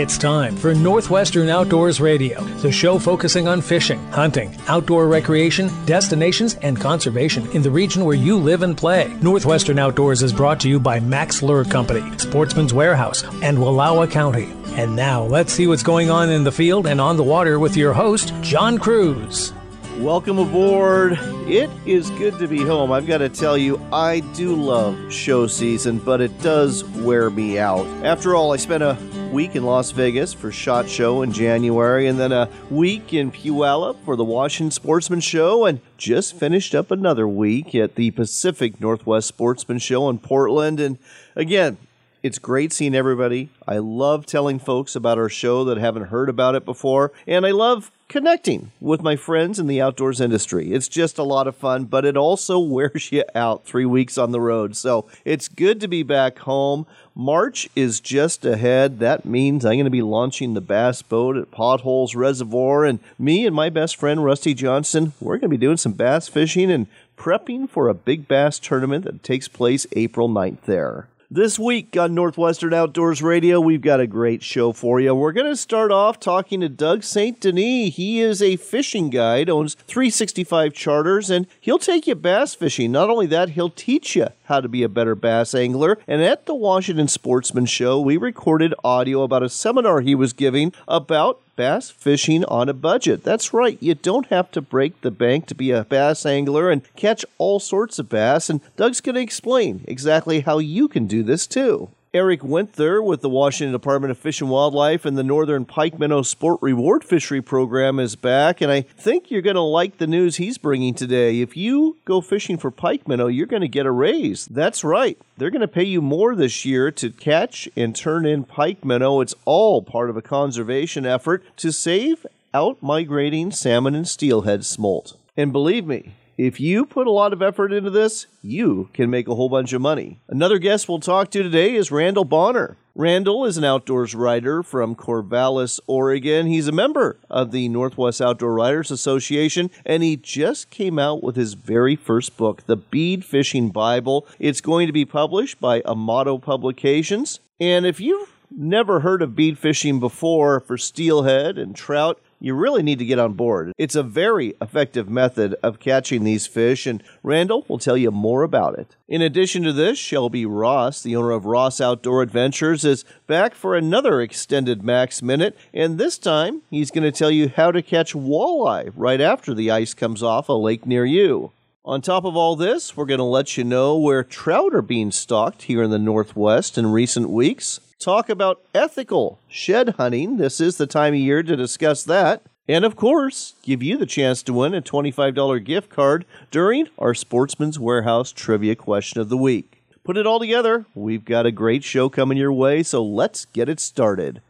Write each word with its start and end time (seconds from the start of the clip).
It's 0.00 0.16
time 0.16 0.56
for 0.56 0.74
Northwestern 0.74 1.50
Outdoors 1.50 2.00
Radio, 2.00 2.42
the 2.62 2.72
show 2.72 2.98
focusing 2.98 3.46
on 3.46 3.60
fishing, 3.60 4.02
hunting, 4.06 4.56
outdoor 4.66 5.06
recreation, 5.08 5.70
destinations, 5.84 6.54
and 6.62 6.80
conservation 6.80 7.46
in 7.50 7.60
the 7.60 7.70
region 7.70 8.06
where 8.06 8.16
you 8.16 8.38
live 8.38 8.62
and 8.62 8.74
play. 8.74 9.14
Northwestern 9.20 9.78
Outdoors 9.78 10.22
is 10.22 10.32
brought 10.32 10.58
to 10.60 10.70
you 10.70 10.80
by 10.80 11.00
Max 11.00 11.42
Lure 11.42 11.66
Company, 11.66 12.16
Sportsman's 12.16 12.72
Warehouse, 12.72 13.24
and 13.42 13.58
Wallowa 13.58 14.10
County. 14.10 14.50
And 14.68 14.96
now 14.96 15.24
let's 15.24 15.52
see 15.52 15.66
what's 15.66 15.82
going 15.82 16.08
on 16.08 16.30
in 16.30 16.44
the 16.44 16.50
field 16.50 16.86
and 16.86 16.98
on 16.98 17.18
the 17.18 17.22
water 17.22 17.58
with 17.58 17.76
your 17.76 17.92
host, 17.92 18.32
John 18.40 18.78
Cruz. 18.78 19.52
Welcome 19.98 20.38
aboard. 20.38 21.18
It 21.46 21.68
is 21.84 22.08
good 22.12 22.38
to 22.38 22.48
be 22.48 22.62
home. 22.62 22.90
I've 22.90 23.06
got 23.06 23.18
to 23.18 23.28
tell 23.28 23.58
you, 23.58 23.78
I 23.92 24.20
do 24.20 24.56
love 24.56 25.12
show 25.12 25.46
season, 25.46 25.98
but 25.98 26.22
it 26.22 26.40
does 26.40 26.84
wear 26.84 27.28
me 27.28 27.58
out. 27.58 27.84
After 28.02 28.34
all, 28.34 28.54
I 28.54 28.56
spent 28.56 28.82
a 28.82 28.96
week 29.30 29.54
in 29.54 29.62
Las 29.62 29.92
Vegas 29.92 30.32
for 30.32 30.50
SHOT 30.50 30.88
Show 30.88 31.22
in 31.22 31.32
January, 31.32 32.08
and 32.08 32.18
then 32.18 32.32
a 32.32 32.48
week 32.68 33.14
in 33.14 33.30
Puyallup 33.30 33.96
for 34.04 34.16
the 34.16 34.24
Washington 34.24 34.72
Sportsman 34.72 35.20
Show, 35.20 35.66
and 35.66 35.80
just 35.96 36.34
finished 36.34 36.74
up 36.74 36.90
another 36.90 37.28
week 37.28 37.74
at 37.74 37.94
the 37.94 38.10
Pacific 38.10 38.80
Northwest 38.80 39.28
Sportsman 39.28 39.78
Show 39.78 40.08
in 40.08 40.18
Portland. 40.18 40.80
And 40.80 40.98
again, 41.36 41.78
it's 42.22 42.38
great 42.38 42.72
seeing 42.72 42.94
everybody. 42.94 43.48
I 43.66 43.78
love 43.78 44.26
telling 44.26 44.58
folks 44.58 44.94
about 44.94 45.18
our 45.18 45.28
show 45.28 45.64
that 45.64 45.78
haven't 45.78 46.08
heard 46.08 46.28
about 46.28 46.54
it 46.54 46.64
before, 46.64 47.12
and 47.26 47.46
I 47.46 47.50
love 47.50 47.90
connecting 48.08 48.72
with 48.80 49.00
my 49.02 49.14
friends 49.14 49.58
in 49.58 49.68
the 49.68 49.80
outdoors 49.80 50.20
industry. 50.20 50.72
It's 50.72 50.88
just 50.88 51.16
a 51.16 51.22
lot 51.22 51.46
of 51.46 51.56
fun, 51.56 51.84
but 51.84 52.04
it 52.04 52.16
also 52.16 52.58
wears 52.58 53.10
you 53.12 53.24
out 53.34 53.64
three 53.64 53.86
weeks 53.86 54.18
on 54.18 54.32
the 54.32 54.40
road. 54.40 54.76
So 54.76 55.06
it's 55.24 55.48
good 55.48 55.80
to 55.80 55.88
be 55.88 56.02
back 56.02 56.40
home. 56.40 56.86
March 57.14 57.68
is 57.76 58.00
just 58.00 58.44
ahead. 58.44 58.98
That 58.98 59.24
means 59.24 59.64
I'm 59.64 59.74
going 59.74 59.84
to 59.84 59.90
be 59.90 60.02
launching 60.02 60.54
the 60.54 60.60
bass 60.60 61.02
boat 61.02 61.36
at 61.36 61.50
Potholes 61.50 62.14
Reservoir, 62.14 62.84
and 62.84 62.98
me 63.18 63.46
and 63.46 63.54
my 63.54 63.70
best 63.70 63.96
friend 63.96 64.24
Rusty 64.24 64.54
Johnson, 64.54 65.12
we're 65.20 65.36
going 65.36 65.42
to 65.42 65.48
be 65.48 65.56
doing 65.56 65.76
some 65.76 65.92
bass 65.92 66.28
fishing 66.28 66.70
and 66.70 66.86
prepping 67.16 67.68
for 67.68 67.88
a 67.88 67.94
big 67.94 68.26
bass 68.26 68.58
tournament 68.58 69.04
that 69.04 69.22
takes 69.22 69.46
place 69.46 69.86
April 69.92 70.28
9th 70.28 70.62
there. 70.62 71.09
This 71.32 71.60
week 71.60 71.96
on 71.96 72.12
Northwestern 72.12 72.74
Outdoors 72.74 73.22
Radio, 73.22 73.60
we've 73.60 73.80
got 73.80 74.00
a 74.00 74.08
great 74.08 74.42
show 74.42 74.72
for 74.72 74.98
you. 74.98 75.14
We're 75.14 75.30
going 75.30 75.46
to 75.46 75.56
start 75.56 75.92
off 75.92 76.18
talking 76.18 76.60
to 76.60 76.68
Doug 76.68 77.04
St. 77.04 77.38
Denis. 77.38 77.94
He 77.94 78.18
is 78.18 78.42
a 78.42 78.56
fishing 78.56 79.10
guide, 79.10 79.48
owns 79.48 79.74
365 79.86 80.72
charters, 80.72 81.30
and 81.30 81.46
he'll 81.60 81.78
take 81.78 82.08
you 82.08 82.16
bass 82.16 82.56
fishing. 82.56 82.90
Not 82.90 83.10
only 83.10 83.26
that, 83.26 83.50
he'll 83.50 83.70
teach 83.70 84.16
you 84.16 84.26
how 84.46 84.60
to 84.60 84.66
be 84.66 84.82
a 84.82 84.88
better 84.88 85.14
bass 85.14 85.54
angler. 85.54 85.98
And 86.08 86.20
at 86.20 86.46
the 86.46 86.54
Washington 86.56 87.06
Sportsman 87.06 87.66
Show, 87.66 88.00
we 88.00 88.16
recorded 88.16 88.74
audio 88.82 89.22
about 89.22 89.44
a 89.44 89.48
seminar 89.48 90.00
he 90.00 90.16
was 90.16 90.32
giving 90.32 90.72
about 90.88 91.40
bass 91.60 91.90
fishing 91.90 92.42
on 92.46 92.70
a 92.70 92.72
budget. 92.72 93.22
That's 93.22 93.52
right, 93.52 93.76
you 93.82 93.94
don't 93.94 94.28
have 94.28 94.50
to 94.52 94.62
break 94.62 94.98
the 95.02 95.10
bank 95.10 95.44
to 95.48 95.54
be 95.54 95.72
a 95.72 95.84
bass 95.84 96.24
angler 96.24 96.70
and 96.70 96.82
catch 96.96 97.22
all 97.36 97.60
sorts 97.60 97.98
of 97.98 98.08
bass, 98.08 98.48
and 98.48 98.62
Doug's 98.76 99.02
going 99.02 99.16
to 99.16 99.20
explain 99.20 99.84
exactly 99.86 100.40
how 100.40 100.56
you 100.56 100.88
can 100.88 101.06
do 101.06 101.22
this 101.22 101.46
too. 101.46 101.90
Eric 102.12 102.42
Winther 102.42 103.00
with 103.00 103.20
the 103.20 103.28
Washington 103.28 103.70
Department 103.70 104.10
of 104.10 104.18
Fish 104.18 104.40
and 104.40 104.50
Wildlife 104.50 105.04
and 105.04 105.16
the 105.16 105.22
Northern 105.22 105.64
Pike 105.64 105.96
Minnow 105.96 106.22
Sport 106.22 106.58
Reward 106.60 107.04
Fishery 107.04 107.40
Program 107.40 108.00
is 108.00 108.16
back, 108.16 108.60
and 108.60 108.72
I 108.72 108.80
think 108.80 109.30
you're 109.30 109.40
going 109.42 109.54
to 109.54 109.60
like 109.60 109.98
the 109.98 110.08
news 110.08 110.34
he's 110.34 110.58
bringing 110.58 110.92
today. 110.92 111.40
If 111.40 111.56
you 111.56 111.98
go 112.04 112.20
fishing 112.20 112.58
for 112.58 112.72
pike 112.72 113.06
minnow, 113.06 113.28
you're 113.28 113.46
going 113.46 113.62
to 113.62 113.68
get 113.68 113.86
a 113.86 113.92
raise. 113.92 114.46
That's 114.46 114.82
right. 114.82 115.18
They're 115.36 115.50
going 115.50 115.60
to 115.60 115.68
pay 115.68 115.84
you 115.84 116.02
more 116.02 116.34
this 116.34 116.64
year 116.64 116.90
to 116.90 117.10
catch 117.10 117.68
and 117.76 117.94
turn 117.94 118.26
in 118.26 118.42
pike 118.42 118.84
minnow. 118.84 119.20
It's 119.20 119.36
all 119.44 119.80
part 119.80 120.10
of 120.10 120.16
a 120.16 120.22
conservation 120.22 121.06
effort 121.06 121.44
to 121.58 121.70
save 121.70 122.26
out 122.52 122.82
migrating 122.82 123.52
salmon 123.52 123.94
and 123.94 124.08
steelhead 124.08 124.64
smolt. 124.64 125.16
And 125.36 125.52
believe 125.52 125.86
me, 125.86 126.14
if 126.46 126.58
you 126.58 126.86
put 126.86 127.06
a 127.06 127.10
lot 127.10 127.34
of 127.34 127.42
effort 127.42 127.70
into 127.70 127.90
this, 127.90 128.26
you 128.40 128.88
can 128.94 129.10
make 129.10 129.28
a 129.28 129.34
whole 129.34 129.50
bunch 129.50 129.74
of 129.74 129.82
money. 129.82 130.20
Another 130.26 130.58
guest 130.58 130.88
we'll 130.88 130.98
talk 130.98 131.30
to 131.30 131.42
today 131.42 131.74
is 131.74 131.92
Randall 131.92 132.24
Bonner. 132.24 132.78
Randall 132.94 133.44
is 133.44 133.58
an 133.58 133.64
outdoors 133.64 134.14
writer 134.14 134.62
from 134.62 134.94
Corvallis, 134.94 135.80
Oregon. 135.86 136.46
He's 136.46 136.66
a 136.66 136.72
member 136.72 137.18
of 137.28 137.50
the 137.50 137.68
Northwest 137.68 138.22
Outdoor 138.22 138.54
Writers 138.54 138.90
Association, 138.90 139.70
and 139.84 140.02
he 140.02 140.16
just 140.16 140.70
came 140.70 140.98
out 140.98 141.22
with 141.22 141.36
his 141.36 141.52
very 141.52 141.94
first 141.94 142.38
book, 142.38 142.64
The 142.64 142.76
Bead 142.76 143.22
Fishing 143.22 143.68
Bible. 143.68 144.26
It's 144.38 144.62
going 144.62 144.86
to 144.86 144.94
be 144.94 145.04
published 145.04 145.60
by 145.60 145.82
Amato 145.84 146.38
Publications. 146.38 147.40
And 147.60 147.84
if 147.84 148.00
you've 148.00 148.32
never 148.50 149.00
heard 149.00 149.20
of 149.20 149.36
bead 149.36 149.58
fishing 149.58 150.00
before 150.00 150.60
for 150.60 150.78
steelhead 150.78 151.58
and 151.58 151.76
trout, 151.76 152.18
you 152.40 152.54
really 152.54 152.82
need 152.82 152.98
to 152.98 153.04
get 153.04 153.18
on 153.18 153.34
board. 153.34 153.72
It's 153.76 153.94
a 153.94 154.02
very 154.02 154.54
effective 154.60 155.08
method 155.08 155.54
of 155.62 155.78
catching 155.78 156.24
these 156.24 156.46
fish, 156.46 156.86
and 156.86 157.02
Randall 157.22 157.66
will 157.68 157.78
tell 157.78 157.96
you 157.96 158.10
more 158.10 158.42
about 158.42 158.78
it. 158.78 158.96
In 159.06 159.20
addition 159.20 159.62
to 159.64 159.72
this, 159.72 159.98
Shelby 159.98 160.46
Ross, 160.46 161.02
the 161.02 161.14
owner 161.14 161.32
of 161.32 161.44
Ross 161.44 161.80
Outdoor 161.80 162.22
Adventures, 162.22 162.84
is 162.84 163.04
back 163.26 163.54
for 163.54 163.76
another 163.76 164.20
extended 164.22 164.82
Max 164.82 165.22
Minute, 165.22 165.56
and 165.74 165.98
this 165.98 166.16
time 166.16 166.62
he's 166.70 166.90
going 166.90 167.04
to 167.04 167.12
tell 167.12 167.30
you 167.30 167.48
how 167.48 167.70
to 167.70 167.82
catch 167.82 168.14
walleye 168.14 168.90
right 168.96 169.20
after 169.20 169.52
the 169.52 169.70
ice 169.70 169.92
comes 169.92 170.22
off 170.22 170.48
a 170.48 170.54
lake 170.54 170.86
near 170.86 171.04
you. 171.04 171.52
On 171.84 172.00
top 172.00 172.24
of 172.24 172.36
all 172.36 172.56
this, 172.56 172.96
we're 172.96 173.06
going 173.06 173.18
to 173.18 173.24
let 173.24 173.56
you 173.56 173.64
know 173.64 173.96
where 173.96 174.22
trout 174.22 174.74
are 174.74 174.82
being 174.82 175.10
stocked 175.10 175.62
here 175.62 175.82
in 175.82 175.90
the 175.90 175.98
Northwest 175.98 176.78
in 176.78 176.86
recent 176.92 177.30
weeks 177.30 177.80
talk 178.00 178.30
about 178.30 178.62
ethical 178.74 179.38
shed 179.46 179.90
hunting. 179.90 180.38
This 180.38 180.60
is 180.60 180.78
the 180.78 180.86
time 180.86 181.12
of 181.12 181.20
year 181.20 181.42
to 181.42 181.54
discuss 181.54 182.02
that. 182.04 182.42
And 182.66 182.84
of 182.84 182.96
course, 182.96 183.54
give 183.62 183.82
you 183.82 183.98
the 183.98 184.06
chance 184.06 184.42
to 184.44 184.52
win 184.52 184.74
a 184.74 184.80
$25 184.80 185.64
gift 185.64 185.90
card 185.90 186.24
during 186.50 186.88
our 186.98 187.14
Sportsman's 187.14 187.78
Warehouse 187.78 188.32
Trivia 188.32 188.74
Question 188.74 189.20
of 189.20 189.28
the 189.28 189.36
Week. 189.36 189.82
Put 190.02 190.16
it 190.16 190.26
all 190.26 190.40
together, 190.40 190.86
we've 190.94 191.24
got 191.24 191.46
a 191.46 191.52
great 191.52 191.84
show 191.84 192.08
coming 192.08 192.38
your 192.38 192.52
way, 192.52 192.82
so 192.82 193.04
let's 193.04 193.44
get 193.46 193.68
it 193.68 193.78
started. 193.78 194.40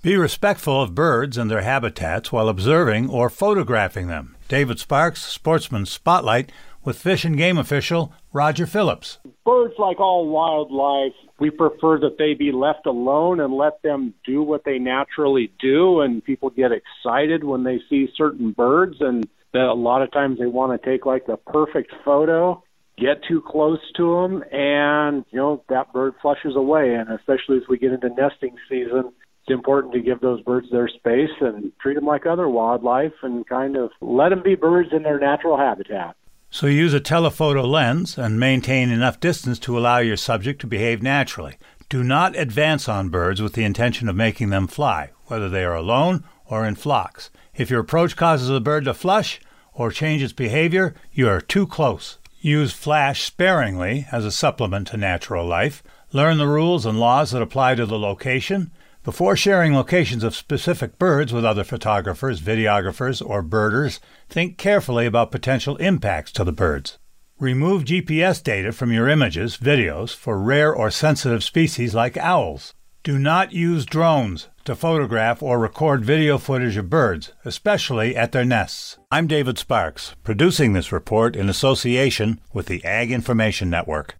Be 0.00 0.16
respectful 0.16 0.80
of 0.80 0.94
birds 0.94 1.36
and 1.36 1.50
their 1.50 1.62
habitats 1.62 2.32
while 2.32 2.48
observing 2.48 3.10
or 3.10 3.28
photographing 3.28 4.06
them. 4.06 4.36
David 4.48 4.78
Sparks, 4.78 5.22
Sportsman 5.22 5.84
Spotlight, 5.84 6.50
with 6.86 6.96
Fish 6.96 7.24
and 7.24 7.36
Game 7.36 7.58
official 7.58 8.12
Roger 8.32 8.66
Phillips. 8.66 9.18
Birds, 9.44 9.74
like 9.78 10.00
all 10.00 10.28
wildlife, 10.28 11.12
we 11.38 11.50
prefer 11.50 11.98
that 11.98 12.16
they 12.18 12.34
be 12.34 12.52
left 12.52 12.86
alone 12.86 13.40
and 13.40 13.52
let 13.52 13.82
them 13.82 14.14
do 14.24 14.42
what 14.42 14.64
they 14.64 14.78
naturally 14.78 15.52
do. 15.60 16.00
And 16.00 16.24
people 16.24 16.50
get 16.50 16.70
excited 16.72 17.44
when 17.44 17.64
they 17.64 17.80
see 17.90 18.08
certain 18.16 18.52
birds, 18.52 18.96
and 19.00 19.28
a 19.54 19.74
lot 19.74 20.02
of 20.02 20.12
times 20.12 20.38
they 20.38 20.46
want 20.46 20.80
to 20.80 20.90
take 20.90 21.04
like 21.04 21.26
the 21.26 21.36
perfect 21.36 21.92
photo, 22.04 22.62
get 22.96 23.22
too 23.28 23.42
close 23.46 23.80
to 23.96 24.22
them, 24.22 24.44
and 24.52 25.24
you 25.30 25.38
know 25.38 25.62
that 25.68 25.92
bird 25.92 26.14
flushes 26.22 26.54
away. 26.56 26.94
And 26.94 27.10
especially 27.10 27.56
as 27.58 27.68
we 27.68 27.78
get 27.78 27.92
into 27.92 28.08
nesting 28.10 28.56
season, 28.68 29.12
it's 29.42 29.52
important 29.52 29.92
to 29.94 30.00
give 30.00 30.20
those 30.20 30.40
birds 30.42 30.68
their 30.70 30.88
space 30.88 31.30
and 31.40 31.72
treat 31.80 31.94
them 31.94 32.06
like 32.06 32.26
other 32.26 32.48
wildlife 32.48 33.12
and 33.22 33.46
kind 33.46 33.76
of 33.76 33.90
let 34.00 34.30
them 34.30 34.42
be 34.42 34.54
birds 34.54 34.90
in 34.92 35.02
their 35.02 35.18
natural 35.18 35.56
habitat. 35.56 36.16
So 36.50 36.66
use 36.66 36.94
a 36.94 37.00
telephoto 37.00 37.62
lens 37.62 38.16
and 38.16 38.40
maintain 38.40 38.90
enough 38.90 39.20
distance 39.20 39.58
to 39.60 39.76
allow 39.78 39.98
your 39.98 40.16
subject 40.16 40.60
to 40.62 40.66
behave 40.66 41.02
naturally. 41.02 41.56
Do 41.88 42.02
not 42.02 42.36
advance 42.36 42.88
on 42.88 43.10
birds 43.10 43.42
with 43.42 43.52
the 43.52 43.64
intention 43.64 44.08
of 44.08 44.16
making 44.16 44.50
them 44.50 44.66
fly, 44.66 45.10
whether 45.26 45.48
they 45.48 45.64
are 45.64 45.74
alone 45.74 46.24
or 46.46 46.66
in 46.66 46.74
flocks. 46.74 47.30
If 47.54 47.70
your 47.70 47.80
approach 47.80 48.16
causes 48.16 48.48
the 48.48 48.60
bird 48.60 48.84
to 48.84 48.94
flush 48.94 49.40
or 49.72 49.90
change 49.90 50.22
its 50.22 50.32
behavior, 50.32 50.94
you 51.12 51.28
are 51.28 51.40
too 51.40 51.66
close. 51.66 52.18
Use 52.40 52.72
flash 52.72 53.24
sparingly 53.24 54.06
as 54.12 54.24
a 54.24 54.32
supplement 54.32 54.88
to 54.88 54.96
natural 54.96 55.46
life. 55.46 55.82
Learn 56.12 56.38
the 56.38 56.48
rules 56.48 56.86
and 56.86 56.98
laws 56.98 57.32
that 57.32 57.42
apply 57.42 57.74
to 57.74 57.86
the 57.86 57.98
location. 57.98 58.70
Before 59.06 59.36
sharing 59.36 59.72
locations 59.72 60.24
of 60.24 60.34
specific 60.34 60.98
birds 60.98 61.32
with 61.32 61.44
other 61.44 61.62
photographers, 61.62 62.40
videographers, 62.40 63.24
or 63.24 63.40
birders, 63.40 64.00
think 64.28 64.58
carefully 64.58 65.06
about 65.06 65.30
potential 65.30 65.76
impacts 65.76 66.32
to 66.32 66.42
the 66.42 66.50
birds. 66.50 66.98
Remove 67.38 67.84
GPS 67.84 68.42
data 68.42 68.72
from 68.72 68.90
your 68.90 69.08
images, 69.08 69.58
videos, 69.58 70.12
for 70.12 70.40
rare 70.42 70.74
or 70.74 70.90
sensitive 70.90 71.44
species 71.44 71.94
like 71.94 72.16
owls. 72.16 72.74
Do 73.04 73.16
not 73.16 73.52
use 73.52 73.86
drones 73.86 74.48
to 74.64 74.74
photograph 74.74 75.40
or 75.40 75.60
record 75.60 76.04
video 76.04 76.36
footage 76.36 76.76
of 76.76 76.90
birds, 76.90 77.32
especially 77.44 78.16
at 78.16 78.32
their 78.32 78.44
nests. 78.44 78.98
I'm 79.12 79.28
David 79.28 79.56
Sparks, 79.56 80.16
producing 80.24 80.72
this 80.72 80.90
report 80.90 81.36
in 81.36 81.48
association 81.48 82.40
with 82.52 82.66
the 82.66 82.84
Ag 82.84 83.12
Information 83.12 83.70
Network. 83.70 84.16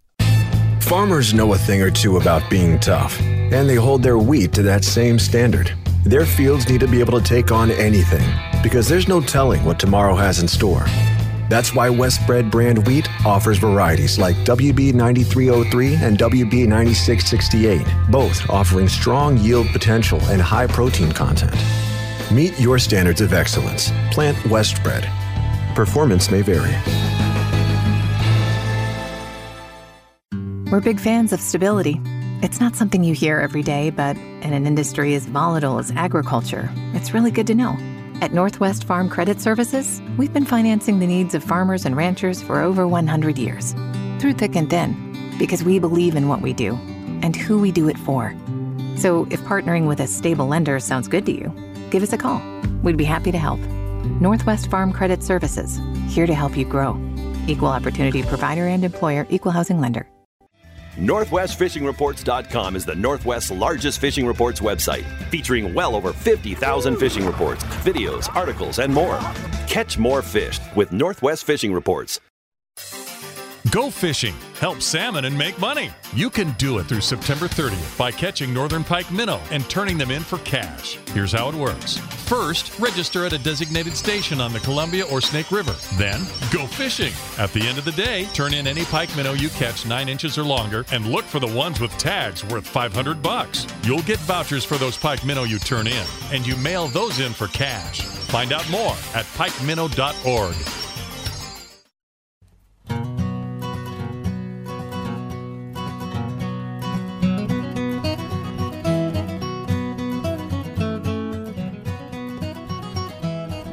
Farmers 0.81 1.33
know 1.33 1.53
a 1.53 1.57
thing 1.57 1.81
or 1.81 1.91
two 1.91 2.17
about 2.17 2.49
being 2.49 2.79
tough, 2.79 3.19
and 3.21 3.69
they 3.69 3.75
hold 3.75 4.01
their 4.01 4.17
wheat 4.17 4.53
to 4.53 4.61
that 4.63 4.85
same 4.85 5.19
standard. 5.19 5.71
Their 6.03 6.25
fields 6.25 6.69
need 6.69 6.79
to 6.79 6.87
be 6.87 6.99
able 7.01 7.19
to 7.19 7.25
take 7.25 7.51
on 7.51 7.71
anything 7.71 8.23
because 8.63 8.87
there's 8.87 9.07
no 9.07 9.19
telling 9.19 9.65
what 9.65 9.79
tomorrow 9.79 10.15
has 10.15 10.39
in 10.39 10.47
store. 10.47 10.85
That's 11.49 11.73
why 11.73 11.89
Westbred 11.89 12.51
brand 12.51 12.85
wheat 12.87 13.09
offers 13.25 13.57
varieties 13.57 14.17
like 14.17 14.35
WB9303 14.37 15.99
and 16.01 16.17
WB9668, 16.17 18.11
both 18.11 18.49
offering 18.49 18.87
strong 18.87 19.37
yield 19.37 19.67
potential 19.67 20.21
and 20.23 20.41
high 20.41 20.67
protein 20.67 21.11
content. 21.11 21.55
Meet 22.31 22.59
your 22.59 22.79
standards 22.79 23.21
of 23.21 23.33
excellence. 23.33 23.91
Plant 24.11 24.37
Westbred. 24.49 25.05
Performance 25.75 26.29
may 26.31 26.41
vary. 26.41 26.75
We're 30.69 30.81
big 30.81 30.99
fans 30.99 31.31
of 31.31 31.39
stability. 31.39 32.01
It's 32.43 32.59
not 32.59 32.75
something 32.75 33.01
you 33.01 33.13
hear 33.13 33.39
every 33.39 33.63
day, 33.63 33.89
but 33.89 34.17
in 34.17 34.51
an 34.51 34.67
industry 34.67 35.15
as 35.15 35.25
volatile 35.25 35.79
as 35.79 35.91
agriculture, 35.91 36.69
it's 36.93 37.13
really 37.13 37.31
good 37.31 37.47
to 37.47 37.55
know. 37.55 37.77
At 38.19 38.33
Northwest 38.33 38.83
Farm 38.83 39.07
Credit 39.07 39.39
Services, 39.39 40.01
we've 40.17 40.33
been 40.33 40.43
financing 40.43 40.99
the 40.99 41.07
needs 41.07 41.33
of 41.33 41.41
farmers 41.41 41.85
and 41.85 41.95
ranchers 41.95 42.41
for 42.41 42.59
over 42.59 42.85
100 42.85 43.37
years, 43.37 43.71
through 44.19 44.33
thick 44.33 44.57
and 44.57 44.69
thin, 44.69 45.37
because 45.39 45.63
we 45.63 45.79
believe 45.79 46.17
in 46.17 46.27
what 46.27 46.41
we 46.41 46.51
do 46.51 46.73
and 47.21 47.33
who 47.33 47.59
we 47.59 47.71
do 47.71 47.87
it 47.87 47.97
for. 47.97 48.35
So 48.97 49.25
if 49.31 49.39
partnering 49.43 49.87
with 49.87 50.01
a 50.01 50.07
stable 50.07 50.47
lender 50.47 50.81
sounds 50.81 51.07
good 51.07 51.25
to 51.27 51.31
you, 51.31 51.53
give 51.91 52.03
us 52.03 52.11
a 52.11 52.17
call. 52.17 52.41
We'd 52.83 52.97
be 52.97 53.05
happy 53.05 53.31
to 53.31 53.37
help. 53.37 53.61
Northwest 54.19 54.69
Farm 54.69 54.91
Credit 54.91 55.23
Services, 55.23 55.79
here 56.09 56.27
to 56.27 56.35
help 56.35 56.57
you 56.57 56.65
grow. 56.65 56.99
Equal 57.47 57.69
Opportunity 57.69 58.21
Provider 58.21 58.67
and 58.67 58.83
Employer, 58.83 59.25
Equal 59.29 59.53
Housing 59.53 59.79
Lender. 59.79 60.09
NorthwestFishingReports.com 60.97 62.75
is 62.75 62.85
the 62.85 62.95
Northwest's 62.95 63.51
largest 63.51 63.99
fishing 63.99 64.25
reports 64.25 64.59
website, 64.59 65.05
featuring 65.29 65.73
well 65.73 65.95
over 65.95 66.13
50,000 66.13 66.97
fishing 66.97 67.25
reports, 67.25 67.63
videos, 67.63 68.33
articles, 68.35 68.79
and 68.79 68.93
more. 68.93 69.19
Catch 69.67 69.97
more 69.97 70.21
fish 70.21 70.59
with 70.75 70.91
Northwest 70.91 71.45
Fishing 71.45 71.71
Reports. 71.73 72.19
Go 73.71 73.89
fishing, 73.89 74.35
help 74.59 74.83
salmon, 74.83 75.25
and 75.25 75.35
make 75.35 75.59
money. 75.59 75.89
You 76.13 76.29
can 76.29 76.51
do 76.53 76.77
it 76.77 76.83
through 76.83 77.01
September 77.01 77.47
30th 77.47 77.97
by 77.97 78.11
catching 78.11 78.53
northern 78.53 78.83
pike 78.83 79.11
minnow 79.11 79.41
and 79.49 79.67
turning 79.67 79.97
them 79.97 80.11
in 80.11 80.21
for 80.21 80.37
cash. 80.39 80.97
Here's 81.07 81.31
how 81.31 81.49
it 81.49 81.55
works. 81.55 81.97
First, 82.27 82.79
register 82.79 83.25
at 83.25 83.33
a 83.33 83.39
designated 83.39 83.97
station 83.97 84.39
on 84.39 84.53
the 84.53 84.59
Columbia 84.59 85.05
or 85.05 85.21
Snake 85.21 85.51
River. 85.51 85.75
Then, 85.97 86.21
go 86.53 86.67
fishing. 86.67 87.13
At 87.39 87.51
the 87.51 87.61
end 87.61 87.79
of 87.79 87.85
the 87.85 87.91
day, 87.93 88.25
turn 88.33 88.53
in 88.53 88.67
any 88.67 88.85
pike 88.85 89.13
minnow 89.17 89.33
you 89.33 89.49
catch 89.49 89.87
9 89.87 90.07
inches 90.07 90.37
or 90.37 90.43
longer 90.43 90.85
and 90.91 91.07
look 91.07 91.25
for 91.25 91.39
the 91.39 91.47
ones 91.47 91.79
with 91.79 91.91
tags 91.97 92.45
worth 92.45 92.67
500 92.67 93.23
bucks. 93.23 93.65
You'll 93.83 94.03
get 94.03 94.19
vouchers 94.19 94.63
for 94.63 94.77
those 94.77 94.97
pike 94.97 95.25
minnow 95.25 95.43
you 95.45 95.57
turn 95.57 95.87
in, 95.87 96.05
and 96.31 96.45
you 96.45 96.55
mail 96.57 96.87
those 96.87 97.19
in 97.19 97.33
for 97.33 97.47
cash. 97.47 98.01
Find 98.01 98.53
out 98.53 98.69
more 98.69 98.93
at 99.15 99.25
pikeminnow.org. 99.35 100.86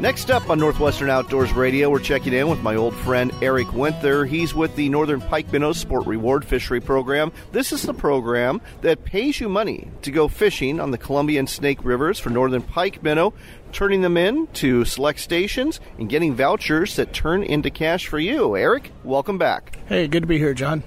Next 0.05 0.31
up 0.31 0.51
on 0.51 0.59
Northwestern 0.59 1.09
Outdoors 1.09 1.55
Radio, 1.55 1.89
we're 1.89 1.99
checking 1.99 2.35
in 2.35 2.51
with 2.51 2.61
my 2.61 2.75
old 2.75 2.95
friend 2.95 3.33
Eric 3.41 3.73
Winther. 3.73 4.27
He's 4.27 4.55
with 4.55 4.77
the 4.77 4.91
Northern 4.91 5.23
Pike 5.23 5.51
Minnow 5.51 5.73
Sport 5.73 6.07
Reward 6.07 6.45
Fishery 6.45 6.79
Program. 6.79 7.33
This 7.53 7.73
is 7.73 7.81
the 7.81 7.95
program 7.95 8.61
that 8.83 9.07
pays 9.07 9.41
you 9.41 9.49
money 9.49 9.89
to 10.03 10.11
go 10.11 10.29
fishing 10.29 10.79
on 10.79 10.91
the 10.91 10.99
Columbia 10.99 11.39
and 11.39 11.49
Snake 11.49 11.83
Rivers 11.83 12.19
for 12.19 12.29
Northern 12.29 12.61
Pike 12.61 13.03
Minnow, 13.03 13.33
turning 13.73 14.03
them 14.03 14.19
in 14.19 14.47
to 14.49 14.85
select 14.85 15.21
stations 15.21 15.81
and 15.97 16.11
getting 16.11 16.35
vouchers 16.35 16.97
that 16.97 17.15
turn 17.15 17.43
into 17.43 17.71
cash 17.71 18.07
for 18.07 18.19
you. 18.19 18.59
Eric, 18.59 18.93
welcome 19.05 19.39
back. 19.39 19.79
Hey, 19.87 20.07
good 20.07 20.25
to 20.25 20.27
be 20.27 20.37
here, 20.37 20.53
John. 20.53 20.83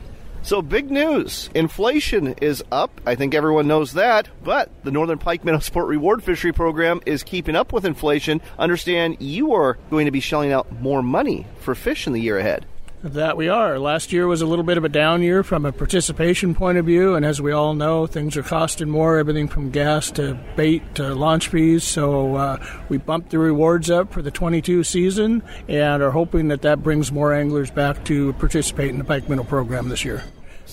So, 0.48 0.62
big 0.62 0.90
news. 0.90 1.50
Inflation 1.54 2.36
is 2.42 2.64
up. 2.72 3.02
I 3.06 3.16
think 3.16 3.36
everyone 3.36 3.68
knows 3.68 3.92
that. 3.96 4.30
But 4.46 4.72
the 4.86 4.92
Northern 4.92 5.18
Pike 5.18 5.44
Minnow 5.44 5.60
Sport 5.60 5.88
Reward 5.88 6.24
Fishery 6.24 6.54
Program 6.54 7.02
is 7.06 7.22
keeping 7.22 7.58
up 7.58 7.74
with 7.74 7.84
inflation. 7.84 8.42
Understand 8.58 9.18
you 9.20 9.52
are 9.56 9.78
going 9.90 10.06
to 10.06 10.12
be 10.12 10.22
shelling 10.22 10.54
out 10.54 10.72
more 10.80 11.04
money 11.04 11.46
for 11.60 11.76
fish 11.76 12.08
in 12.08 12.14
the 12.14 12.22
year 12.22 12.40
ahead. 12.40 12.66
That 13.04 13.36
we 13.36 13.50
are. 13.50 13.78
Last 13.78 14.14
year 14.14 14.26
was 14.26 14.42
a 14.42 14.46
little 14.46 14.64
bit 14.64 14.78
of 14.78 14.86
a 14.86 14.90
down 14.90 15.22
year 15.22 15.44
from 15.44 15.66
a 15.66 15.74
participation 15.74 16.56
point 16.56 16.78
of 16.78 16.86
view, 16.86 17.16
and 17.16 17.26
as 17.26 17.42
we 17.42 17.52
all 17.52 17.74
know, 17.74 18.08
things 18.08 18.38
are 18.38 18.44
costing 18.44 18.90
more 18.90 19.18
everything 19.18 19.50
from 19.50 19.70
gas 19.70 20.12
to 20.12 20.40
bait 20.56 20.96
to 20.96 21.14
launch 21.14 21.50
fees. 21.50 21.84
So 21.84 22.36
uh, 22.36 22.66
we 22.88 22.98
bumped 22.98 23.32
the 23.32 23.40
rewards 23.40 23.92
up 23.92 24.14
for 24.14 24.22
the 24.22 24.32
22 24.32 24.86
season 24.86 25.44
and 25.68 26.02
are 26.02 26.12
hoping 26.12 26.48
that 26.48 26.62
that 26.62 26.84
brings 26.84 27.12
more 27.12 27.34
anglers 27.34 27.70
back 27.70 28.06
to 28.06 28.32
participate 28.34 28.92
in 28.92 28.98
the 28.98 29.04
Pike 29.04 29.28
Minnow 29.28 29.44
program 29.44 29.90
this 29.90 30.06
year. 30.06 30.24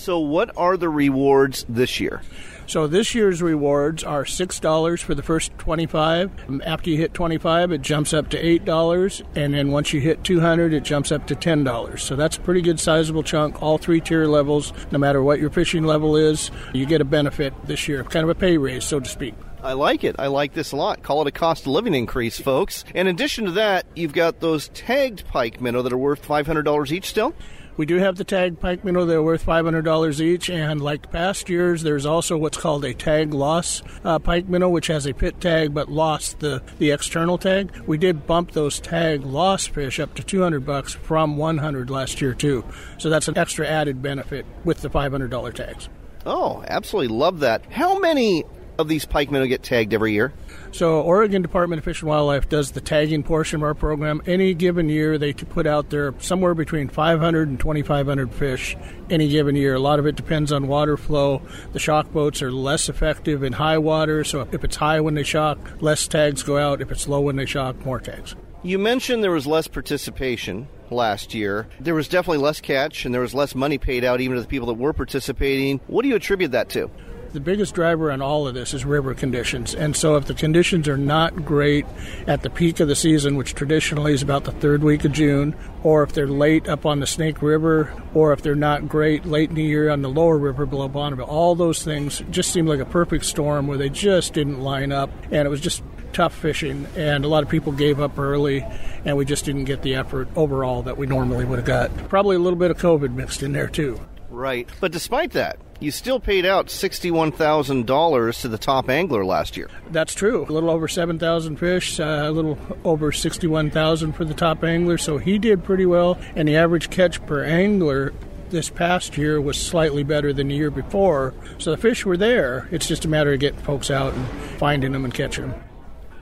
So, 0.05 0.19
what 0.19 0.55
are 0.55 0.77
the 0.77 0.87
rewards 0.87 1.65
this 1.67 1.99
year? 1.99 2.21
So 2.67 2.85
this 2.85 3.15
year's 3.15 3.41
rewards 3.41 4.03
are 4.03 4.23
six 4.23 4.59
dollars 4.59 5.01
for 5.01 5.15
the 5.15 5.23
first 5.23 5.51
twenty-five. 5.57 6.61
After 6.63 6.91
you 6.91 6.97
hit 6.97 7.15
twenty-five, 7.15 7.71
it 7.71 7.81
jumps 7.81 8.13
up 8.13 8.29
to 8.29 8.37
eight 8.37 8.65
dollars, 8.65 9.23
and 9.33 9.55
then 9.55 9.71
once 9.71 9.93
you 9.93 10.01
hit 10.01 10.23
two 10.23 10.39
hundred, 10.39 10.73
it 10.73 10.83
jumps 10.83 11.11
up 11.11 11.25
to 11.25 11.35
ten 11.35 11.63
dollars. 11.63 12.03
So 12.03 12.15
that's 12.15 12.37
a 12.37 12.39
pretty 12.41 12.61
good 12.61 12.79
sizable 12.79 13.23
chunk. 13.23 13.63
All 13.63 13.79
three 13.79 13.99
tier 13.99 14.27
levels, 14.27 14.73
no 14.91 14.99
matter 14.99 15.23
what 15.23 15.39
your 15.39 15.49
fishing 15.49 15.85
level 15.85 16.15
is, 16.15 16.51
you 16.71 16.85
get 16.85 17.01
a 17.01 17.05
benefit 17.05 17.55
this 17.65 17.87
year, 17.87 18.03
kind 18.03 18.25
of 18.25 18.29
a 18.29 18.35
pay 18.35 18.59
raise, 18.59 18.85
so 18.85 18.99
to 18.99 19.09
speak. 19.09 19.33
I 19.63 19.73
like 19.73 20.03
it. 20.03 20.17
I 20.19 20.27
like 20.27 20.53
this 20.53 20.71
a 20.71 20.75
lot. 20.75 21.01
Call 21.01 21.23
it 21.23 21.27
a 21.27 21.31
cost 21.31 21.65
of 21.65 21.71
living 21.71 21.95
increase, 21.95 22.39
folks. 22.39 22.85
In 22.93 23.07
addition 23.07 23.45
to 23.45 23.51
that, 23.53 23.87
you've 23.95 24.13
got 24.13 24.39
those 24.39 24.67
tagged 24.69 25.25
pike 25.25 25.59
minnow 25.59 25.81
that 25.81 25.91
are 25.91 25.97
worth 25.97 26.23
$500 26.23 26.91
each 26.91 27.07
still. 27.07 27.33
We 27.77 27.85
do 27.85 27.97
have 27.97 28.15
the 28.15 28.23
tag 28.23 28.59
pike 28.59 28.85
minnow 28.85 29.05
They're 29.05 29.21
worth 29.21 29.45
$500 29.45 30.19
each, 30.21 30.49
and 30.49 30.81
like 30.81 31.11
past 31.11 31.49
years, 31.49 31.83
there's 31.83 32.05
also 32.05 32.37
what's 32.37 32.57
called 32.57 32.85
a 32.85 32.93
tag 32.93 33.33
loss 33.33 33.81
uh, 34.03 34.17
pike 34.19 34.47
minnow, 34.47 34.69
which 34.69 34.87
has 34.87 35.05
a 35.05 35.13
pit 35.13 35.41
tag 35.41 35.73
but 35.73 35.89
lost 35.89 36.39
the, 36.39 36.61
the 36.79 36.91
external 36.91 37.37
tag. 37.37 37.75
We 37.85 37.97
did 37.97 38.25
bump 38.25 38.51
those 38.51 38.79
tag 38.79 39.25
loss 39.25 39.67
fish 39.67 39.99
up 39.99 40.13
to 40.15 40.23
200 40.23 40.65
bucks 40.65 40.93
from 40.93 41.35
100 41.35 41.89
last 41.89 42.21
year 42.21 42.33
too, 42.33 42.63
so 42.97 43.09
that's 43.09 43.27
an 43.27 43.37
extra 43.37 43.67
added 43.67 44.01
benefit 44.01 44.45
with 44.63 44.81
the 44.81 44.89
$500 44.89 45.53
tags. 45.53 45.89
Oh, 46.25 46.63
absolutely 46.67 47.15
love 47.15 47.41
that. 47.41 47.65
How 47.71 47.99
many 47.99 48.45
of 48.79 48.87
these 48.87 49.05
pike 49.05 49.31
minnow 49.31 49.47
get 49.47 49.63
tagged 49.63 49.93
every 49.93 50.13
year? 50.13 50.33
So, 50.75 50.99
Oregon 50.99 51.41
Department 51.41 51.77
of 51.77 51.85
Fish 51.85 52.01
and 52.01 52.09
Wildlife 52.09 52.49
does 52.49 52.71
the 52.71 52.81
tagging 52.81 53.23
portion 53.23 53.61
of 53.61 53.63
our 53.63 53.73
program. 53.73 54.21
Any 54.25 54.53
given 54.53 54.89
year, 54.89 55.17
they 55.17 55.31
put 55.31 55.65
out 55.65 55.89
there 55.89 56.13
somewhere 56.19 56.53
between 56.53 56.89
500 56.89 57.47
and 57.47 57.57
2,500 57.57 58.33
fish 58.33 58.75
any 59.09 59.29
given 59.29 59.55
year. 59.55 59.75
A 59.75 59.79
lot 59.79 59.99
of 59.99 60.05
it 60.05 60.17
depends 60.17 60.51
on 60.51 60.67
water 60.67 60.97
flow. 60.97 61.41
The 61.71 61.79
shock 61.79 62.11
boats 62.11 62.41
are 62.41 62.51
less 62.51 62.89
effective 62.89 63.41
in 63.41 63.53
high 63.53 63.77
water, 63.77 64.25
so 64.25 64.41
if 64.51 64.65
it's 64.65 64.75
high 64.75 64.99
when 64.99 65.13
they 65.13 65.23
shock, 65.23 65.57
less 65.79 66.09
tags 66.09 66.43
go 66.43 66.57
out. 66.57 66.81
If 66.81 66.91
it's 66.91 67.07
low 67.07 67.21
when 67.21 67.37
they 67.37 67.45
shock, 67.45 67.85
more 67.85 68.01
tags. 68.01 68.35
You 68.61 68.77
mentioned 68.77 69.23
there 69.23 69.31
was 69.31 69.47
less 69.47 69.69
participation 69.69 70.67
last 70.91 71.33
year. 71.33 71.67
There 71.79 71.95
was 71.95 72.09
definitely 72.09 72.43
less 72.43 72.59
catch, 72.59 73.05
and 73.05 73.13
there 73.13 73.21
was 73.21 73.33
less 73.33 73.55
money 73.55 73.77
paid 73.77 74.03
out 74.03 74.19
even 74.19 74.35
to 74.35 74.41
the 74.41 74.47
people 74.47 74.67
that 74.67 74.73
were 74.73 74.91
participating. 74.91 75.79
What 75.87 76.01
do 76.01 76.09
you 76.09 76.15
attribute 76.15 76.51
that 76.51 76.67
to? 76.69 76.91
The 77.35 77.41
biggest 77.41 77.75
driver 77.75 78.11
on 78.11 78.21
all 78.21 78.47
of 78.47 78.53
this 78.53 78.73
is 78.73 78.85
river 78.85 79.13
conditions. 79.13 79.75
And 79.75 79.95
so, 79.95 80.15
if 80.15 80.25
the 80.25 80.33
conditions 80.33 80.87
are 80.87 80.97
not 80.97 81.45
great 81.45 81.85
at 82.25 82.41
the 82.41 82.49
peak 82.49 82.79
of 82.79 82.87
the 82.87 82.95
season, 82.95 83.35
which 83.35 83.53
traditionally 83.53 84.13
is 84.13 84.23
about 84.23 84.45
the 84.45 84.53
third 84.53 84.83
week 84.83 85.05
of 85.05 85.11
June, 85.11 85.53
or 85.83 86.01
if 86.01 86.13
they're 86.13 86.27
late 86.27 86.67
up 86.67 86.85
on 86.85 87.01
the 87.01 87.05
Snake 87.05 87.41
River, 87.41 87.93
or 88.13 88.31
if 88.31 88.41
they're 88.41 88.55
not 88.55 88.87
great 88.87 89.25
late 89.25 89.49
in 89.49 89.55
the 89.55 89.63
year 89.63 89.89
on 89.89 90.01
the 90.01 90.09
lower 90.09 90.37
river 90.37 90.65
below 90.65 90.87
Bonneville, 90.87 91.25
all 91.25 91.53
those 91.53 91.83
things 91.83 92.23
just 92.31 92.51
seemed 92.51 92.69
like 92.69 92.79
a 92.79 92.85
perfect 92.85 93.25
storm 93.25 93.67
where 93.67 93.77
they 93.77 93.89
just 93.89 94.33
didn't 94.33 94.61
line 94.61 94.91
up. 94.91 95.11
And 95.25 95.45
it 95.45 95.49
was 95.49 95.61
just 95.61 95.83
tough 96.13 96.33
fishing, 96.33 96.87
and 96.95 97.25
a 97.25 97.27
lot 97.27 97.43
of 97.43 97.49
people 97.49 97.73
gave 97.73 97.99
up 97.99 98.17
early, 98.17 98.65
and 99.03 99.17
we 99.17 99.25
just 99.25 99.43
didn't 99.43 99.65
get 99.65 99.81
the 99.81 99.95
effort 99.95 100.29
overall 100.37 100.81
that 100.83 100.97
we 100.97 101.05
normally 101.05 101.43
would 101.43 101.59
have 101.59 101.65
got. 101.65 101.95
Probably 102.07 102.37
a 102.37 102.39
little 102.39 102.57
bit 102.57 102.71
of 102.71 102.77
COVID 102.77 103.13
mixed 103.13 103.43
in 103.43 103.51
there, 103.51 103.67
too. 103.67 103.99
Right. 104.29 104.69
But 104.79 104.91
despite 104.91 105.31
that, 105.31 105.59
you 105.79 105.91
still 105.91 106.19
paid 106.19 106.45
out 106.45 106.67
$61,000 106.67 108.41
to 108.41 108.47
the 108.47 108.57
top 108.57 108.89
angler 108.89 109.25
last 109.25 109.57
year. 109.57 109.69
That's 109.91 110.13
true. 110.13 110.45
A 110.47 110.51
little 110.51 110.69
over 110.69 110.87
7,000 110.87 111.57
fish, 111.57 111.99
uh, 111.99 112.03
a 112.03 112.31
little 112.31 112.57
over 112.83 113.11
61,000 113.11 114.13
for 114.13 114.25
the 114.25 114.33
top 114.33 114.63
angler, 114.63 114.97
so 114.97 115.17
he 115.17 115.37
did 115.37 115.63
pretty 115.63 115.85
well. 115.85 116.17
And 116.35 116.47
the 116.47 116.55
average 116.55 116.89
catch 116.89 117.25
per 117.25 117.43
angler 117.43 118.13
this 118.49 118.69
past 118.69 119.17
year 119.17 119.41
was 119.41 119.57
slightly 119.57 120.03
better 120.03 120.31
than 120.31 120.47
the 120.47 120.55
year 120.55 120.71
before. 120.71 121.33
So 121.57 121.71
the 121.71 121.77
fish 121.77 122.05
were 122.05 122.17
there. 122.17 122.67
It's 122.71 122.87
just 122.87 123.05
a 123.05 123.07
matter 123.07 123.33
of 123.33 123.39
getting 123.39 123.59
folks 123.59 123.91
out 123.91 124.13
and 124.13 124.27
finding 124.57 124.91
them 124.91 125.03
and 125.03 125.13
catching 125.13 125.49
them. 125.49 125.63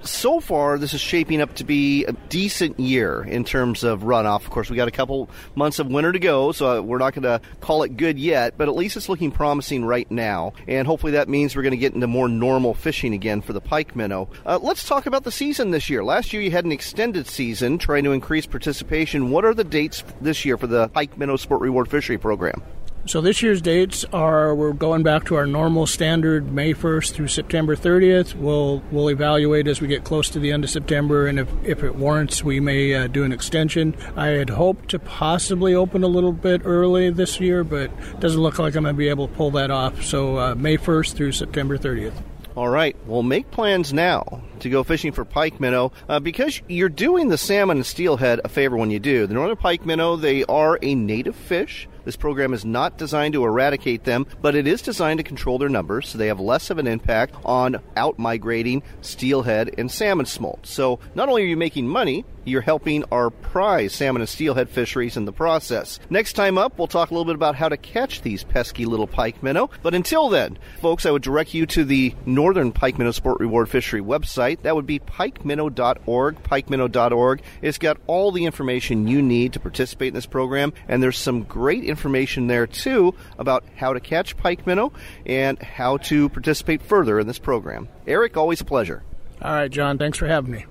So 0.04 0.40
far, 0.40 0.78
this 0.78 0.94
is 0.94 1.02
shaping 1.02 1.42
up 1.42 1.56
to 1.56 1.64
be 1.64 2.06
a 2.06 2.14
decent 2.30 2.80
year 2.80 3.24
in 3.24 3.44
terms 3.44 3.84
of 3.84 4.02
runoff. 4.02 4.44
Of 4.44 4.50
course, 4.50 4.70
we 4.70 4.76
got 4.76 4.88
a 4.88 4.92
couple 4.92 5.30
months 5.56 5.80
of 5.80 5.88
winter 5.88 6.12
to 6.12 6.20
go, 6.20 6.52
so 6.52 6.82
we're 6.82 6.98
not 6.98 7.14
going 7.14 7.24
to 7.24 7.42
call 7.62 7.84
it 7.84 7.98
good 7.98 8.20
yet, 8.20 8.58
but 8.58 8.68
at 8.68 8.76
least 8.76 8.98
it's 8.98 9.10
looking 9.10 9.32
promising 9.32 9.86
right 9.86 10.10
now. 10.12 10.54
And 10.68 10.88
hopefully 10.88 11.14
that 11.14 11.30
means 11.30 11.56
we're 11.56 11.64
going 11.64 11.72
to 11.72 11.78
get 11.78 11.94
into 11.94 12.08
more 12.08 12.28
normal 12.28 12.74
fishing 12.74 13.14
again 13.14 13.42
for 13.42 13.54
the 13.54 13.62
pike 13.62 13.96
minnow. 13.96 14.30
Uh, 14.46 14.60
let's 14.62 14.88
talk 14.88 15.06
about 15.06 15.24
the 15.24 15.32
season 15.32 15.72
this 15.72 15.90
year. 15.90 16.04
Last 16.04 16.34
year 16.34 16.42
you 16.42 16.52
had 16.52 16.66
an 16.66 16.72
extended 16.72 17.28
season 17.28 17.78
trying 17.78 18.04
to 18.04 18.12
increase 18.12 18.46
participation. 18.46 19.32
What 19.32 19.46
are 19.46 19.54
the 19.54 19.64
dates 19.64 20.04
this 20.22 20.46
year 20.46 20.58
for 20.58 20.68
the 20.68 20.90
pike 20.90 21.18
minnow 21.18 21.38
sport 21.38 21.62
reward 21.62 21.90
fishery 21.90 22.18
program? 22.18 22.62
So 23.06 23.20
this 23.20 23.44
year's 23.44 23.62
dates 23.62 24.06
are 24.14 24.56
we're 24.56 24.72
going 24.72 25.04
back 25.04 25.26
to 25.26 25.36
our 25.36 25.46
normal 25.46 25.86
standard 25.88 26.54
May 26.54 26.74
1st 26.74 27.12
through 27.12 27.28
September 27.28 27.76
30th. 27.76 28.34
We'll 28.34 28.82
we'll 28.92 29.10
evaluate 29.10 29.68
as 29.68 29.82
we 29.82 29.90
get 29.90 30.06
close 30.06 30.30
to 30.30 30.40
the 30.40 30.54
end 30.54 30.64
of 30.64 30.70
September, 30.70 31.28
and 31.28 31.38
if, 31.38 31.50
if 31.66 31.84
it 31.84 31.96
warrants, 31.96 32.46
we 32.46 32.62
may 32.62 32.96
uh, 32.96 33.08
do 33.08 33.26
an 33.26 33.34
extension. 33.34 33.94
I 34.16 34.28
had 34.28 34.50
hoped 34.50 34.90
to 34.92 35.00
possibly 35.00 35.76
open 35.76 36.04
a 36.04 36.08
little 36.08 36.32
bit 36.32 36.62
early 36.64 37.10
this 37.10 37.42
year, 37.42 37.66
but 37.66 37.92
doesn't 38.22 38.40
look 38.40 38.58
like 38.58 38.74
I'm 38.74 38.84
going 38.84 38.96
to 38.96 38.98
be 38.98 39.10
able 39.10 39.28
to 39.28 39.34
pull 39.34 39.52
that 39.52 39.70
off. 39.70 40.02
So 40.02 40.38
uh, 40.38 40.56
May 40.56 40.78
1st 40.78 41.14
through 41.14 41.34
September 41.34 41.78
30th. 41.78 42.16
All 42.56 42.70
right, 42.70 42.96
well, 43.06 43.24
make 43.24 43.52
plans 43.52 43.92
now 43.92 44.44
to 44.60 44.70
go 44.70 44.84
fishing 44.84 45.12
for 45.12 45.26
pike 45.26 45.60
minnow 45.60 45.92
uh, 46.08 46.22
because 46.22 46.62
you're 46.70 46.88
doing 46.88 47.28
the 47.28 47.38
salmon 47.38 47.78
and 47.78 47.86
steelhead 47.86 48.40
a 48.46 48.48
favor 48.48 48.78
when 48.78 48.92
you 48.92 49.00
do. 49.00 49.28
The 49.28 49.34
northern 49.34 49.58
pike 49.58 49.86
minnow, 49.86 50.16
they 50.16 50.46
are 50.46 50.80
a 50.82 50.96
native 50.96 51.36
fish. 51.36 51.90
This 52.06 52.16
program 52.16 52.54
is 52.54 52.66
not 52.66 52.98
designed 52.98 53.34
to 53.34 53.46
eradicate 53.46 54.04
them, 54.04 54.26
but 54.42 54.56
it 54.56 54.68
is 54.68 54.82
designed 54.82 55.20
to 55.20 55.24
control 55.24 55.58
their 55.58 55.70
numbers 55.70 56.10
so 56.10 56.18
they 56.18 56.28
have 56.28 56.40
less 56.40 56.70
of 56.70 56.78
an 56.78 56.88
impact 56.88 57.36
on 57.46 57.82
out 57.96 58.20
migrating 58.20 58.84
steelhead 59.02 59.76
and 59.78 59.92
salmon 59.92 60.26
smolt. 60.26 60.66
So 60.66 61.00
not 61.16 61.30
only 61.30 61.44
are 61.44 61.48
you 61.48 61.58
making 61.58 61.88
money, 61.88 62.26
you're 62.46 62.62
helping 62.62 63.04
our 63.12 63.30
prize 63.30 63.94
salmon 63.94 64.22
and 64.22 64.30
steelhead 64.30 64.70
fisheries 64.70 65.18
in 65.18 65.26
the 65.26 65.32
process. 65.32 66.00
Next 66.10 66.34
time 66.34 66.58
up, 66.58 66.78
we'll 66.78 66.88
talk 66.88 67.10
a 67.10 67.14
little 67.14 67.26
bit 67.26 67.36
about 67.36 67.56
how 67.56 67.70
to 67.70 67.78
catch 67.78 68.22
these 68.22 68.44
pesky 68.44 68.86
little 68.86 69.08
pike 69.08 69.42
minnow. 69.42 69.70
But 69.82 69.94
until 69.94 70.30
then, 70.30 70.58
folks, 70.82 71.06
I 71.06 71.12
would 71.12 71.22
direct 71.22 71.54
you 71.54 71.66
to 71.68 71.86
the 71.86 72.14
Northern 72.26 72.72
Pike 72.72 72.98
Minnow 72.98 73.12
Sport 73.12 73.40
Reward 73.40 73.70
Fishery 73.70 74.02
website. 74.02 74.62
That 74.64 74.76
would 74.76 74.86
be 74.86 75.00
pikeminnow.org, 75.00 76.44
pikeminnow.org. 76.44 77.42
It's 77.62 77.78
got 77.78 77.98
all 78.08 78.32
the 78.32 78.46
information 78.46 79.08
you 79.08 79.22
need 79.22 79.54
to 79.54 79.60
participate 79.60 80.10
in 80.10 80.14
this 80.14 80.26
program, 80.26 80.74
and 80.88 81.02
there's 81.02 81.18
some 81.18 81.44
great 81.44 81.84
information 81.94 82.48
there 82.48 82.66
too 82.66 83.14
about 83.38 83.64
how 83.76 83.94
to 83.94 84.00
catch 84.00 84.36
pike 84.36 84.66
minnow 84.66 84.92
and 85.26 85.62
how 85.62 85.98
to 85.98 86.28
participate 86.30 86.82
further 86.82 87.20
in 87.20 87.28
this 87.28 87.40
program. 87.40 87.88
Eric, 88.08 88.36
always 88.36 88.62
a 88.62 88.66
pleasure. 88.66 89.04
All 89.42 89.54
right, 89.54 89.70
John, 89.70 89.98
thanks 89.98 90.18
for 90.18 90.28
having 90.28 90.52
me. 90.52 90.66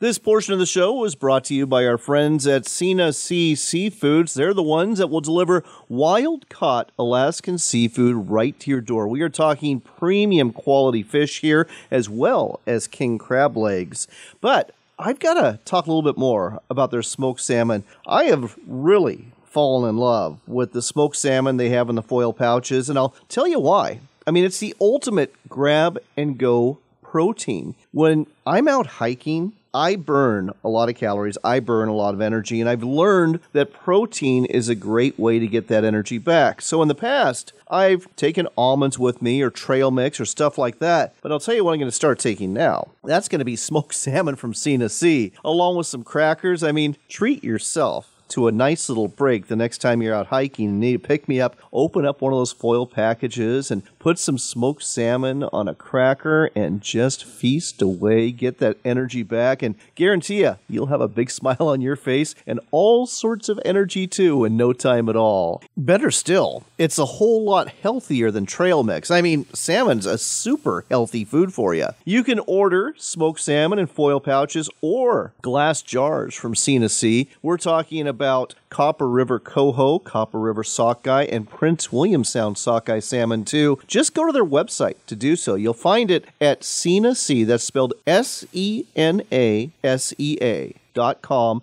This 0.00 0.18
portion 0.18 0.54
of 0.54 0.58
the 0.58 0.64
show 0.64 0.94
was 0.94 1.14
brought 1.14 1.44
to 1.44 1.54
you 1.54 1.66
by 1.66 1.84
our 1.84 1.98
friends 1.98 2.46
at 2.46 2.66
Sena 2.66 3.12
Sea 3.12 3.52
Seafoods. 3.52 4.32
They're 4.32 4.54
the 4.54 4.62
ones 4.62 4.98
that 4.98 5.08
will 5.08 5.20
deliver 5.20 5.62
wild 5.90 6.48
caught 6.48 6.90
Alaskan 6.98 7.58
seafood 7.58 8.30
right 8.30 8.58
to 8.60 8.70
your 8.70 8.80
door. 8.80 9.06
We 9.08 9.20
are 9.20 9.28
talking 9.28 9.80
premium 9.80 10.54
quality 10.54 11.02
fish 11.02 11.42
here 11.42 11.68
as 11.90 12.08
well 12.08 12.60
as 12.66 12.86
king 12.86 13.18
crab 13.18 13.58
legs. 13.58 14.08
But 14.40 14.74
I've 14.98 15.18
got 15.18 15.34
to 15.34 15.58
talk 15.66 15.84
a 15.84 15.90
little 15.90 16.10
bit 16.10 16.18
more 16.18 16.62
about 16.70 16.90
their 16.90 17.02
smoked 17.02 17.42
salmon. 17.42 17.84
I 18.06 18.24
have 18.24 18.58
really 18.66 19.32
fallen 19.50 19.88
in 19.88 19.96
love 19.96 20.38
with 20.46 20.72
the 20.72 20.82
smoked 20.82 21.16
salmon 21.16 21.56
they 21.56 21.68
have 21.70 21.88
in 21.88 21.96
the 21.96 22.02
foil 22.02 22.32
pouches, 22.32 22.88
and 22.88 22.98
I'll 22.98 23.14
tell 23.28 23.46
you 23.46 23.58
why. 23.58 24.00
I 24.26 24.30
mean, 24.30 24.44
it's 24.44 24.58
the 24.58 24.74
ultimate 24.80 25.34
grab 25.48 25.98
and 26.16 26.38
go 26.38 26.78
protein. 27.02 27.74
When 27.90 28.26
I'm 28.46 28.68
out 28.68 28.86
hiking, 28.86 29.52
I 29.72 29.96
burn 29.96 30.52
a 30.64 30.68
lot 30.68 30.88
of 30.88 30.96
calories, 30.96 31.38
I 31.44 31.60
burn 31.60 31.88
a 31.88 31.94
lot 31.94 32.14
of 32.14 32.20
energy, 32.20 32.60
and 32.60 32.68
I've 32.68 32.82
learned 32.82 33.40
that 33.52 33.72
protein 33.72 34.44
is 34.44 34.68
a 34.68 34.74
great 34.74 35.18
way 35.18 35.38
to 35.38 35.46
get 35.46 35.68
that 35.68 35.84
energy 35.84 36.18
back. 36.18 36.60
So 36.60 36.82
in 36.82 36.88
the 36.88 36.94
past, 36.94 37.52
I've 37.68 38.14
taken 38.16 38.48
almonds 38.56 38.98
with 38.98 39.22
me 39.22 39.42
or 39.42 39.50
trail 39.50 39.90
mix 39.90 40.20
or 40.20 40.24
stuff 40.24 40.58
like 40.58 40.80
that, 40.80 41.14
but 41.22 41.30
I'll 41.30 41.40
tell 41.40 41.54
you 41.54 41.64
what 41.64 41.72
I'm 41.72 41.78
going 41.78 41.90
to 41.90 41.94
start 41.94 42.18
taking 42.18 42.52
now. 42.52 42.88
That's 43.04 43.28
going 43.28 43.38
to 43.40 43.44
be 43.44 43.56
smoked 43.70 43.94
salmon 43.94 44.36
from 44.36 44.54
Sena 44.54 44.88
Sea, 44.88 45.32
along 45.44 45.76
with 45.76 45.86
some 45.86 46.02
crackers. 46.02 46.64
I 46.64 46.72
mean, 46.72 46.96
treat 47.08 47.44
yourself 47.44 48.19
to 48.30 48.46
a 48.46 48.52
nice 48.52 48.88
little 48.88 49.08
break 49.08 49.48
the 49.48 49.56
next 49.56 49.78
time 49.78 50.00
you're 50.00 50.14
out 50.14 50.28
hiking 50.28 50.68
and 50.68 50.80
need 50.80 50.92
to 50.92 50.98
pick 50.98 51.28
me 51.28 51.40
up, 51.40 51.56
open 51.72 52.06
up 52.06 52.20
one 52.20 52.32
of 52.32 52.38
those 52.38 52.52
foil 52.52 52.86
packages 52.86 53.70
and 53.70 53.82
put 53.98 54.18
some 54.18 54.38
smoked 54.38 54.82
salmon 54.82 55.42
on 55.44 55.68
a 55.68 55.74
cracker 55.74 56.50
and 56.54 56.80
just 56.80 57.24
feast 57.24 57.82
away, 57.82 58.30
get 58.30 58.58
that 58.58 58.78
energy 58.84 59.22
back, 59.22 59.62
and 59.62 59.74
guarantee 59.94 60.42
you, 60.42 60.56
you'll 60.68 60.86
have 60.86 61.00
a 61.00 61.08
big 61.08 61.30
smile 61.40 61.56
on 61.68 61.80
your 61.80 61.96
face 61.96 62.34
and 62.46 62.60
all 62.70 63.06
sorts 63.06 63.48
of 63.48 63.60
energy 63.64 64.06
too 64.06 64.44
in 64.44 64.56
no 64.56 64.72
time 64.72 65.08
at 65.08 65.16
all. 65.16 65.62
Better 65.76 66.10
still, 66.10 66.64
it's 66.78 66.98
a 66.98 67.04
whole 67.04 67.44
lot 67.44 67.68
healthier 67.82 68.30
than 68.30 68.46
trail 68.46 68.82
mix. 68.84 69.10
I 69.10 69.20
mean, 69.20 69.46
salmon's 69.52 70.06
a 70.06 70.18
super 70.18 70.84
healthy 70.88 71.24
food 71.24 71.52
for 71.52 71.74
you. 71.74 71.88
You 72.04 72.22
can 72.22 72.38
order 72.46 72.94
smoked 72.96 73.40
salmon 73.40 73.78
in 73.78 73.86
foil 73.86 74.20
pouches 74.20 74.70
or 74.80 75.32
glass 75.42 75.82
jars 75.82 76.34
from 76.34 76.54
Sena 76.54 76.88
Sea. 76.88 77.28
We're 77.42 77.56
talking 77.56 78.06
about 78.06 78.19
Copper 78.68 79.08
River 79.08 79.38
Coho, 79.38 79.98
Copper 79.98 80.38
River 80.38 80.62
Sockeye, 80.64 81.24
and 81.24 81.48
Prince 81.48 81.92
William 81.92 82.24
Sound 82.24 82.58
Sockeye 82.58 83.00
salmon 83.00 83.44
too. 83.44 83.78
Just 83.86 84.14
go 84.14 84.26
to 84.26 84.32
their 84.32 84.44
website 84.44 84.96
to 85.06 85.16
do 85.16 85.36
so. 85.36 85.54
You'll 85.54 85.74
find 85.74 86.10
it 86.10 86.24
at 86.40 86.62
Sena 86.64 87.14
Sea. 87.14 87.44
That's 87.44 87.64
spelled 87.64 87.94
S 88.06 88.44
E 88.52 88.84
N 88.94 89.22
A 89.32 89.70
S 89.82 90.14
E 90.18 90.38
A 90.40 90.74
dot 90.92 91.22
com, 91.22 91.62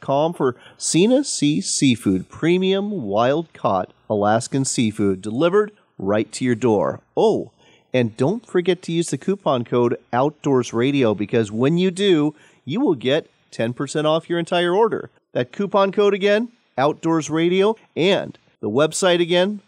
com 0.00 0.32
for 0.34 0.56
Sena 0.76 1.24
Sea 1.24 1.60
Seafood, 1.60 2.28
premium 2.28 3.02
wild 3.02 3.52
caught 3.52 3.92
Alaskan 4.10 4.64
seafood 4.64 5.22
delivered 5.22 5.72
right 5.98 6.30
to 6.32 6.44
your 6.44 6.54
door. 6.54 7.00
Oh, 7.16 7.50
and 7.92 8.16
don't 8.16 8.44
forget 8.44 8.82
to 8.82 8.92
use 8.92 9.10
the 9.10 9.18
coupon 9.18 9.64
code 9.64 9.96
Outdoors 10.12 10.72
Radio 10.72 11.14
because 11.14 11.52
when 11.52 11.78
you 11.78 11.90
do, 11.90 12.34
you 12.64 12.80
will 12.80 12.94
get 12.94 13.30
10% 13.54 14.04
off 14.04 14.28
your 14.28 14.38
entire 14.38 14.74
order. 14.74 15.10
That 15.32 15.52
coupon 15.52 15.92
code 15.92 16.14
again, 16.14 16.48
Outdoors 16.76 17.30
Radio, 17.30 17.76
and 17.96 18.38
the 18.60 18.70
website 18.70 19.20
again, 19.20 19.60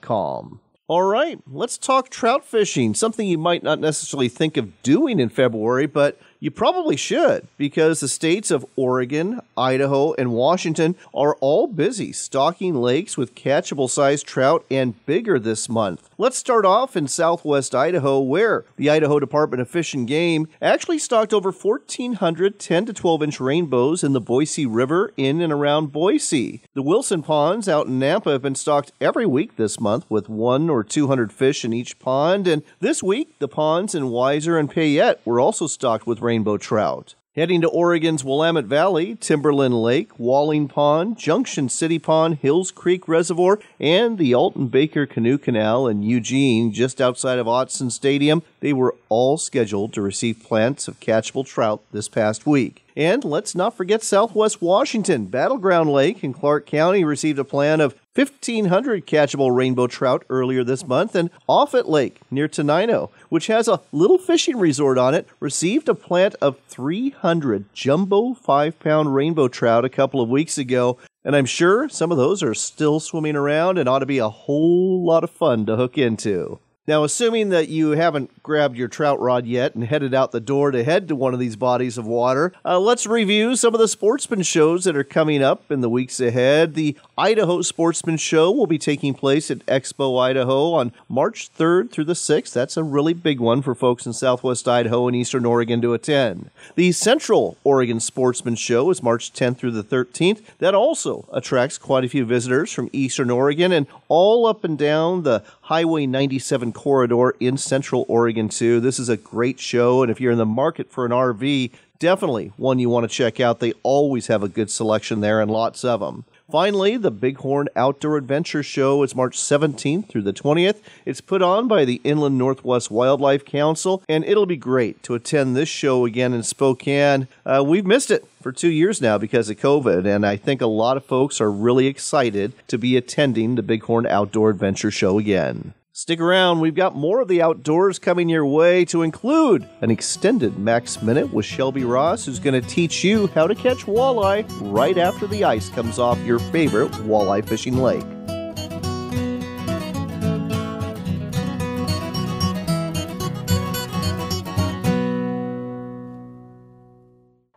com. 0.00 0.60
All 0.88 1.02
right, 1.02 1.38
let's 1.50 1.78
talk 1.78 2.10
trout 2.10 2.44
fishing, 2.44 2.94
something 2.94 3.26
you 3.26 3.38
might 3.38 3.62
not 3.62 3.78
necessarily 3.78 4.28
think 4.28 4.56
of 4.56 4.82
doing 4.82 5.20
in 5.20 5.28
February, 5.28 5.86
but 5.86 6.20
you 6.42 6.50
probably 6.50 6.96
should, 6.96 7.46
because 7.56 8.00
the 8.00 8.08
states 8.08 8.50
of 8.50 8.66
Oregon, 8.74 9.40
Idaho, 9.56 10.12
and 10.14 10.32
Washington 10.32 10.96
are 11.14 11.36
all 11.36 11.68
busy 11.68 12.12
stocking 12.12 12.74
lakes 12.74 13.16
with 13.16 13.36
catchable 13.36 13.88
sized 13.88 14.26
trout 14.26 14.64
and 14.68 15.06
bigger 15.06 15.38
this 15.38 15.68
month. 15.68 16.10
Let's 16.18 16.36
start 16.36 16.64
off 16.64 16.96
in 16.96 17.06
southwest 17.06 17.76
Idaho, 17.76 18.18
where 18.18 18.64
the 18.76 18.90
Idaho 18.90 19.20
Department 19.20 19.60
of 19.60 19.70
Fish 19.70 19.94
and 19.94 20.06
Game 20.06 20.48
actually 20.60 20.98
stocked 20.98 21.32
over 21.32 21.52
1,400 21.52 22.58
10 22.58 22.86
to 22.86 22.92
12 22.92 23.22
inch 23.22 23.40
rainbows 23.40 24.02
in 24.02 24.12
the 24.12 24.20
Boise 24.20 24.66
River 24.66 25.12
in 25.16 25.40
and 25.40 25.52
around 25.52 25.92
Boise. 25.92 26.60
The 26.74 26.82
Wilson 26.82 27.22
ponds 27.22 27.68
out 27.68 27.86
in 27.86 28.00
Nampa 28.00 28.32
have 28.32 28.42
been 28.42 28.56
stocked 28.56 28.90
every 29.00 29.26
week 29.26 29.54
this 29.54 29.78
month 29.78 30.06
with 30.08 30.28
one 30.28 30.68
or 30.68 30.82
200 30.82 31.32
fish 31.32 31.64
in 31.64 31.72
each 31.72 32.00
pond, 32.00 32.48
and 32.48 32.64
this 32.80 33.00
week 33.00 33.38
the 33.38 33.46
ponds 33.46 33.94
in 33.94 34.04
Weiser 34.04 34.58
and 34.58 34.68
Payette 34.68 35.20
were 35.24 35.38
also 35.38 35.68
stocked 35.68 36.04
with 36.04 36.20
rainbow 36.32 36.56
trout. 36.56 37.14
Heading 37.36 37.60
to 37.60 37.68
Oregon's 37.68 38.24
Willamette 38.24 38.64
Valley, 38.64 39.16
Timber 39.16 39.52
Linn 39.52 39.72
Lake, 39.72 40.18
Walling 40.18 40.66
Pond, 40.66 41.18
Junction 41.18 41.68
City 41.68 41.98
Pond, 41.98 42.38
Hills 42.38 42.70
Creek 42.70 43.06
Reservoir, 43.06 43.58
and 43.78 44.16
the 44.16 44.34
Alton 44.34 44.68
Baker 44.68 45.04
Canoe 45.04 45.36
Canal 45.36 45.86
in 45.88 46.02
Eugene, 46.02 46.72
just 46.72 47.02
outside 47.02 47.38
of 47.38 47.46
Autzen 47.46 47.92
Stadium, 47.92 48.42
they 48.60 48.72
were 48.72 48.94
all 49.10 49.36
scheduled 49.36 49.92
to 49.92 50.00
receive 50.00 50.42
plants 50.42 50.88
of 50.88 51.00
catchable 51.00 51.46
trout 51.46 51.82
this 51.92 52.08
past 52.08 52.46
week. 52.46 52.82
And 52.96 53.24
let's 53.24 53.54
not 53.54 53.76
forget 53.76 54.02
Southwest 54.02 54.62
Washington. 54.62 55.26
Battleground 55.26 55.90
Lake 55.90 56.24
in 56.24 56.32
Clark 56.32 56.64
County 56.66 57.04
received 57.04 57.38
a 57.38 57.44
plan 57.44 57.82
of 57.82 57.94
1,500 58.14 59.06
catchable 59.06 59.56
rainbow 59.56 59.86
trout 59.86 60.22
earlier 60.28 60.62
this 60.62 60.86
month, 60.86 61.14
and 61.14 61.30
Offutt 61.48 61.88
Lake 61.88 62.20
near 62.30 62.46
Tenino, 62.46 63.08
which 63.30 63.46
has 63.46 63.68
a 63.68 63.80
little 63.90 64.18
fishing 64.18 64.58
resort 64.58 64.98
on 64.98 65.14
it, 65.14 65.26
received 65.40 65.88
a 65.88 65.94
plant 65.94 66.34
of 66.42 66.58
300 66.68 67.72
jumbo 67.72 68.34
5 68.34 68.78
pound 68.78 69.14
rainbow 69.14 69.48
trout 69.48 69.86
a 69.86 69.88
couple 69.88 70.20
of 70.20 70.28
weeks 70.28 70.58
ago. 70.58 70.98
And 71.24 71.34
I'm 71.34 71.46
sure 71.46 71.88
some 71.88 72.12
of 72.12 72.18
those 72.18 72.42
are 72.42 72.52
still 72.52 73.00
swimming 73.00 73.36
around 73.36 73.78
and 73.78 73.88
ought 73.88 74.00
to 74.00 74.06
be 74.06 74.18
a 74.18 74.28
whole 74.28 75.02
lot 75.02 75.24
of 75.24 75.30
fun 75.30 75.64
to 75.64 75.76
hook 75.76 75.96
into. 75.96 76.58
Now, 76.88 77.04
assuming 77.04 77.50
that 77.50 77.68
you 77.68 77.90
haven't 77.90 78.42
grabbed 78.42 78.76
your 78.76 78.88
trout 78.88 79.20
rod 79.20 79.46
yet 79.46 79.76
and 79.76 79.84
headed 79.84 80.14
out 80.14 80.32
the 80.32 80.40
door 80.40 80.72
to 80.72 80.82
head 80.82 81.06
to 81.08 81.14
one 81.14 81.32
of 81.32 81.38
these 81.38 81.54
bodies 81.54 81.96
of 81.96 82.06
water, 82.06 82.52
uh, 82.64 82.80
let's 82.80 83.06
review 83.06 83.54
some 83.54 83.72
of 83.72 83.78
the 83.78 83.86
sportsman 83.86 84.42
shows 84.42 84.82
that 84.82 84.96
are 84.96 85.04
coming 85.04 85.44
up 85.44 85.70
in 85.70 85.80
the 85.80 85.88
weeks 85.88 86.18
ahead. 86.18 86.74
The 86.74 86.96
Idaho 87.18 87.60
Sportsman 87.60 88.16
Show 88.16 88.50
will 88.50 88.66
be 88.66 88.78
taking 88.78 89.12
place 89.12 89.50
at 89.50 89.66
Expo 89.66 90.18
Idaho 90.18 90.72
on 90.72 90.92
March 91.10 91.52
3rd 91.54 91.90
through 91.90 92.06
the 92.06 92.14
6th. 92.14 92.54
That's 92.54 92.78
a 92.78 92.82
really 92.82 93.12
big 93.12 93.38
one 93.38 93.60
for 93.60 93.74
folks 93.74 94.06
in 94.06 94.14
southwest 94.14 94.66
Idaho 94.66 95.06
and 95.08 95.14
eastern 95.14 95.44
Oregon 95.44 95.82
to 95.82 95.92
attend. 95.92 96.50
The 96.74 96.90
Central 96.92 97.58
Oregon 97.64 98.00
Sportsman 98.00 98.54
Show 98.54 98.88
is 98.88 99.02
March 99.02 99.30
10th 99.30 99.58
through 99.58 99.72
the 99.72 99.84
13th. 99.84 100.40
That 100.56 100.74
also 100.74 101.28
attracts 101.30 101.76
quite 101.76 102.02
a 102.02 102.08
few 102.08 102.24
visitors 102.24 102.72
from 102.72 102.88
eastern 102.94 103.28
Oregon 103.28 103.72
and 103.72 103.86
all 104.08 104.46
up 104.46 104.64
and 104.64 104.78
down 104.78 105.22
the 105.22 105.44
Highway 105.60 106.06
97 106.06 106.72
corridor 106.72 107.36
in 107.38 107.58
central 107.58 108.06
Oregon, 108.08 108.48
too. 108.48 108.80
This 108.80 108.98
is 108.98 109.10
a 109.10 109.18
great 109.18 109.60
show, 109.60 110.02
and 110.02 110.10
if 110.10 110.18
you're 110.18 110.32
in 110.32 110.38
the 110.38 110.46
market 110.46 110.90
for 110.90 111.04
an 111.04 111.12
RV, 111.12 111.72
definitely 111.98 112.52
one 112.56 112.78
you 112.78 112.88
want 112.88 113.04
to 113.04 113.14
check 113.14 113.38
out. 113.38 113.60
They 113.60 113.74
always 113.82 114.28
have 114.28 114.42
a 114.42 114.48
good 114.48 114.70
selection 114.70 115.20
there 115.20 115.42
and 115.42 115.50
lots 115.50 115.84
of 115.84 116.00
them. 116.00 116.24
Finally, 116.52 116.98
the 116.98 117.10
Bighorn 117.10 117.70
Outdoor 117.74 118.18
Adventure 118.18 118.62
Show 118.62 119.02
is 119.02 119.14
March 119.14 119.38
17th 119.38 120.06
through 120.06 120.20
the 120.20 120.34
20th. 120.34 120.82
It's 121.06 121.22
put 121.22 121.40
on 121.40 121.66
by 121.66 121.86
the 121.86 122.02
Inland 122.04 122.36
Northwest 122.36 122.90
Wildlife 122.90 123.46
Council, 123.46 124.02
and 124.06 124.22
it'll 124.26 124.44
be 124.44 124.58
great 124.58 125.02
to 125.04 125.14
attend 125.14 125.56
this 125.56 125.70
show 125.70 126.04
again 126.04 126.34
in 126.34 126.42
Spokane. 126.42 127.26
Uh, 127.46 127.64
we've 127.66 127.86
missed 127.86 128.10
it 128.10 128.26
for 128.42 128.52
two 128.52 128.68
years 128.68 129.00
now 129.00 129.16
because 129.16 129.48
of 129.48 129.56
COVID, 129.56 130.04
and 130.04 130.26
I 130.26 130.36
think 130.36 130.60
a 130.60 130.66
lot 130.66 130.98
of 130.98 131.06
folks 131.06 131.40
are 131.40 131.50
really 131.50 131.86
excited 131.86 132.52
to 132.68 132.76
be 132.76 132.98
attending 132.98 133.54
the 133.54 133.62
Bighorn 133.62 134.04
Outdoor 134.06 134.50
Adventure 134.50 134.90
Show 134.90 135.18
again. 135.18 135.72
Stick 136.02 136.18
around, 136.18 136.58
we've 136.58 136.74
got 136.74 136.96
more 136.96 137.20
of 137.20 137.28
the 137.28 137.40
outdoors 137.40 138.00
coming 138.00 138.28
your 138.28 138.44
way 138.44 138.84
to 138.86 139.02
include 139.02 139.68
an 139.82 139.90
extended 139.92 140.58
Max 140.58 141.00
Minute 141.00 141.32
with 141.32 141.46
Shelby 141.46 141.84
Ross, 141.84 142.26
who's 142.26 142.40
going 142.40 142.60
to 142.60 142.68
teach 142.68 143.04
you 143.04 143.28
how 143.28 143.46
to 143.46 143.54
catch 143.54 143.86
walleye 143.86 144.44
right 144.62 144.98
after 144.98 145.28
the 145.28 145.44
ice 145.44 145.68
comes 145.68 146.00
off 146.00 146.18
your 146.26 146.40
favorite 146.40 146.90
walleye 147.06 147.46
fishing 147.48 147.76
lake. 147.76 148.02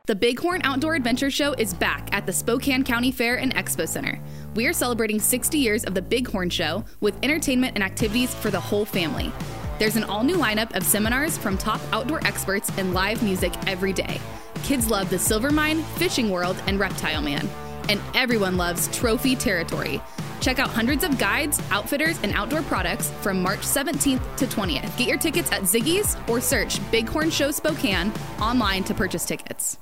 The 0.07 0.15
Bighorn 0.15 0.61
Outdoor 0.63 0.93
Adventure 0.93 1.31
Show 1.31 1.53
is 1.53 1.73
back 1.73 2.09
at 2.11 2.27
the 2.27 2.31
Spokane 2.31 2.83
County 2.83 3.11
Fair 3.11 3.39
and 3.39 3.55
Expo 3.55 3.87
Center. 3.87 4.19
We 4.53 4.67
are 4.67 4.73
celebrating 4.73 5.19
60 5.19 5.57
years 5.57 5.83
of 5.83 5.95
the 5.95 6.01
Bighorn 6.03 6.51
Show 6.51 6.85
with 6.99 7.17
entertainment 7.23 7.73
and 7.73 7.83
activities 7.83 8.31
for 8.35 8.51
the 8.51 8.59
whole 8.59 8.85
family. 8.85 9.31
There's 9.79 9.95
an 9.95 10.03
all 10.03 10.23
new 10.23 10.35
lineup 10.35 10.75
of 10.75 10.83
seminars 10.83 11.39
from 11.39 11.57
top 11.57 11.81
outdoor 11.91 12.23
experts 12.23 12.71
and 12.77 12.93
live 12.93 13.23
music 13.23 13.51
every 13.65 13.93
day. 13.93 14.21
Kids 14.61 14.91
love 14.91 15.09
the 15.09 15.17
Silver 15.17 15.49
Mine, 15.49 15.81
Fishing 15.97 16.29
World, 16.29 16.61
and 16.67 16.79
Reptile 16.79 17.23
Man. 17.23 17.49
And 17.89 17.99
everyone 18.13 18.57
loves 18.57 18.95
Trophy 18.95 19.35
Territory. 19.35 19.99
Check 20.39 20.59
out 20.59 20.69
hundreds 20.69 21.03
of 21.03 21.17
guides, 21.17 21.59
outfitters, 21.71 22.21
and 22.21 22.31
outdoor 22.33 22.61
products 22.61 23.09
from 23.21 23.41
March 23.41 23.61
17th 23.61 24.37
to 24.37 24.45
20th. 24.45 24.97
Get 24.97 25.07
your 25.07 25.17
tickets 25.17 25.51
at 25.51 25.63
Ziggy's 25.63 26.15
or 26.29 26.41
search 26.41 26.79
Bighorn 26.91 27.31
Show 27.31 27.49
Spokane 27.49 28.13
online 28.39 28.83
to 28.83 28.93
purchase 28.93 29.25
tickets. 29.25 29.79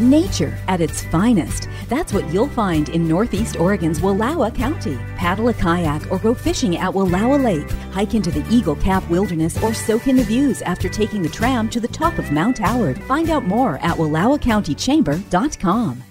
Nature 0.00 0.56
at 0.66 0.80
its 0.80 1.04
finest. 1.04 1.68
That's 1.88 2.14
what 2.14 2.26
you'll 2.32 2.48
find 2.48 2.88
in 2.88 3.06
Northeast 3.06 3.56
Oregon's 3.56 4.00
Wallowa 4.00 4.54
County. 4.54 4.96
Paddle 5.16 5.48
a 5.48 5.54
kayak 5.54 6.10
or 6.10 6.18
go 6.18 6.32
fishing 6.32 6.78
at 6.78 6.90
Wallowa 6.90 7.44
Lake. 7.44 7.70
Hike 7.92 8.14
into 8.14 8.30
the 8.30 8.42
Eagle 8.48 8.76
Cap 8.76 9.06
Wilderness 9.10 9.62
or 9.62 9.74
soak 9.74 10.08
in 10.08 10.16
the 10.16 10.24
views 10.24 10.62
after 10.62 10.88
taking 10.88 11.20
the 11.20 11.28
tram 11.28 11.68
to 11.68 11.80
the 11.80 11.88
top 11.88 12.18
of 12.18 12.32
Mount 12.32 12.56
Howard. 12.56 13.02
Find 13.04 13.28
out 13.28 13.44
more 13.44 13.76
at 13.82 13.98
WallowaCountyChamber.com. 13.98 16.04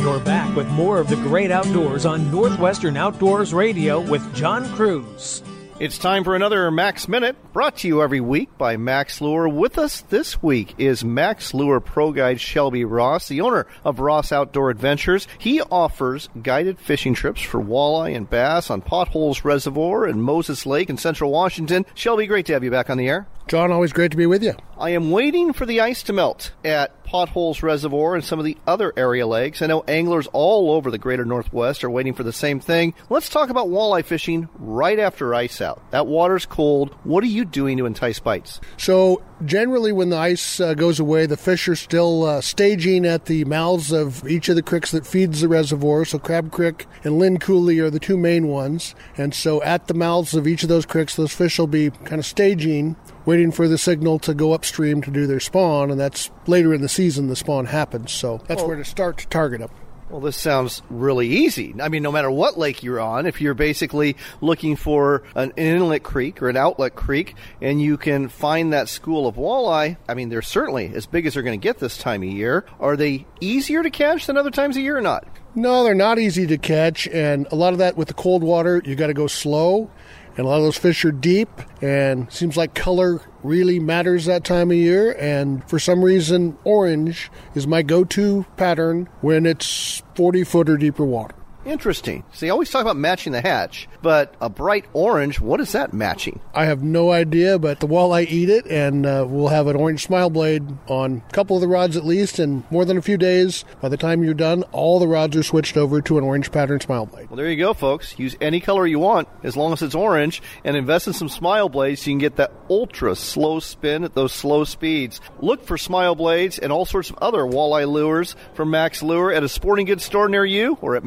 You're 0.00 0.18
back 0.18 0.56
with 0.56 0.66
more 0.70 0.98
of 0.98 1.08
the 1.08 1.14
great 1.14 1.52
outdoors 1.52 2.04
on 2.04 2.32
Northwestern 2.32 2.96
Outdoors 2.96 3.54
Radio 3.54 4.00
with 4.00 4.34
John 4.34 4.66
Cruz. 4.74 5.44
It's 5.82 5.98
time 5.98 6.22
for 6.22 6.36
another 6.36 6.70
Max 6.70 7.08
Minute, 7.08 7.34
brought 7.52 7.78
to 7.78 7.88
you 7.88 8.04
every 8.04 8.20
week 8.20 8.56
by 8.56 8.76
Max 8.76 9.20
Lure. 9.20 9.48
With 9.48 9.78
us 9.78 10.02
this 10.02 10.40
week 10.40 10.76
is 10.78 11.04
Max 11.04 11.52
Lure 11.54 11.80
Pro 11.80 12.12
Guide 12.12 12.40
Shelby 12.40 12.84
Ross, 12.84 13.26
the 13.26 13.40
owner 13.40 13.66
of 13.84 13.98
Ross 13.98 14.30
Outdoor 14.30 14.70
Adventures. 14.70 15.26
He 15.38 15.60
offers 15.60 16.28
guided 16.40 16.78
fishing 16.78 17.14
trips 17.14 17.42
for 17.42 17.60
walleye 17.60 18.14
and 18.14 18.30
bass 18.30 18.70
on 18.70 18.82
Potholes 18.82 19.44
Reservoir 19.44 20.04
and 20.04 20.22
Moses 20.22 20.66
Lake 20.66 20.88
in 20.88 20.98
central 20.98 21.32
Washington. 21.32 21.84
Shelby, 21.94 22.28
great 22.28 22.46
to 22.46 22.52
have 22.52 22.62
you 22.62 22.70
back 22.70 22.88
on 22.88 22.96
the 22.96 23.08
air. 23.08 23.26
John, 23.52 23.70
always 23.70 23.92
great 23.92 24.12
to 24.12 24.16
be 24.16 24.24
with 24.24 24.42
you. 24.42 24.54
I 24.78 24.90
am 24.92 25.10
waiting 25.10 25.52
for 25.52 25.66
the 25.66 25.82
ice 25.82 26.02
to 26.04 26.14
melt 26.14 26.52
at 26.64 27.04
Potholes 27.04 27.62
Reservoir 27.62 28.14
and 28.14 28.24
some 28.24 28.38
of 28.38 28.46
the 28.46 28.56
other 28.66 28.94
area 28.96 29.26
lakes. 29.26 29.60
I 29.60 29.66
know 29.66 29.84
anglers 29.86 30.26
all 30.32 30.70
over 30.70 30.90
the 30.90 30.96
greater 30.96 31.26
Northwest 31.26 31.84
are 31.84 31.90
waiting 31.90 32.14
for 32.14 32.22
the 32.22 32.32
same 32.32 32.60
thing. 32.60 32.94
Let's 33.10 33.28
talk 33.28 33.50
about 33.50 33.68
walleye 33.68 34.06
fishing 34.06 34.48
right 34.54 34.98
after 34.98 35.34
ice 35.34 35.60
out. 35.60 35.82
That 35.90 36.06
water's 36.06 36.46
cold. 36.46 36.94
What 37.04 37.22
are 37.24 37.26
you 37.26 37.44
doing 37.44 37.76
to 37.76 37.84
entice 37.84 38.20
bites? 38.20 38.58
So, 38.78 39.22
generally, 39.44 39.92
when 39.92 40.08
the 40.10 40.16
ice 40.16 40.60
uh, 40.60 40.74
goes 40.74 40.98
away, 41.00 41.26
the 41.26 41.36
fish 41.36 41.68
are 41.68 41.76
still 41.76 42.24
uh, 42.24 42.40
staging 42.40 43.04
at 43.06 43.26
the 43.26 43.44
mouths 43.44 43.92
of 43.92 44.26
each 44.28 44.48
of 44.48 44.56
the 44.56 44.62
creeks 44.62 44.90
that 44.92 45.06
feeds 45.06 45.40
the 45.40 45.48
reservoir. 45.48 46.04
So, 46.04 46.18
Crab 46.18 46.50
Creek 46.50 46.86
and 47.04 47.18
Lind 47.18 47.40
Coulee 47.40 47.78
are 47.80 47.90
the 47.90 48.00
two 48.00 48.16
main 48.16 48.48
ones. 48.48 48.94
And 49.16 49.34
so, 49.34 49.62
at 49.62 49.86
the 49.88 49.94
mouths 49.94 50.34
of 50.34 50.46
each 50.46 50.62
of 50.62 50.68
those 50.68 50.86
creeks, 50.86 51.16
those 51.16 51.32
fish 51.34 51.58
will 51.58 51.66
be 51.66 51.90
kind 51.90 52.18
of 52.18 52.26
staging 52.26 52.96
waiting 53.24 53.52
for 53.52 53.68
the 53.68 53.78
signal 53.78 54.18
to 54.18 54.34
go 54.34 54.52
upstream 54.52 55.00
to 55.00 55.10
do 55.10 55.26
their 55.28 55.38
spawn, 55.38 55.90
and 55.92 56.00
that's 56.00 56.28
later 56.48 56.74
in 56.74 56.80
the 56.80 56.88
season 56.88 57.28
the 57.28 57.36
spawn 57.36 57.66
happens. 57.66 58.10
So 58.10 58.40
that's 58.48 58.62
Oh. 58.62 58.66
where 58.66 58.76
to 58.76 58.84
start 58.84 59.18
to 59.18 59.28
target 59.28 59.60
them. 59.60 59.70
Well, 60.12 60.20
this 60.20 60.36
sounds 60.36 60.82
really 60.90 61.26
easy. 61.26 61.74
I 61.80 61.88
mean, 61.88 62.02
no 62.02 62.12
matter 62.12 62.30
what 62.30 62.58
lake 62.58 62.82
you're 62.82 63.00
on, 63.00 63.24
if 63.24 63.40
you're 63.40 63.54
basically 63.54 64.14
looking 64.42 64.76
for 64.76 65.22
an 65.34 65.54
inlet 65.56 66.02
creek 66.02 66.42
or 66.42 66.50
an 66.50 66.56
outlet 66.58 66.94
creek 66.94 67.34
and 67.62 67.80
you 67.80 67.96
can 67.96 68.28
find 68.28 68.74
that 68.74 68.90
school 68.90 69.26
of 69.26 69.36
walleye, 69.36 69.96
I 70.06 70.12
mean, 70.12 70.28
they're 70.28 70.42
certainly 70.42 70.92
as 70.94 71.06
big 71.06 71.24
as 71.24 71.32
they're 71.32 71.42
going 71.42 71.58
to 71.58 71.64
get 71.64 71.78
this 71.78 71.96
time 71.96 72.22
of 72.22 72.28
year. 72.28 72.66
Are 72.78 72.94
they 72.94 73.24
easier 73.40 73.82
to 73.82 73.88
catch 73.88 74.26
than 74.26 74.36
other 74.36 74.50
times 74.50 74.76
of 74.76 74.82
year 74.82 74.98
or 74.98 75.00
not? 75.00 75.26
No, 75.54 75.82
they're 75.82 75.94
not 75.94 76.18
easy 76.18 76.46
to 76.46 76.58
catch, 76.58 77.06
and 77.08 77.46
a 77.50 77.54
lot 77.54 77.72
of 77.72 77.78
that 77.78 77.96
with 77.96 78.08
the 78.08 78.14
cold 78.14 78.42
water, 78.42 78.82
you 78.84 78.94
got 78.94 79.06
to 79.06 79.14
go 79.14 79.26
slow. 79.26 79.90
And 80.36 80.46
a 80.46 80.48
lot 80.48 80.56
of 80.56 80.62
those 80.62 80.78
fish 80.78 81.04
are 81.04 81.12
deep, 81.12 81.48
and 81.82 82.32
seems 82.32 82.56
like 82.56 82.74
color 82.74 83.20
really 83.42 83.78
matters 83.78 84.24
that 84.24 84.44
time 84.44 84.70
of 84.70 84.76
year. 84.76 85.12
And 85.18 85.68
for 85.68 85.78
some 85.78 86.02
reason, 86.02 86.56
orange 86.64 87.30
is 87.54 87.66
my 87.66 87.82
go-to 87.82 88.46
pattern 88.56 89.08
when 89.20 89.44
it's 89.44 90.02
40 90.14 90.44
foot 90.44 90.70
or 90.70 90.76
deeper 90.76 91.04
water. 91.04 91.34
Interesting. 91.64 92.24
So 92.32 92.46
you 92.46 92.52
always 92.52 92.70
talk 92.70 92.82
about 92.82 92.96
matching 92.96 93.32
the 93.32 93.40
hatch, 93.40 93.88
but 94.02 94.34
a 94.40 94.48
bright 94.48 94.84
orange, 94.92 95.40
what 95.40 95.60
is 95.60 95.72
that 95.72 95.92
matching? 95.92 96.40
I 96.54 96.64
have 96.64 96.82
no 96.82 97.12
idea, 97.12 97.58
but 97.58 97.78
the 97.78 97.86
walleye 97.86 98.26
eat 98.28 98.48
it, 98.48 98.66
and 98.66 99.06
uh, 99.06 99.24
we'll 99.28 99.48
have 99.48 99.68
an 99.68 99.76
orange 99.76 100.02
smile 100.02 100.28
blade 100.28 100.64
on 100.88 101.22
a 101.28 101.32
couple 101.32 101.56
of 101.56 101.62
the 101.62 101.68
rods 101.68 101.96
at 101.96 102.04
least. 102.04 102.40
And 102.40 102.64
more 102.70 102.84
than 102.84 102.96
a 102.98 103.02
few 103.02 103.16
days, 103.16 103.64
by 103.80 103.88
the 103.88 103.96
time 103.96 104.24
you're 104.24 104.34
done, 104.34 104.64
all 104.72 104.98
the 104.98 105.06
rods 105.06 105.36
are 105.36 105.42
switched 105.42 105.76
over 105.76 106.00
to 106.02 106.18
an 106.18 106.24
orange 106.24 106.50
pattern 106.50 106.80
smile 106.80 107.06
blade. 107.06 107.30
Well, 107.30 107.36
there 107.36 107.50
you 107.50 107.56
go, 107.56 107.74
folks. 107.74 108.18
Use 108.18 108.36
any 108.40 108.60
color 108.60 108.86
you 108.86 108.98
want 108.98 109.28
as 109.44 109.56
long 109.56 109.72
as 109.72 109.82
it's 109.82 109.94
orange 109.94 110.42
and 110.64 110.76
invest 110.76 111.06
in 111.06 111.12
some 111.12 111.28
smile 111.28 111.68
blades 111.68 112.02
so 112.02 112.10
you 112.10 112.14
can 112.14 112.18
get 112.20 112.36
that 112.36 112.52
ultra 112.68 113.14
slow 113.14 113.60
spin 113.60 114.02
at 114.02 114.14
those 114.14 114.32
slow 114.32 114.64
speeds. 114.64 115.20
Look 115.40 115.64
for 115.64 115.78
smile 115.78 116.16
blades 116.16 116.58
and 116.58 116.72
all 116.72 116.86
sorts 116.86 117.10
of 117.10 117.18
other 117.18 117.42
walleye 117.42 117.90
lures 117.90 118.34
from 118.54 118.70
Max 118.70 119.02
Lure 119.02 119.32
at 119.32 119.44
a 119.44 119.48
sporting 119.48 119.86
goods 119.86 120.04
store 120.04 120.28
near 120.28 120.44
you 120.44 120.76
or 120.80 120.96
at 120.96 121.04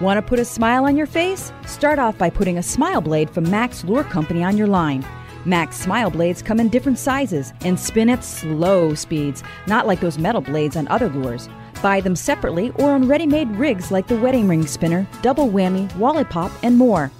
Want 0.00 0.16
to 0.16 0.22
put 0.22 0.38
a 0.38 0.44
smile 0.44 0.86
on 0.86 0.96
your 0.96 1.06
face? 1.06 1.52
Start 1.66 1.98
off 1.98 2.16
by 2.16 2.30
putting 2.30 2.56
a 2.56 2.62
smile 2.62 3.00
blade 3.00 3.28
from 3.28 3.50
Max 3.50 3.84
Lure 3.84 4.04
Company 4.04 4.42
on 4.42 4.56
your 4.56 4.66
line. 4.66 5.04
Max 5.44 5.76
smile 5.76 6.10
blades 6.10 6.42
come 6.42 6.60
in 6.60 6.68
different 6.68 6.98
sizes 6.98 7.52
and 7.62 7.78
spin 7.78 8.08
at 8.08 8.24
slow 8.24 8.94
speeds, 8.94 9.42
not 9.66 9.86
like 9.86 10.00
those 10.00 10.18
metal 10.18 10.40
blades 10.40 10.76
on 10.76 10.88
other 10.88 11.08
lures. 11.08 11.48
Buy 11.82 12.00
them 12.00 12.16
separately 12.16 12.72
or 12.76 12.92
on 12.92 13.08
ready 13.08 13.26
made 13.26 13.50
rigs 13.52 13.90
like 13.90 14.06
the 14.06 14.16
wedding 14.16 14.48
ring 14.48 14.66
spinner, 14.66 15.06
double 15.22 15.48
whammy, 15.48 15.94
wally 15.96 16.24
pop, 16.24 16.52
and 16.62 16.76
more. 16.76 17.10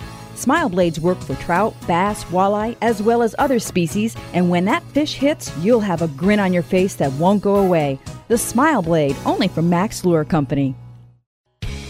Smile 0.41 0.71
blades 0.71 0.99
work 0.99 1.21
for 1.21 1.35
trout, 1.35 1.75
bass, 1.87 2.25
walleye, 2.25 2.75
as 2.81 3.03
well 3.03 3.23
as 3.23 3.35
other 3.39 3.59
species, 3.59 4.17
and 4.33 4.49
when 4.49 4.65
that 4.65 4.83
fish 4.85 5.13
hits, 5.13 5.53
you'll 5.59 5.81
have 5.81 6.01
a 6.01 6.09
grin 6.09 6.41
on 6.41 6.51
your 6.51 6.63
face 6.63 6.95
that 6.95 7.13
won't 7.19 7.43
go 7.43 7.57
away. 7.57 7.99
The 8.29 8.39
Smile 8.39 8.81
Blade, 8.81 9.17
only 9.27 9.49
from 9.49 9.69
Max 9.69 10.03
Lure 10.03 10.25
Company. 10.25 10.75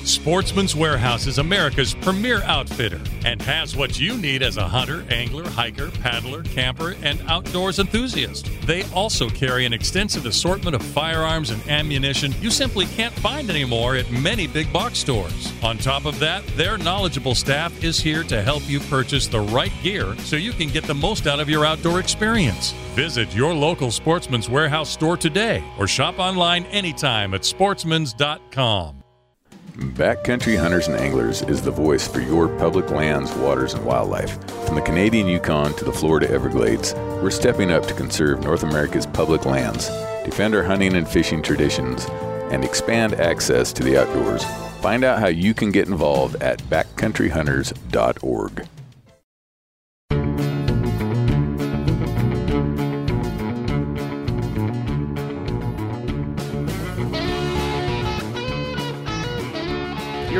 Sportsman's 0.04 0.74
Warehouse 0.74 1.26
is 1.26 1.38
America's 1.38 1.94
premier 1.94 2.42
outfitter 2.44 3.00
and 3.26 3.40
has 3.42 3.76
what 3.76 4.00
you 4.00 4.16
need 4.16 4.42
as 4.42 4.56
a 4.56 4.66
hunter, 4.66 5.04
angler, 5.10 5.48
hiker, 5.48 5.90
paddler, 5.90 6.42
camper, 6.42 6.96
and 7.02 7.20
outdoors 7.28 7.78
enthusiast. 7.78 8.48
They 8.66 8.82
also 8.94 9.28
carry 9.28 9.66
an 9.66 9.72
extensive 9.72 10.24
assortment 10.24 10.74
of 10.74 10.82
firearms 10.82 11.50
and 11.50 11.62
ammunition 11.68 12.34
you 12.40 12.50
simply 12.50 12.86
can't 12.86 13.14
find 13.14 13.50
anymore 13.50 13.96
at 13.96 14.10
many 14.10 14.46
big 14.46 14.72
box 14.72 14.98
stores. 14.98 15.52
On 15.62 15.76
top 15.76 16.06
of 16.06 16.18
that, 16.18 16.46
their 16.56 16.78
knowledgeable 16.78 17.34
staff 17.34 17.84
is 17.84 18.00
here 18.00 18.24
to 18.24 18.42
help 18.42 18.68
you 18.68 18.80
purchase 18.80 19.26
the 19.26 19.40
right 19.40 19.72
gear 19.82 20.16
so 20.20 20.36
you 20.36 20.52
can 20.52 20.68
get 20.68 20.84
the 20.84 20.94
most 20.94 21.26
out 21.26 21.40
of 21.40 21.48
your 21.50 21.66
outdoor 21.66 22.00
experience. 22.00 22.72
Visit 22.94 23.34
your 23.34 23.52
local 23.54 23.90
Sportsman's 23.90 24.48
Warehouse 24.48 24.88
store 24.88 25.16
today 25.16 25.62
or 25.78 25.86
shop 25.86 26.18
online 26.18 26.64
anytime 26.66 27.34
at 27.34 27.42
sportsmans.com. 27.42 29.04
Backcountry 29.80 30.58
Hunters 30.58 30.88
and 30.88 30.96
Anglers 30.96 31.40
is 31.42 31.62
the 31.62 31.70
voice 31.70 32.06
for 32.06 32.20
your 32.20 32.48
public 32.58 32.90
lands, 32.90 33.32
waters, 33.36 33.72
and 33.72 33.82
wildlife. 33.82 34.38
From 34.66 34.74
the 34.74 34.82
Canadian 34.82 35.26
Yukon 35.26 35.72
to 35.76 35.86
the 35.86 35.92
Florida 35.92 36.30
Everglades, 36.30 36.92
we're 36.94 37.30
stepping 37.30 37.72
up 37.72 37.86
to 37.86 37.94
conserve 37.94 38.44
North 38.44 38.62
America's 38.62 39.06
public 39.06 39.46
lands, 39.46 39.88
defend 40.22 40.54
our 40.54 40.62
hunting 40.62 40.96
and 40.96 41.08
fishing 41.08 41.40
traditions, 41.40 42.04
and 42.50 42.62
expand 42.62 43.14
access 43.14 43.72
to 43.72 43.82
the 43.82 43.96
outdoors. 43.96 44.44
Find 44.82 45.02
out 45.02 45.18
how 45.18 45.28
you 45.28 45.54
can 45.54 45.70
get 45.70 45.88
involved 45.88 46.36
at 46.42 46.58
backcountryhunters.org. 46.64 48.68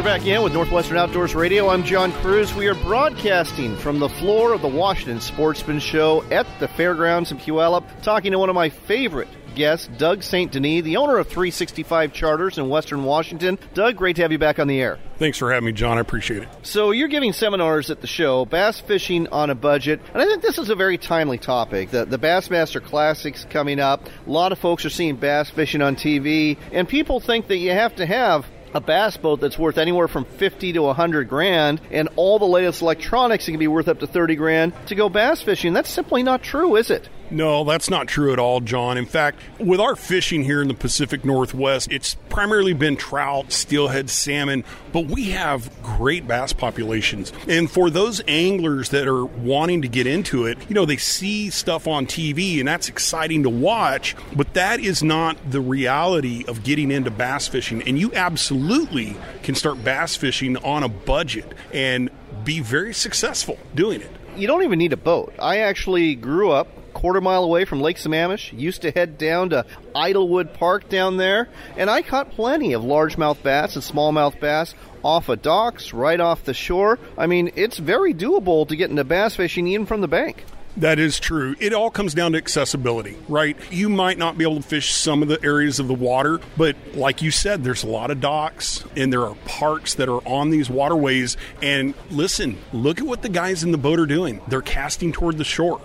You're 0.01 0.07
back 0.07 0.25
in 0.25 0.43
with 0.43 0.55
Northwestern 0.55 0.97
Outdoors 0.97 1.35
Radio. 1.35 1.69
I'm 1.69 1.85
John 1.85 2.11
Cruz. 2.11 2.55
We 2.55 2.69
are 2.69 2.75
broadcasting 2.75 3.77
from 3.77 3.99
the 3.99 4.09
floor 4.09 4.55
of 4.55 4.63
the 4.63 4.69
Washington 4.69 5.21
Sportsman 5.21 5.79
Show 5.79 6.25
at 6.31 6.47
the 6.59 6.69
fairgrounds 6.69 7.31
in 7.31 7.37
Puyallup, 7.37 7.85
talking 8.01 8.33
to 8.33 8.39
one 8.39 8.49
of 8.49 8.55
my 8.55 8.71
favorite 8.71 9.29
guests, 9.55 9.91
Doug 9.99 10.23
St. 10.23 10.51
Denis, 10.51 10.85
the 10.85 10.97
owner 10.97 11.19
of 11.19 11.27
365 11.27 12.15
Charters 12.15 12.57
in 12.57 12.71
Western 12.71 13.05
Washington. 13.05 13.59
Doug, 13.75 13.97
great 13.97 14.17
to 14.17 14.23
have 14.23 14.33
you 14.33 14.39
back 14.39 14.59
on 14.59 14.69
the 14.69 14.81
air. 14.81 14.99
Thanks 15.19 15.37
for 15.37 15.53
having 15.53 15.67
me, 15.67 15.73
John. 15.73 15.99
I 15.99 16.01
appreciate 16.01 16.45
it. 16.45 16.49
So, 16.63 16.93
you're 16.93 17.09
giving 17.09 17.35
seminars 17.35 17.91
at 17.91 18.01
the 18.01 18.07
show, 18.07 18.47
bass 18.47 18.81
fishing 18.81 19.29
on 19.29 19.51
a 19.51 19.55
budget, 19.55 20.01
and 20.15 20.23
I 20.23 20.25
think 20.25 20.41
this 20.41 20.57
is 20.57 20.71
a 20.71 20.75
very 20.75 20.97
timely 20.97 21.37
topic. 21.37 21.91
The, 21.91 22.07
the 22.07 22.19
Bassmaster 22.19 22.83
Classic's 22.83 23.45
coming 23.51 23.79
up. 23.79 24.09
A 24.27 24.31
lot 24.31 24.53
of 24.53 24.59
folks 24.59 24.87
are 24.87 24.91
seeing 24.91 25.17
bass 25.17 25.51
fishing 25.51 25.83
on 25.83 25.95
TV, 25.95 26.57
and 26.73 26.89
people 26.89 27.21
think 27.21 27.49
that 27.49 27.59
you 27.59 27.73
have 27.73 27.97
to 27.97 28.07
have 28.07 28.47
a 28.75 28.81
bass 28.81 29.17
boat 29.17 29.41
that's 29.41 29.59
worth 29.59 29.79
anywhere 29.79 30.09
from 30.09 30.25
50 30.25 30.73
to 30.75 30.83
100 30.83 31.29
grand 31.29 31.81
and 31.91 32.09
all 32.17 32.39
the 32.39 32.47
latest 32.47 32.83
electronics 32.83 33.47
can 33.47 33.59
be 33.59 33.69
worth 33.69 33.89
up 33.89 34.01
to 34.01 34.07
30 34.07 34.37
grand 34.37 34.73
to 34.87 34.95
go 34.95 35.09
bass 35.09 35.43
fishing. 35.43 35.73
That's 35.73 35.91
simply 35.91 36.23
not 36.23 36.43
true, 36.43 36.77
is 36.77 36.91
it? 36.91 37.09
No, 37.31 37.63
that's 37.63 37.89
not 37.89 38.09
true 38.09 38.33
at 38.33 38.41
all, 38.41 38.61
John. 38.61 38.99
In 38.99 39.07
fact, 39.07 39.39
with 39.59 39.79
our 39.79 39.95
fishing 39.95 40.43
here 40.43 40.61
in 40.61 40.69
the 40.69 40.75
Pacific 40.75 41.25
Northwest, 41.25 41.91
it's 41.93 42.15
primarily 42.29 42.73
been 42.73 42.97
trout, 42.97 43.53
steelhead, 43.53 44.11
salmon, 44.11 44.65
but 44.93 45.07
we 45.07 45.31
have 45.31 45.71
great 45.83 46.27
bass 46.27 46.53
populations. 46.53 47.33
And 47.47 47.71
for 47.71 47.89
those 47.89 48.21
anglers 48.27 48.89
that 48.91 49.07
are 49.07 49.25
wanting 49.25 49.83
to 49.83 49.89
get 49.89 50.09
into 50.09 50.47
it, 50.47 50.59
you 50.69 50.75
know, 50.75 50.85
they 50.85 50.97
see 50.97 51.51
stuff 51.51 51.87
on 51.87 52.07
TV 52.07 52.59
and 52.59 52.67
that's 52.67 52.89
exciting 52.89 53.45
to 53.45 53.51
watch, 53.51 54.17
but 54.35 54.55
that 54.55 54.81
is 54.81 55.03
not 55.03 55.37
the 55.51 55.61
reality 55.61 56.45
of 56.49 56.65
getting 56.65 56.91
into 56.91 57.11
bass 57.11 57.47
fishing. 57.47 57.83
And 57.83 57.97
you 57.97 58.13
absolutely 58.13 59.17
can 59.45 59.55
start 59.55 59.85
bass 59.85 60.17
fishing 60.17 60.57
on 60.59 60.83
a 60.83 60.89
budget 60.89 61.47
and 61.73 62.11
be 62.45 62.61
very 62.61 62.93
successful 62.93 63.59
doing 63.75 64.01
it. 64.01 64.11
You 64.37 64.47
don't 64.47 64.63
even 64.63 64.79
need 64.79 64.93
a 64.93 64.97
boat. 64.97 65.35
I 65.39 65.59
actually 65.59 66.15
grew 66.15 66.51
up 66.51 66.69
quarter 67.01 67.21
mile 67.21 67.45
away 67.45 67.65
from 67.65 67.81
Lake 67.81 67.97
Sammamish. 67.97 68.57
Used 68.59 68.83
to 68.83 68.91
head 68.91 69.17
down 69.17 69.51
to 69.51 69.65
Idylwood 69.95 70.53
Park 70.55 70.89
down 70.89 71.17
there, 71.17 71.49
and 71.77 71.89
I 71.89 72.03
caught 72.03 72.31
plenty 72.33 72.75
of 72.75 72.83
largemouth 72.83 73.43
bass 73.43 73.75
and 73.75 73.83
smallmouth 73.83 74.39
bass 74.39 74.75
off 75.03 75.31
of 75.31 75.41
docks, 75.41 75.95
right 75.95 76.21
off 76.21 76.45
the 76.45 76.53
shore. 76.53 76.99
I 77.17 77.27
mean, 77.27 77.53
it's 77.57 77.79
very 77.79 78.13
doable 78.13 78.69
to 78.69 78.77
get 78.77 78.91
into 78.91 79.05
bass 79.05 79.35
fishing 79.35 79.67
even 79.67 79.87
from 79.87 80.03
the 80.03 80.09
bank. 80.09 80.45
That 80.77 80.99
is 80.99 81.19
true. 81.19 81.57
It 81.59 81.73
all 81.73 81.91
comes 81.91 82.15
down 82.15 82.33
to 82.33 82.39
accessibility, 82.39 83.17
right? 83.29 83.57
You 83.73 83.89
might 83.89 84.19
not 84.19 84.39
be 84.39 84.45
able 84.45 84.57
to 84.57 84.63
fish 84.63 84.93
some 84.93 85.23
of 85.23 85.29
the 85.29 85.43
areas 85.43 85.81
of 85.81 85.89
the 85.89 85.95
water, 85.95 86.39
but 86.57 86.77
like 86.95 87.23
you 87.23 87.31
said, 87.31 87.65
there's 87.65 87.83
a 87.83 87.89
lot 87.89 88.11
of 88.11 88.21
docks 88.21 88.85
and 88.95 89.13
there 89.13 89.27
are 89.27 89.35
parks 89.47 89.95
that 89.95 90.09
are 90.09 90.27
on 90.29 90.51
these 90.51 90.71
waterways. 90.71 91.37
And 91.61 91.95
listen, 92.11 92.57
look 92.73 93.01
at 93.01 93.07
what 93.07 93.23
the 93.23 93.29
guys 93.29 93.65
in 93.65 93.73
the 93.73 93.79
boat 93.79 93.99
are 93.99 94.07
doing. 94.07 94.41
They're 94.47 94.63
casting 94.63 95.13
toward 95.13 95.39
the 95.39 95.45
shore 95.45 95.81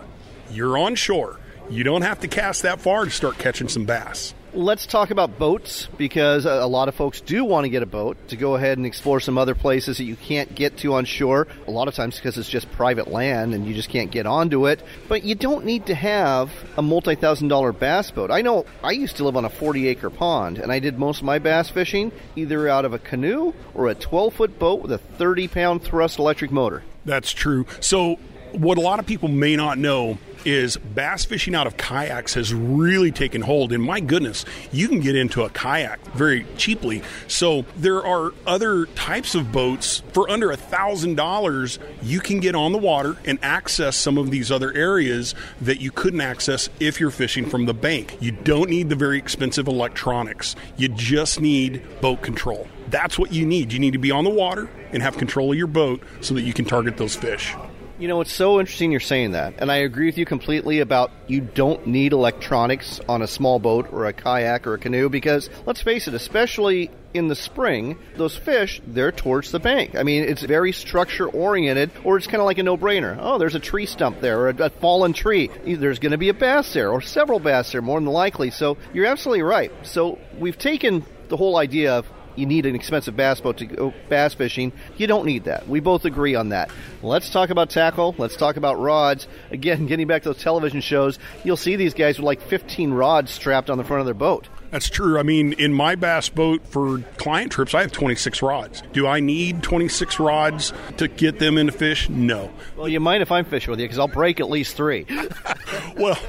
you're 0.52 0.78
on 0.78 0.96
shore. 0.96 1.40
You 1.70 1.84
don't 1.84 2.04
have 2.04 2.20
to 2.20 2.28
cast 2.28 2.62
that 2.62 2.80
far 2.80 3.06
to 3.06 3.12
start 3.12 3.38
catching 3.40 3.68
some 3.70 3.86
bass. 3.86 4.36
Let's 4.54 4.86
talk 4.86 5.10
about 5.12 5.38
boats 5.38 5.90
because 5.98 6.46
a 6.46 6.66
lot 6.66 6.88
of 6.88 6.96
folks 6.96 7.20
do 7.20 7.44
want 7.44 7.66
to 7.66 7.70
get 7.70 7.84
a 7.84 7.88
boat 7.88 8.16
to 8.30 8.38
go 8.38 8.56
ahead 8.56 8.78
and 8.78 8.88
explore 8.88 9.20
some 9.20 9.38
other 9.38 9.54
places 9.54 9.98
that 9.98 10.06
you 10.06 10.16
can't 10.16 10.56
get 10.56 10.78
to 10.78 10.94
on 10.94 11.04
shore. 11.04 11.48
A 11.68 11.72
lot 11.72 11.90
of 11.90 11.96
times 11.96 12.16
because 12.16 12.38
it's 12.38 12.48
just 12.48 12.72
private 12.72 13.10
land 13.10 13.54
and 13.54 13.66
you 13.66 13.74
just 13.74 13.90
can't 13.90 14.12
get 14.12 14.26
onto 14.26 14.68
it. 14.68 14.82
But 15.10 15.26
you 15.26 15.36
don't 15.36 15.66
need 15.66 15.88
to 15.88 15.96
have 15.96 16.52
a 16.78 16.82
multi 16.82 17.16
thousand 17.16 17.50
dollar 17.50 17.74
bass 17.74 18.12
boat. 18.12 18.32
I 18.32 18.44
know 18.44 18.66
I 18.82 18.92
used 18.92 19.18
to 19.18 19.26
live 19.26 19.36
on 19.36 19.44
a 19.44 19.50
40 19.50 19.90
acre 19.90 20.10
pond 20.10 20.58
and 20.60 20.72
I 20.72 20.80
did 20.80 20.98
most 20.98 21.18
of 21.18 21.26
my 21.26 21.40
bass 21.40 21.70
fishing 21.70 22.14
either 22.38 22.70
out 22.70 22.86
of 22.86 22.94
a 22.94 23.00
canoe 23.00 23.54
or 23.74 23.90
a 23.90 23.96
12 23.96 24.34
foot 24.36 24.58
boat 24.58 24.82
with 24.82 24.92
a 24.94 25.00
30 25.00 25.50
pound 25.50 25.84
thrust 25.84 26.18
electric 26.18 26.52
motor. 26.52 26.84
That's 27.04 27.34
true. 27.34 27.66
So, 27.82 28.20
what 28.54 28.78
a 28.78 28.82
lot 28.82 29.00
of 29.00 29.06
people 29.06 29.28
may 29.28 29.58
not 29.58 29.78
know 29.78 30.18
is 30.46 30.78
bass 30.78 31.26
fishing 31.26 31.56
out 31.56 31.68
of 31.68 31.78
kayaks 31.78 32.36
has 32.36 32.54
really 32.54 33.12
taken 33.12 33.42
hold. 33.42 33.72
And 33.72 33.84
my 33.84 34.00
goodness, 34.00 34.46
you 34.72 34.88
can 34.88 35.00
get 35.00 35.16
into 35.16 35.44
a 35.44 35.50
kayak 35.50 36.00
very 36.14 36.46
cheaply. 36.58 37.02
So 37.28 37.66
there 37.76 38.06
are 38.06 38.34
other 38.46 38.86
types 38.88 39.36
of 39.36 39.52
boats 39.52 40.04
for 40.14 40.30
under 40.30 40.52
a 40.52 40.58
thousand 40.58 41.16
dollars. 41.16 41.80
You 42.02 42.20
can 42.20 42.40
get 42.40 42.56
on 42.56 42.72
the 42.72 42.78
water 42.78 43.18
and 43.26 43.40
access 43.42 43.96
some 43.96 44.18
of 44.18 44.32
these 44.32 44.52
other 44.52 44.74
areas 44.74 45.36
that 45.62 45.82
you 45.82 45.92
couldn't 45.92 46.22
access 46.22 46.70
if 46.80 47.00
you're 47.00 47.12
fishing 47.12 47.50
from 47.50 47.66
the 47.66 47.74
bank. 47.74 48.18
You 48.20 48.32
don't 48.32 48.70
need 48.70 48.90
the 48.90 48.96
very 48.96 49.18
expensive 49.18 49.68
electronics. 49.68 50.56
You 50.78 50.90
just 50.90 51.42
need 51.42 51.84
boat 52.02 52.22
control. 52.22 52.68
That's 52.90 53.18
what 53.18 53.34
you 53.34 53.46
need. 53.46 53.74
You 53.74 53.80
need 53.80 53.94
to 53.94 54.00
be 54.00 54.12
on 54.12 54.24
the 54.24 54.30
water 54.30 54.70
and 54.92 55.02
have 55.02 55.18
control 55.18 55.52
of 55.52 55.58
your 55.58 55.68
boat 55.68 56.02
so 56.22 56.34
that 56.36 56.44
you 56.44 56.54
can 56.54 56.66
target 56.66 56.98
those 56.98 57.16
fish. 57.16 57.56
You 57.98 58.10
know, 58.10 58.20
it's 58.20 58.34
so 58.34 58.60
interesting 58.60 58.92
you're 58.92 59.00
saying 59.00 59.32
that. 59.32 59.54
And 59.60 59.72
I 59.72 59.78
agree 59.78 60.08
with 60.08 60.18
you 60.18 60.26
completely 60.26 60.82
about 60.82 61.12
you 61.28 61.40
don't 61.40 61.88
need 61.88 62.12
electronics 62.12 63.00
on 63.08 63.22
a 63.22 63.28
small 63.28 63.58
boat 63.58 63.94
or 63.94 64.06
a 64.06 64.12
kayak 64.12 64.68
or 64.68 64.74
a 64.74 64.78
canoe 64.78 65.08
because, 65.08 65.50
let's 65.66 65.82
face 65.82 66.10
it, 66.10 66.14
especially 66.14 66.92
in 67.14 67.30
the 67.30 67.36
spring, 67.36 67.98
those 68.18 68.36
fish, 68.36 68.82
they're 68.86 69.14
towards 69.14 69.52
the 69.52 69.60
bank. 69.60 69.96
I 69.96 70.04
mean, 70.04 70.24
it's 70.24 70.44
very 70.44 70.74
structure 70.74 71.30
oriented, 71.30 71.90
or 72.04 72.18
it's 72.18 72.28
kind 72.28 72.42
of 72.42 72.46
like 72.46 72.58
a 72.58 72.64
no 72.64 72.76
brainer. 72.76 73.18
Oh, 73.18 73.38
there's 73.38 73.56
a 73.56 73.62
tree 73.62 73.86
stump 73.86 74.20
there, 74.20 74.42
or 74.42 74.50
a, 74.50 74.66
a 74.66 74.70
fallen 74.70 75.14
tree. 75.14 75.50
There's 75.66 76.00
going 76.00 76.12
to 76.12 76.18
be 76.18 76.28
a 76.28 76.34
bass 76.34 76.74
there, 76.74 76.92
or 76.92 77.00
several 77.00 77.40
bass 77.40 77.72
there, 77.72 77.82
more 77.82 78.02
than 78.02 78.10
likely. 78.10 78.52
So 78.52 78.78
you're 78.94 79.06
absolutely 79.06 79.44
right. 79.44 79.72
So 79.84 80.20
we've 80.38 80.58
taken 80.58 81.06
the 81.30 81.38
whole 81.38 81.56
idea 81.56 81.94
of 81.94 82.12
you 82.36 82.46
need 82.46 82.66
an 82.66 82.76
expensive 82.76 83.16
bass 83.16 83.42
boat 83.42 83.58
to 83.58 83.66
go 83.66 83.94
bass 84.10 84.34
fishing. 84.34 84.72
You 84.98 85.08
don't 85.08 85.26
need 85.26 85.46
that. 85.46 85.68
We 85.68 85.80
both 85.80 86.06
agree 86.06 86.36
on 86.36 86.50
that. 86.50 86.70
Let's 87.02 87.30
talk 87.30 87.50
about 87.50 87.70
tackle. 87.70 88.16
Let's 88.18 88.36
talk 88.36 88.58
about 88.58 88.80
rods. 88.80 89.28
Again, 89.52 89.86
getting 89.88 90.08
back 90.08 90.24
to 90.24 90.30
those 90.30 90.42
television 90.42 90.82
shows, 90.82 91.20
you'll 91.44 91.58
see 91.58 91.76
these 91.76 91.94
guys 91.94 92.18
with 92.18 92.26
like 92.26 92.42
15 92.42 92.92
rods 92.92 93.32
strapped 93.32 93.70
on 93.70 93.78
the 93.78 93.84
front 93.84 94.02
of 94.02 94.06
their 94.06 94.14
boat. 94.14 94.48
That's 94.72 94.90
true. 94.90 95.18
I 95.18 95.24
mean, 95.24 95.54
in 95.54 95.74
my 95.74 95.96
bass 95.96 96.28
boat 96.28 96.66
for 96.68 97.00
client 97.18 97.52
trips, 97.52 97.74
I 97.74 97.82
have 97.82 97.92
26 97.92 98.42
rods. 98.42 98.84
Do 98.92 99.08
I 99.08 99.20
need 99.20 99.64
26 99.64 100.20
rods 100.20 100.74
to 100.98 101.08
get 101.08 101.40
them 101.40 101.58
into 101.58 101.72
fish? 101.72 102.10
No. 102.10 102.52
Well, 102.76 102.90
you 102.90 103.00
might 103.00 103.22
if 103.22 103.32
I'm 103.32 103.46
fishing 103.46 103.72
with 103.72 103.80
you 103.80 103.86
because 103.86 104.00
I'll 104.00 104.08
break 104.08 104.40
at 104.40 104.50
least 104.50 104.76
three. 104.76 105.06
well, 105.98 106.20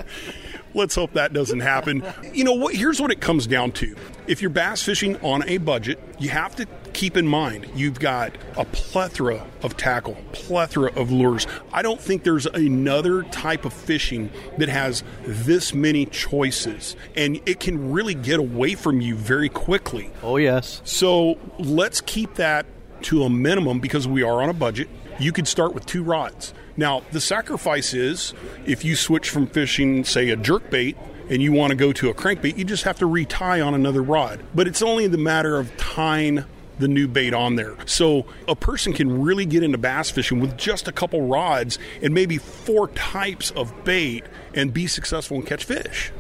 let's 0.77 0.95
hope 0.95 1.15
that 1.15 1.33
doesn't 1.33 1.61
happen. 1.61 2.05
You 2.33 2.45
know 2.45 2.53
what? 2.53 2.75
Here's 2.75 3.01
what 3.01 3.11
it 3.11 3.21
comes 3.21 3.47
down 3.47 3.73
to. 3.73 3.97
If 4.27 4.43
you're 4.43 4.51
bass 4.51 4.83
fishing 4.83 5.17
on 5.23 5.49
a 5.49 5.59
budget, 5.59 5.99
you 6.19 6.29
have 6.29 6.55
to 6.57 6.67
keep 6.93 7.17
in 7.17 7.27
mind 7.27 7.67
you've 7.75 8.01
got 8.01 8.35
a 8.57 8.65
plethora 8.65 9.47
of 9.63 9.77
tackle, 9.77 10.17
plethora 10.33 10.93
of 10.93 11.11
lures. 11.11 11.47
I 11.73 11.83
don't 11.83 12.01
think 12.01 12.25
there's 12.25 12.47
another 12.47 13.23
type 13.25 13.65
of 13.65 13.73
fishing 13.73 14.31
that 14.59 14.69
has 14.69 15.03
this 15.25 15.75
many 15.75 16.07
choices, 16.07 16.97
and 17.15 17.41
it 17.47 17.61
can 17.61 17.93
really 17.93 18.15
get 18.15 18.39
away 18.39 18.75
from 18.75 19.01
you 19.01 19.15
very 19.15 19.49
quickly. 19.49 20.11
Oh, 20.23 20.37
yes. 20.37 20.81
So 20.85 21.39
let's 21.59 22.01
keep 22.01 22.35
that 22.35 22.67
to 23.03 23.25
a 23.25 23.31
minimum 23.31 23.81
because 23.81 24.09
we 24.09 24.23
are 24.23 24.43
on 24.43 24.49
a 24.49 24.55
budget. 24.55 24.89
You 25.19 25.33
could 25.33 25.49
start 25.49 25.75
with 25.75 25.87
two 25.87 26.03
rods. 26.03 26.55
Now, 26.77 27.03
the 27.13 27.21
sacrifice 27.21 27.95
is 27.95 28.35
if 28.67 28.85
you 28.85 28.97
switch 28.97 29.31
from 29.31 29.47
fishing, 29.47 30.05
say, 30.05 30.31
a 30.31 30.37
jerk 30.37 30.71
bait 30.71 30.97
and 31.31 31.43
you 31.43 31.53
want 31.53 31.71
to 31.71 31.77
go 31.77 31.93
to 31.93 32.11
a 32.11 32.15
crankbait, 32.15 32.57
you 32.57 32.65
just 32.65 32.85
have 32.85 32.99
to 32.99 33.07
retie 33.07 33.61
on 33.61 33.75
another 33.75 34.03
rod. 34.03 34.41
But 34.55 34.69
it's 34.69 34.83
only 34.83 35.07
the 35.07 35.19
matter 35.19 35.59
of 35.59 35.77
tying 35.77 36.45
the 36.79 36.89
new 36.89 37.09
bait 37.09 37.33
on 37.33 37.57
there. 37.57 37.75
So 37.87 38.27
a 38.47 38.55
person 38.55 38.93
can 38.93 39.23
really 39.23 39.47
get 39.47 39.63
into 39.63 39.79
bass 39.79 40.11
fishing 40.11 40.41
with 40.41 40.57
just 40.59 40.89
a 40.89 40.93
couple 40.93 41.27
rods 41.27 41.79
and 42.03 42.13
maybe 42.13 42.37
four 42.39 42.89
types 42.89 43.51
of 43.53 43.85
bait 43.85 44.25
and 44.55 44.73
be 44.73 44.87
successful 44.87 45.39
and 45.39 45.47
catch 45.47 45.65
fish. 45.65 46.13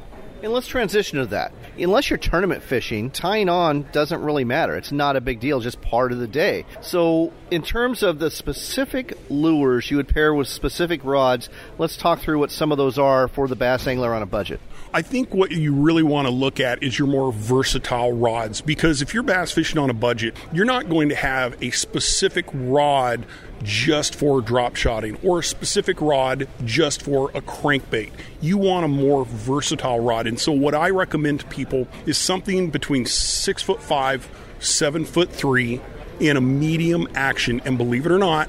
And 0.46 0.52
let's 0.52 0.68
transition 0.68 1.18
to 1.18 1.26
that. 1.26 1.52
Unless 1.76 2.08
you're 2.08 2.20
tournament 2.20 2.62
fishing, 2.62 3.10
tying 3.10 3.48
on 3.48 3.82
doesn't 3.90 4.22
really 4.22 4.44
matter. 4.44 4.76
It's 4.76 4.92
not 4.92 5.16
a 5.16 5.20
big 5.20 5.40
deal, 5.40 5.58
just 5.58 5.82
part 5.82 6.12
of 6.12 6.18
the 6.18 6.28
day. 6.28 6.64
So, 6.80 7.32
in 7.50 7.62
terms 7.62 8.04
of 8.04 8.20
the 8.20 8.30
specific 8.30 9.18
lures 9.28 9.90
you 9.90 9.96
would 9.96 10.06
pair 10.06 10.32
with 10.32 10.46
specific 10.46 11.02
rods, 11.02 11.48
let's 11.78 11.96
talk 11.96 12.20
through 12.20 12.38
what 12.38 12.52
some 12.52 12.70
of 12.70 12.78
those 12.78 12.96
are 12.96 13.26
for 13.26 13.48
the 13.48 13.56
bass 13.56 13.88
angler 13.88 14.14
on 14.14 14.22
a 14.22 14.26
budget. 14.26 14.60
I 14.94 15.02
think 15.02 15.34
what 15.34 15.50
you 15.50 15.74
really 15.74 16.04
want 16.04 16.28
to 16.28 16.32
look 16.32 16.60
at 16.60 16.80
is 16.80 16.96
your 16.96 17.08
more 17.08 17.32
versatile 17.32 18.12
rods 18.12 18.60
because 18.60 19.02
if 19.02 19.14
you're 19.14 19.24
bass 19.24 19.50
fishing 19.50 19.78
on 19.78 19.90
a 19.90 19.94
budget, 19.94 20.36
you're 20.52 20.64
not 20.64 20.88
going 20.88 21.08
to 21.08 21.16
have 21.16 21.60
a 21.60 21.70
specific 21.72 22.46
rod 22.54 23.26
just 23.62 24.14
for 24.14 24.40
drop 24.40 24.76
shotting 24.76 25.18
or 25.22 25.40
a 25.40 25.44
specific 25.44 26.00
rod 26.00 26.48
just 26.64 27.02
for 27.02 27.30
a 27.30 27.40
crankbait. 27.40 28.12
You 28.40 28.58
want 28.58 28.84
a 28.84 28.88
more 28.88 29.24
versatile 29.24 30.00
rod. 30.00 30.26
And 30.26 30.38
so 30.38 30.52
what 30.52 30.74
I 30.74 30.90
recommend 30.90 31.40
to 31.40 31.46
people 31.46 31.88
is 32.06 32.18
something 32.18 32.70
between 32.70 33.06
six 33.06 33.62
foot 33.62 33.82
five, 33.82 34.28
seven 34.58 35.04
foot 35.04 35.30
three 35.30 35.80
in 36.20 36.36
a 36.36 36.40
medium 36.40 37.08
action. 37.14 37.60
And 37.64 37.78
believe 37.78 38.06
it 38.06 38.12
or 38.12 38.18
not, 38.18 38.48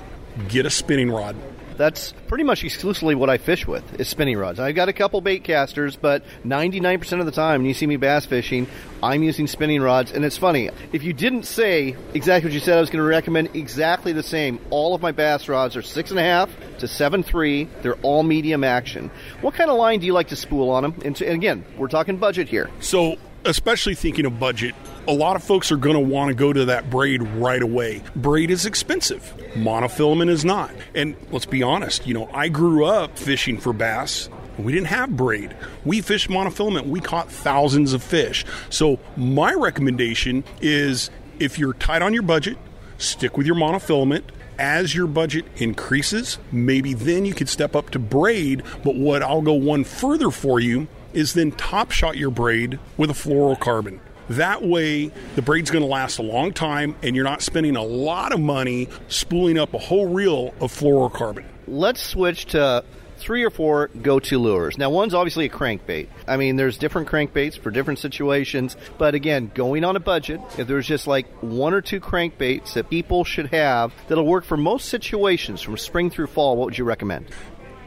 get 0.49 0.65
a 0.65 0.69
spinning 0.69 1.11
rod. 1.11 1.35
That's 1.77 2.13
pretty 2.27 2.43
much 2.43 2.63
exclusively 2.63 3.15
what 3.15 3.29
I 3.29 3.37
fish 3.37 3.67
with 3.67 3.99
is 3.99 4.07
spinning 4.07 4.37
rods. 4.37 4.59
I've 4.59 4.75
got 4.75 4.89
a 4.89 4.93
couple 4.93 5.21
bait 5.21 5.43
casters, 5.43 5.95
but 5.95 6.23
99% 6.43 7.19
of 7.19 7.25
the 7.25 7.31
time 7.31 7.61
when 7.61 7.67
you 7.67 7.73
see 7.73 7.85
me 7.85 7.97
bass 7.97 8.25
fishing, 8.25 8.67
I'm 9.01 9.21
using 9.23 9.47
spinning 9.47 9.81
rods. 9.81 10.11
And 10.11 10.25
it's 10.25 10.37
funny, 10.37 10.69
if 10.91 11.03
you 11.03 11.13
didn't 11.13 11.43
say 11.43 11.95
exactly 12.13 12.49
what 12.49 12.53
you 12.53 12.59
said, 12.59 12.77
I 12.77 12.81
was 12.81 12.89
going 12.89 13.03
to 13.03 13.07
recommend 13.07 13.55
exactly 13.55 14.11
the 14.11 14.23
same. 14.23 14.59
All 14.71 14.95
of 14.95 15.01
my 15.01 15.11
bass 15.11 15.47
rods 15.47 15.75
are 15.75 15.83
six 15.83 16.09
and 16.09 16.19
a 16.19 16.23
half 16.23 16.49
to 16.79 16.87
seven 16.87 17.21
three. 17.23 17.69
They're 17.83 17.95
all 18.01 18.23
medium 18.23 18.63
action. 18.63 19.11
What 19.41 19.53
kind 19.53 19.69
of 19.69 19.77
line 19.77 19.99
do 19.99 20.07
you 20.07 20.13
like 20.13 20.29
to 20.29 20.35
spool 20.35 20.71
on 20.71 20.83
them? 20.83 20.95
And, 21.05 21.21
and 21.21 21.35
again, 21.35 21.63
we're 21.77 21.87
talking 21.87 22.17
budget 22.17 22.49
here. 22.49 22.69
So 22.79 23.17
especially 23.47 23.95
thinking 23.95 24.25
of 24.25 24.39
budget, 24.39 24.75
a 25.07 25.13
lot 25.13 25.36
of 25.38 25.43
folks 25.43 25.71
are 25.71 25.77
going 25.77 25.95
to 25.95 26.01
want 26.01 26.27
to 26.29 26.36
go 26.36 26.51
to 26.51 26.65
that 26.65 26.89
braid 26.89 27.23
right 27.23 27.62
away. 27.62 28.03
Braid 28.15 28.51
is 28.51 28.65
expensive, 28.65 29.33
monofilament 29.53 30.29
is 30.29 30.43
not. 30.43 30.71
And 30.93 31.15
let's 31.31 31.45
be 31.45 31.63
honest, 31.63 32.05
you 32.05 32.13
know, 32.13 32.29
I 32.33 32.49
grew 32.49 32.86
up 32.86 33.17
fishing 33.17 33.57
for 33.57 33.73
bass. 33.73 34.29
We 34.57 34.73
didn't 34.73 34.88
have 34.88 35.15
braid. 35.15 35.55
We 35.86 36.01
fished 36.01 36.29
monofilament. 36.29 36.88
We 36.88 36.99
caught 36.99 37.31
thousands 37.31 37.93
of 37.93 38.03
fish. 38.03 38.43
So, 38.69 38.99
my 39.15 39.53
recommendation 39.53 40.43
is 40.62 41.12
if 41.39 41.60
you're 41.60 41.73
tight 41.73 42.01
on 42.01 42.13
your 42.13 42.23
budget, 42.23 42.57
stick 42.97 43.38
with 43.38 43.45
your 43.45 43.55
monofilament 43.55 44.23
as 44.60 44.95
your 44.95 45.05
budget 45.05 45.45
increases, 45.57 46.39
maybe 46.51 46.95
then 46.95 47.25
you 47.25 47.36
could 47.36 47.47
step 47.47 47.75
up 47.75 47.91
to 47.91 47.99
braid. 47.99 48.63
But 48.83 48.95
what 48.95 49.21
I'll 49.21 49.43
go 49.43 49.53
one 49.53 49.83
further 49.83 50.31
for 50.31 50.60
you 50.60 50.88
is 51.13 51.33
then 51.33 51.51
top 51.51 51.91
shot 51.91 52.17
your 52.17 52.31
braid 52.31 52.79
with 52.97 53.09
a 53.09 53.13
fluorocarbon. 53.13 53.99
That 54.29 54.61
way, 54.61 55.11
the 55.35 55.41
braid's 55.41 55.71
going 55.71 55.83
to 55.83 55.89
last 55.89 56.19
a 56.19 56.23
long 56.23 56.51
time, 56.51 56.95
and 57.01 57.15
you're 57.15 57.23
not 57.23 57.41
spending 57.41 57.77
a 57.77 57.83
lot 57.83 58.33
of 58.33 58.39
money 58.41 58.89
spooling 59.07 59.57
up 59.57 59.73
a 59.73 59.77
whole 59.77 60.07
reel 60.07 60.53
of 60.59 60.73
fluorocarbon. 60.73 61.45
Let's 61.65 62.01
switch 62.01 62.47
to 62.47 62.83
three 63.17 63.43
or 63.43 63.49
four 63.49 63.89
go-to 64.01 64.37
lures. 64.37 64.77
Now, 64.77 64.89
one's 64.89 65.13
obviously 65.13 65.45
a 65.45 65.49
crankbait. 65.49 66.07
I 66.27 66.37
mean, 66.37 66.55
there's 66.55 66.77
different 66.77 67.07
crankbaits 67.07 67.57
for 67.57 67.71
different 67.71 67.99
situations, 67.99 68.77
but 68.97 69.15
again, 69.15 69.51
going 69.55 69.83
on 69.83 69.95
a 69.95 69.99
budget, 69.99 70.39
if 70.57 70.67
there's 70.67 70.87
just 70.87 71.07
like 71.07 71.27
one 71.41 71.73
or 71.73 71.81
two 71.81 71.99
crankbaits 71.99 72.73
that 72.73 72.89
people 72.89 73.23
should 73.23 73.47
have 73.47 73.93
that'll 74.07 74.25
work 74.25 74.45
for 74.45 74.57
most 74.57 74.89
situations 74.89 75.61
from 75.61 75.77
spring 75.77 76.09
through 76.09 76.27
fall, 76.27 76.57
what 76.57 76.65
would 76.65 76.77
you 76.77 76.83
recommend? 76.83 77.27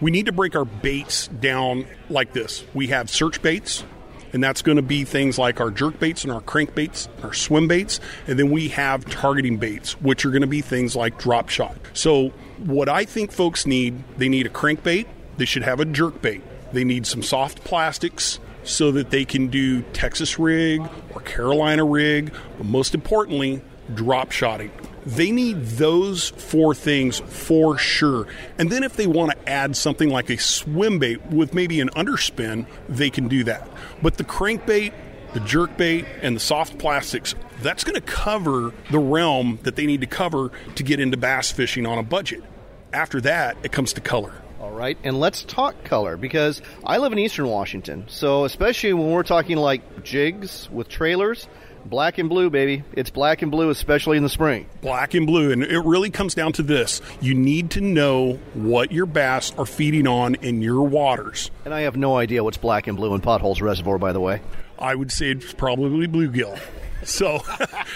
We 0.01 0.11
need 0.11 0.27
to 0.27 0.33
break 0.33 0.57
our 0.57 0.65
baits 0.65 1.29
down 1.29 1.87
like 2.09 2.33
this. 2.33 2.65
We 2.73 2.87
have 2.89 3.11
search 3.11 3.43
baits, 3.43 3.85
and 4.33 4.43
that's 4.43 4.63
going 4.63 4.77
to 4.77 4.83
be 4.83 5.05
things 5.05 5.39
like 5.39 5.61
our 5.61 5.71
jerk 5.71 5.99
baits 5.99 6.25
and 6.25 6.33
our 6.33 6.41
crank 6.41 6.75
baits, 6.75 7.09
our 7.23 7.35
swim 7.35 7.69
baits, 7.69 8.01
and 8.27 8.39
then 8.39 8.51
we 8.51 8.69
have 8.69 9.05
targeting 9.07 9.59
baits, 9.59 10.01
which 10.01 10.25
are 10.25 10.31
going 10.31 10.41
to 10.41 10.47
be 10.47 10.63
things 10.63 10.97
like 10.97 11.19
drop 11.19 11.49
shot. 11.49 11.77
So, 11.93 12.29
what 12.59 12.89
I 12.89 13.05
think 13.05 13.33
folks 13.33 13.67
need, 13.67 14.03
they 14.17 14.29
need 14.29 14.47
a 14.47 14.51
crankbait, 14.51 15.07
they 15.37 15.45
should 15.45 15.63
have 15.65 15.81
a 15.81 15.85
jerk 15.85 16.23
bait, 16.23 16.43
they 16.73 16.85
need 16.85 17.07
some 17.07 17.23
soft 17.23 17.65
plastics 17.65 18.39
so 18.63 18.93
that 18.93 19.11
they 19.11 19.25
can 19.25 19.49
do 19.49 19.83
Texas 19.93 20.39
rig 20.39 20.81
or 21.15 21.21
Carolina 21.23 21.85
rig, 21.85 22.33
but 22.57 22.67
most 22.67 22.95
importantly, 22.95 23.63
drop 23.95 24.33
shotting. 24.33 24.71
They 25.11 25.33
need 25.33 25.65
those 25.65 26.31
four 26.31 26.73
things 26.73 27.19
for 27.19 27.77
sure. 27.77 28.29
And 28.59 28.71
then 28.71 28.85
if 28.85 28.95
they 28.95 29.09
want 29.09 29.33
to 29.33 29.49
add 29.49 29.75
something 29.75 30.09
like 30.09 30.31
a 30.31 30.39
swim 30.39 31.01
bait 31.01 31.27
with 31.27 31.53
maybe 31.53 31.81
an 31.81 31.89
underspin, 31.91 32.67
they 32.89 33.11
can 33.11 33.27
do 33.27 33.43
that. 33.45 33.69
But 34.03 34.19
the 34.19 34.25
crankbait, 34.25 34.93
the 35.33 35.41
jerk 35.41 35.77
bait, 35.77 36.07
and 36.23 36.37
the 36.37 36.41
soft 36.41 36.79
plastics, 36.79 37.35
that's 37.61 37.83
going 37.83 37.97
to 37.97 38.01
cover 38.01 38.73
the 38.93 39.01
realm 39.01 39.59
that 39.65 39.75
they 39.75 39.85
need 39.85 40.03
to 40.03 40.07
cover 40.07 40.53
to 40.77 40.83
get 40.85 41.01
into 41.01 41.17
bass 41.17 41.51
fishing 41.51 41.87
on 41.87 41.99
a 41.99 42.05
budget. 42.05 42.45
After 42.93 43.21
that, 43.23 43.57
it 43.65 43.73
comes 43.73 43.93
to 43.95 44.01
color. 44.01 44.33
All 44.61 44.71
right, 44.71 44.97
and 45.03 45.19
let's 45.19 45.43
talk 45.43 45.83
color 45.83 46.17
because 46.17 46.63
I 46.85 46.99
live 46.99 47.13
in 47.13 47.19
Eastern 47.19 47.49
Washington. 47.49 48.05
So, 48.09 48.45
especially 48.45 48.93
when 48.93 49.11
we're 49.11 49.25
talking 49.25 49.57
like 49.57 50.05
jigs 50.05 50.71
with 50.71 50.89
trailers, 50.89 51.49
Black 51.85 52.19
and 52.19 52.29
blue, 52.29 52.51
baby. 52.51 52.85
It's 52.93 53.11
black 53.11 53.43
and 53.43 53.51
blue, 53.51 53.71
especially 53.71 54.17
in 54.17 54.23
the 54.23 54.29
spring. 54.29 54.67
Black 54.83 55.15
and 55.15 55.27
blue. 55.27 55.51
And 55.51 55.63
it 55.63 55.81
really 55.81 56.11
comes 56.11 56.35
down 56.35 56.53
to 56.55 56.63
this 56.63 57.01
you 57.21 57.35
need 57.35 57.71
to 57.73 57.81
know 57.81 58.35
what 58.55 58.93
your 58.93 59.07
bass 59.07 59.53
are 59.59 59.67
feeding 59.67 60.07
on 60.07 60.37
in 60.37 60.63
your 60.63 60.83
waters. 60.83 61.51
And 61.65 61.73
I 61.75 61.83
have 61.83 61.97
no 61.97 62.17
idea 62.17 62.45
what's 62.45 62.59
black 62.59 62.87
and 62.87 62.97
blue 62.97 63.15
in 63.15 63.21
Potholes 63.21 63.61
Reservoir, 63.61 63.99
by 63.99 64.13
the 64.13 64.21
way. 64.21 64.41
I 64.79 64.95
would 64.95 65.13
say 65.13 65.31
it's 65.31 65.53
probably 65.53 66.07
bluegill. 66.07 66.59
So, 67.05 67.41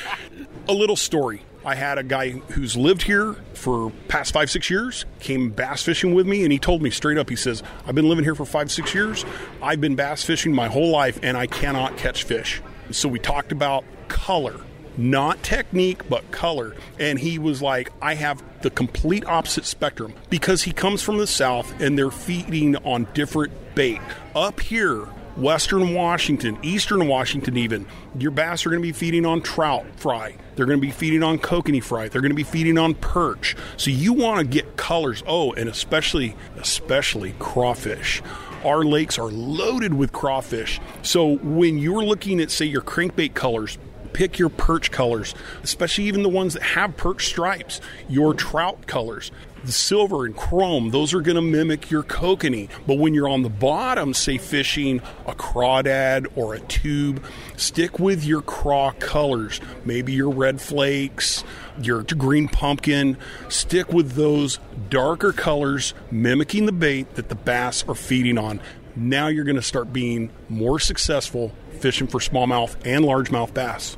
a 0.69 0.73
little 0.73 0.97
story. 0.97 1.43
I 1.65 1.75
had 1.75 1.97
a 1.97 2.03
guy 2.03 2.31
who's 2.31 2.77
lived 2.77 3.03
here 3.03 3.35
for 3.55 3.91
past 4.09 4.35
five, 4.35 4.51
six 4.51 4.69
years, 4.69 5.07
came 5.21 5.49
bass 5.51 5.83
fishing 5.83 6.15
with 6.15 6.27
me, 6.27 6.43
and 6.43 6.53
he 6.53 6.59
told 6.59 6.83
me 6.83 6.91
straight 6.91 7.17
up, 7.17 7.31
he 7.31 7.37
says, 7.37 7.63
I've 7.87 7.95
been 7.95 8.09
living 8.09 8.25
here 8.25 8.35
for 8.35 8.45
five, 8.45 8.71
six 8.71 8.95
years. 8.95 9.25
I've 9.63 9.81
been 9.81 9.95
bass 9.95 10.23
fishing 10.25 10.55
my 10.55 10.69
whole 10.69 10.91
life, 10.91 11.19
and 11.23 11.39
I 11.39 11.47
cannot 11.47 11.97
catch 11.97 12.25
fish. 12.25 12.61
So 12.91 13.09
we 13.09 13.19
talked 13.19 13.53
about 13.53 13.85
color, 14.09 14.61
not 14.97 15.43
technique, 15.43 16.09
but 16.09 16.31
color. 16.31 16.75
And 16.99 17.19
he 17.19 17.39
was 17.39 17.63
like, 17.63 17.91
I 18.01 18.15
have 18.15 18.43
the 18.63 18.71
complete 18.71 19.25
opposite 19.27 19.65
spectrum 19.65 20.15
because 20.31 20.63
he 20.63 20.73
comes 20.73 21.03
from 21.03 21.19
the 21.19 21.27
South 21.27 21.81
and 21.81 21.99
they're 21.99 22.11
feeding 22.11 22.77
on 22.77 23.07
different 23.15 23.53
bait. 23.75 24.01
Up 24.35 24.61
here, 24.61 25.09
Western 25.37 25.95
Washington, 25.95 26.59
Eastern 26.63 27.09
Washington, 27.09 27.57
even, 27.57 27.87
your 28.19 28.31
bass 28.31 28.65
are 28.65 28.71
going 28.71 28.81
to 28.81 28.87
be 28.87 28.93
feeding 28.93 29.27
on 29.27 29.43
trout 29.43 29.85
fry. 29.97 30.37
They're 30.55 30.67
going 30.67 30.81
to 30.81 30.87
be 30.87 30.93
feeding 30.93 31.25
on 31.25 31.39
kokanee 31.39 31.83
fry. 31.83 32.09
They're 32.09 32.21
going 32.21 32.31
to 32.31 32.37
be 32.37 32.45
feeding 32.45 32.79
on 32.79 32.95
perch. 32.95 33.57
So 33.77 33.91
you 33.91 34.13
want 34.13 34.39
to 34.39 34.47
get 34.47 34.77
colors. 34.77 35.25
Oh, 35.27 35.53
and 35.53 35.69
especially, 35.69 36.37
especially 36.57 37.35
crawfish 37.41 38.23
our 38.65 38.85
lakes 38.85 39.19
are 39.19 39.31
loaded 39.31 39.95
with 39.95 40.13
crawfish. 40.13 40.81
So 41.03 41.37
when 41.37 41.79
you're 41.79 42.05
looking 42.05 42.41
at, 42.41 42.51
say, 42.51 42.67
your 42.67 42.83
crankbait 42.83 43.35
colors, 43.35 43.79
pick 44.13 44.39
your 44.39 44.49
perch 44.49 44.91
colors, 44.91 45.35
especially 45.63 46.05
even 46.05 46.23
the 46.23 46.29
ones 46.29 46.55
that 46.55 46.63
have 46.63 46.97
perch 46.97 47.27
stripes, 47.27 47.81
your 48.09 48.33
trout 48.33 48.87
colors. 48.87 49.31
The 49.65 49.73
silver 49.73 50.27
and 50.27 50.37
chrome, 50.37 50.91
those 50.91 51.15
are 51.15 51.23
going 51.23 51.37
to 51.37 51.43
mimic 51.43 51.91
your 51.91 52.03
kokanee. 52.03 52.69
But 52.87 52.99
when 52.99 53.15
you're 53.15 53.31
on 53.31 53.43
the 53.43 53.49
bottom, 53.49 54.13
say 54.13 54.37
fishing 54.37 55.01
a 55.27 55.33
crawdad 55.33 56.27
or 56.37 56.55
a 56.55 56.61
tube, 56.61 57.25
stick 57.57 57.99
with 57.99 58.25
your 58.25 58.43
craw 58.43 58.93
colors. 58.93 59.63
Maybe 59.87 60.13
your 60.13 60.29
red 60.29 60.61
flakes, 60.61 61.45
your 61.81 62.03
green 62.03 62.49
pumpkin. 62.49 63.17
Stick 63.49 63.93
with 63.93 64.13
those 64.13 64.59
darker 64.91 65.33
colors, 65.33 65.95
mimicking 66.11 66.67
the 66.67 66.73
bait 66.73 67.15
that 67.15 67.29
the 67.29 67.35
bass 67.35 67.85
are 67.89 67.95
feeding 67.95 68.39
on. 68.39 68.61
Now 68.97 69.29
you're 69.29 69.45
going 69.45 69.57
to 69.57 69.63
start 69.63 69.93
being 69.93 70.31
more 70.49 70.79
successful 70.79 71.53
fishing 71.81 72.07
for 72.07 72.21
smallmouth 72.21 72.77
and 72.85 73.05
largemouth 73.05 73.53
bass. 73.53 73.97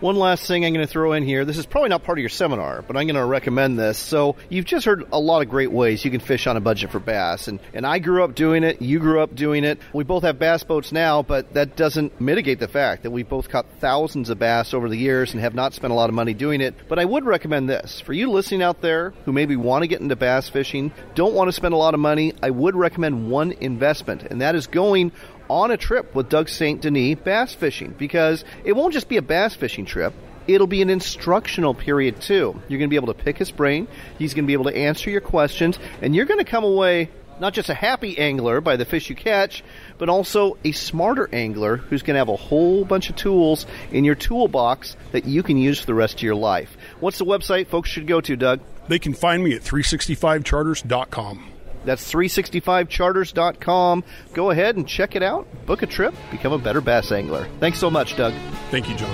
One 0.00 0.14
last 0.14 0.46
thing 0.46 0.64
I'm 0.64 0.72
going 0.72 0.86
to 0.86 0.92
throw 0.92 1.12
in 1.14 1.24
here. 1.24 1.44
This 1.44 1.58
is 1.58 1.66
probably 1.66 1.88
not 1.88 2.04
part 2.04 2.18
of 2.18 2.20
your 2.20 2.28
seminar, 2.28 2.82
but 2.82 2.96
I'm 2.96 3.08
going 3.08 3.16
to 3.16 3.24
recommend 3.24 3.76
this. 3.76 3.98
So 3.98 4.36
you've 4.48 4.64
just 4.64 4.86
heard 4.86 5.04
a 5.10 5.18
lot 5.18 5.42
of 5.42 5.48
great 5.48 5.72
ways 5.72 6.04
you 6.04 6.12
can 6.12 6.20
fish 6.20 6.46
on 6.46 6.56
a 6.56 6.60
budget 6.60 6.92
for 6.92 7.00
bass, 7.00 7.48
and 7.48 7.58
and 7.74 7.84
I 7.84 7.98
grew 7.98 8.22
up 8.22 8.36
doing 8.36 8.62
it. 8.62 8.80
You 8.80 9.00
grew 9.00 9.20
up 9.20 9.34
doing 9.34 9.64
it. 9.64 9.80
We 9.92 10.04
both 10.04 10.22
have 10.22 10.38
bass 10.38 10.62
boats 10.62 10.92
now, 10.92 11.24
but 11.24 11.52
that 11.54 11.74
doesn't 11.74 12.20
mitigate 12.20 12.60
the 12.60 12.68
fact 12.68 13.02
that 13.02 13.10
we've 13.10 13.28
both 13.28 13.48
caught 13.48 13.66
thousands 13.80 14.30
of 14.30 14.38
bass 14.38 14.72
over 14.72 14.88
the 14.88 14.96
years 14.96 15.32
and 15.32 15.40
have 15.40 15.56
not 15.56 15.74
spent 15.74 15.92
a 15.92 15.96
lot 15.96 16.08
of 16.08 16.14
money 16.14 16.32
doing 16.32 16.60
it. 16.60 16.76
But 16.88 17.00
I 17.00 17.04
would 17.04 17.24
recommend 17.24 17.68
this 17.68 18.00
for 18.00 18.12
you 18.12 18.30
listening 18.30 18.62
out 18.62 18.80
there 18.80 19.14
who 19.24 19.32
maybe 19.32 19.56
want 19.56 19.82
to 19.82 19.88
get 19.88 20.00
into 20.00 20.14
bass 20.14 20.48
fishing, 20.48 20.92
don't 21.16 21.34
want 21.34 21.48
to 21.48 21.52
spend 21.52 21.74
a 21.74 21.76
lot 21.76 21.94
of 21.94 22.00
money. 22.00 22.34
I 22.40 22.50
would 22.50 22.76
recommend 22.76 23.32
one 23.32 23.50
investment, 23.50 24.22
and 24.22 24.42
that 24.42 24.54
is 24.54 24.68
going 24.68 25.10
on 25.48 25.70
a 25.70 25.76
trip 25.76 26.14
with 26.14 26.28
Doug 26.28 26.48
St. 26.48 26.80
Denis 26.80 27.18
bass 27.22 27.54
fishing 27.54 27.94
because 27.98 28.44
it 28.64 28.72
won't 28.74 28.92
just 28.92 29.08
be 29.08 29.16
a 29.16 29.22
bass 29.22 29.54
fishing 29.54 29.84
trip. 29.84 30.12
it'll 30.46 30.66
be 30.66 30.82
an 30.82 30.90
instructional 30.90 31.74
period 31.74 32.20
too. 32.20 32.60
You're 32.68 32.78
going 32.78 32.88
to 32.88 32.92
be 32.92 32.96
able 32.96 33.12
to 33.12 33.22
pick 33.22 33.36
his 33.36 33.50
brain. 33.50 33.86
He's 34.18 34.32
going 34.34 34.44
to 34.44 34.46
be 34.46 34.54
able 34.54 34.64
to 34.64 34.76
answer 34.76 35.10
your 35.10 35.20
questions, 35.20 35.78
and 36.00 36.16
you're 36.16 36.24
going 36.24 36.38
to 36.38 36.50
come 36.50 36.64
away 36.64 37.10
not 37.40 37.52
just 37.54 37.68
a 37.68 37.74
happy 37.74 38.18
angler 38.18 38.60
by 38.60 38.76
the 38.76 38.84
fish 38.84 39.08
you 39.10 39.14
catch, 39.14 39.62
but 39.98 40.08
also 40.08 40.56
a 40.64 40.72
smarter 40.72 41.28
angler 41.32 41.76
who's 41.76 42.02
going 42.02 42.14
to 42.14 42.18
have 42.18 42.28
a 42.28 42.36
whole 42.36 42.84
bunch 42.84 43.10
of 43.10 43.16
tools 43.16 43.66
in 43.92 44.04
your 44.04 44.14
toolbox 44.14 44.96
that 45.12 45.24
you 45.24 45.42
can 45.42 45.56
use 45.56 45.78
for 45.78 45.86
the 45.86 45.94
rest 45.94 46.16
of 46.16 46.22
your 46.22 46.34
life. 46.34 46.76
What's 46.98 47.18
the 47.18 47.24
website 47.24 47.68
folks 47.68 47.90
should 47.90 48.06
go 48.06 48.20
to, 48.22 48.34
Doug? 48.36 48.60
They 48.88 48.98
can 48.98 49.14
find 49.14 49.44
me 49.44 49.54
at 49.54 49.62
365charters.com. 49.62 51.44
That's 51.88 52.12
365charters.com. 52.12 54.04
Go 54.34 54.50
ahead 54.50 54.76
and 54.76 54.86
check 54.86 55.16
it 55.16 55.22
out. 55.22 55.46
Book 55.64 55.80
a 55.80 55.86
trip, 55.86 56.14
become 56.30 56.52
a 56.52 56.58
better 56.58 56.82
bass 56.82 57.10
angler. 57.12 57.48
Thanks 57.60 57.78
so 57.78 57.88
much, 57.88 58.14
Doug. 58.14 58.34
Thank 58.70 58.90
you, 58.90 58.94
John. 58.94 59.08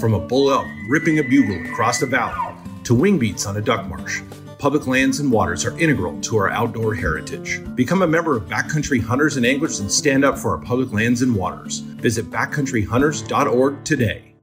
From 0.00 0.14
a 0.14 0.18
bull 0.18 0.50
elk 0.50 0.66
ripping 0.88 1.18
a 1.18 1.22
bugle 1.22 1.70
across 1.70 2.00
the 2.00 2.06
valley 2.06 2.56
to 2.84 2.94
wing 2.94 3.18
beats 3.18 3.44
on 3.44 3.58
a 3.58 3.60
duck 3.60 3.86
marsh, 3.86 4.22
public 4.58 4.86
lands 4.86 5.20
and 5.20 5.30
waters 5.30 5.64
are 5.64 5.78
integral 5.78 6.20
to 6.22 6.36
our 6.36 6.50
outdoor 6.50 6.94
heritage. 6.94 7.60
Become 7.74 8.02
a 8.02 8.06
member 8.06 8.36
of 8.36 8.44
Backcountry 8.44 9.02
Hunters 9.02 9.36
and 9.36 9.44
Anglers 9.44 9.80
and 9.80 9.90
stand 9.90 10.24
up 10.24 10.38
for 10.38 10.50
our 10.52 10.58
public 10.58 10.92
lands 10.92 11.22
and 11.22 11.34
waters. 11.34 11.78
Visit 11.78 12.30
backcountryhunters.org 12.30 13.84
today. 13.84 14.34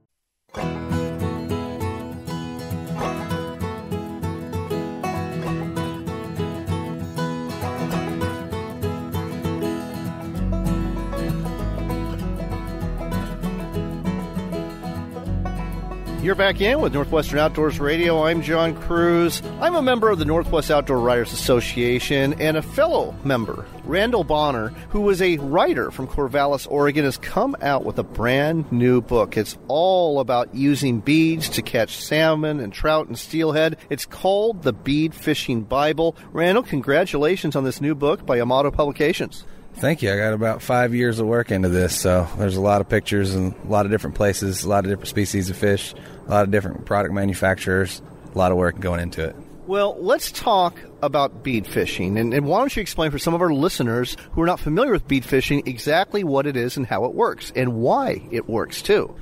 You're 16.24 16.34
back 16.34 16.62
in 16.62 16.80
with 16.80 16.94
Northwestern 16.94 17.38
Outdoors 17.38 17.78
Radio. 17.78 18.24
I'm 18.24 18.40
John 18.40 18.74
Kruse. 18.74 19.42
I'm 19.60 19.74
a 19.74 19.82
member 19.82 20.08
of 20.08 20.18
the 20.18 20.24
Northwest 20.24 20.70
Outdoor 20.70 20.98
Writers 20.98 21.34
Association 21.34 22.32
and 22.40 22.56
a 22.56 22.62
fellow 22.62 23.14
member, 23.24 23.66
Randall 23.84 24.24
Bonner, 24.24 24.68
who 24.88 25.02
was 25.02 25.20
a 25.20 25.36
writer 25.36 25.90
from 25.90 26.08
Corvallis, 26.08 26.66
Oregon, 26.70 27.04
has 27.04 27.18
come 27.18 27.54
out 27.60 27.84
with 27.84 27.98
a 27.98 28.02
brand 28.02 28.72
new 28.72 29.02
book. 29.02 29.36
It's 29.36 29.58
all 29.68 30.18
about 30.18 30.54
using 30.54 31.00
beads 31.00 31.50
to 31.50 31.60
catch 31.60 32.02
salmon 32.02 32.58
and 32.58 32.72
trout 32.72 33.06
and 33.06 33.18
steelhead. 33.18 33.76
It's 33.90 34.06
called 34.06 34.62
The 34.62 34.72
Bead 34.72 35.14
Fishing 35.14 35.64
Bible. 35.64 36.16
Randall, 36.32 36.62
congratulations 36.62 37.54
on 37.54 37.64
this 37.64 37.82
new 37.82 37.94
book 37.94 38.24
by 38.24 38.40
Amato 38.40 38.70
Publications. 38.70 39.44
Thank 39.76 40.02
you. 40.02 40.12
I 40.12 40.16
got 40.16 40.32
about 40.32 40.62
five 40.62 40.94
years 40.94 41.18
of 41.18 41.26
work 41.26 41.50
into 41.50 41.68
this, 41.68 41.98
so 41.98 42.28
there's 42.38 42.56
a 42.56 42.60
lot 42.60 42.80
of 42.80 42.88
pictures 42.88 43.34
and 43.34 43.54
a 43.64 43.68
lot 43.68 43.86
of 43.86 43.92
different 43.92 44.16
places, 44.16 44.64
a 44.64 44.68
lot 44.68 44.84
of 44.84 44.90
different 44.90 45.08
species 45.08 45.50
of 45.50 45.56
fish, 45.56 45.94
a 46.26 46.30
lot 46.30 46.44
of 46.44 46.50
different 46.50 46.86
product 46.86 47.12
manufacturers, 47.12 48.00
a 48.34 48.38
lot 48.38 48.52
of 48.52 48.56
work 48.56 48.78
going 48.78 49.00
into 49.00 49.24
it. 49.24 49.36
Well, 49.66 49.96
let's 49.98 50.30
talk 50.30 50.78
about 51.02 51.42
bead 51.42 51.66
fishing. 51.66 52.18
And, 52.18 52.34
and, 52.34 52.46
why 52.46 52.58
don't 52.58 52.74
you 52.76 52.82
explain 52.82 53.10
for 53.10 53.18
some 53.18 53.32
of 53.32 53.40
our 53.40 53.52
listeners 53.52 54.16
who 54.32 54.42
are 54.42 54.46
not 54.46 54.60
familiar 54.60 54.92
with 54.92 55.08
bead 55.08 55.24
fishing 55.24 55.62
exactly 55.66 56.22
what 56.22 56.46
it 56.46 56.56
is 56.56 56.76
and 56.76 56.86
how 56.86 57.06
it 57.06 57.14
works 57.14 57.50
and 57.56 57.74
why 57.74 58.22
it 58.30 58.48
works 58.48 58.82
too? 58.82 59.14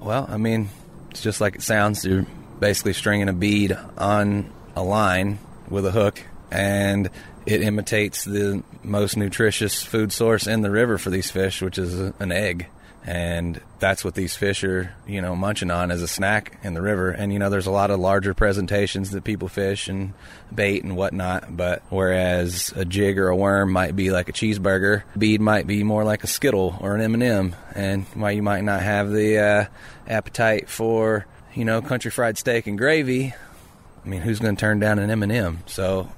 Well, 0.00 0.26
I 0.28 0.36
mean, 0.36 0.68
it's 1.10 1.20
just 1.20 1.40
like 1.40 1.56
it 1.56 1.62
sounds. 1.62 2.04
You're 2.04 2.26
basically 2.60 2.92
stringing 2.92 3.28
a 3.28 3.32
bead 3.32 3.76
on 3.96 4.52
a 4.76 4.82
line 4.82 5.40
with 5.68 5.84
a 5.84 5.90
hook, 5.90 6.22
and 6.50 7.10
it 7.48 7.62
imitates 7.62 8.26
the 8.26 8.62
most 8.82 9.16
nutritious 9.16 9.82
food 9.82 10.12
source 10.12 10.46
in 10.46 10.60
the 10.60 10.70
river 10.70 10.98
for 10.98 11.08
these 11.08 11.30
fish, 11.30 11.62
which 11.62 11.78
is 11.78 11.98
an 11.98 12.30
egg. 12.30 12.66
And 13.06 13.58
that's 13.78 14.04
what 14.04 14.14
these 14.14 14.36
fish 14.36 14.62
are, 14.64 14.92
you 15.06 15.22
know, 15.22 15.34
munching 15.34 15.70
on 15.70 15.90
as 15.90 16.02
a 16.02 16.08
snack 16.08 16.58
in 16.62 16.74
the 16.74 16.82
river. 16.82 17.10
And, 17.10 17.32
you 17.32 17.38
know, 17.38 17.48
there's 17.48 17.66
a 17.66 17.70
lot 17.70 17.90
of 17.90 18.00
larger 18.00 18.34
presentations 18.34 19.12
that 19.12 19.24
people 19.24 19.48
fish 19.48 19.88
and 19.88 20.12
bait 20.54 20.84
and 20.84 20.94
whatnot. 20.94 21.56
But 21.56 21.82
whereas 21.88 22.70
a 22.76 22.84
jig 22.84 23.18
or 23.18 23.28
a 23.28 23.36
worm 23.36 23.72
might 23.72 23.96
be 23.96 24.10
like 24.10 24.28
a 24.28 24.32
cheeseburger, 24.32 25.04
a 25.14 25.18
bead 25.18 25.40
might 25.40 25.66
be 25.66 25.84
more 25.84 26.04
like 26.04 26.24
a 26.24 26.26
Skittle 26.26 26.76
or 26.82 26.96
an 26.96 27.00
M&M. 27.00 27.56
And 27.74 28.04
why 28.12 28.32
you 28.32 28.42
might 28.42 28.64
not 28.64 28.82
have 28.82 29.10
the 29.10 29.38
uh, 29.38 29.64
appetite 30.06 30.68
for, 30.68 31.24
you 31.54 31.64
know, 31.64 31.80
country 31.80 32.10
fried 32.10 32.36
steak 32.36 32.66
and 32.66 32.76
gravy, 32.76 33.32
I 34.04 34.08
mean, 34.08 34.20
who's 34.20 34.38
going 34.38 34.54
to 34.54 34.60
turn 34.60 34.80
down 34.80 34.98
an 34.98 35.08
M&M? 35.08 35.60
So 35.64 36.10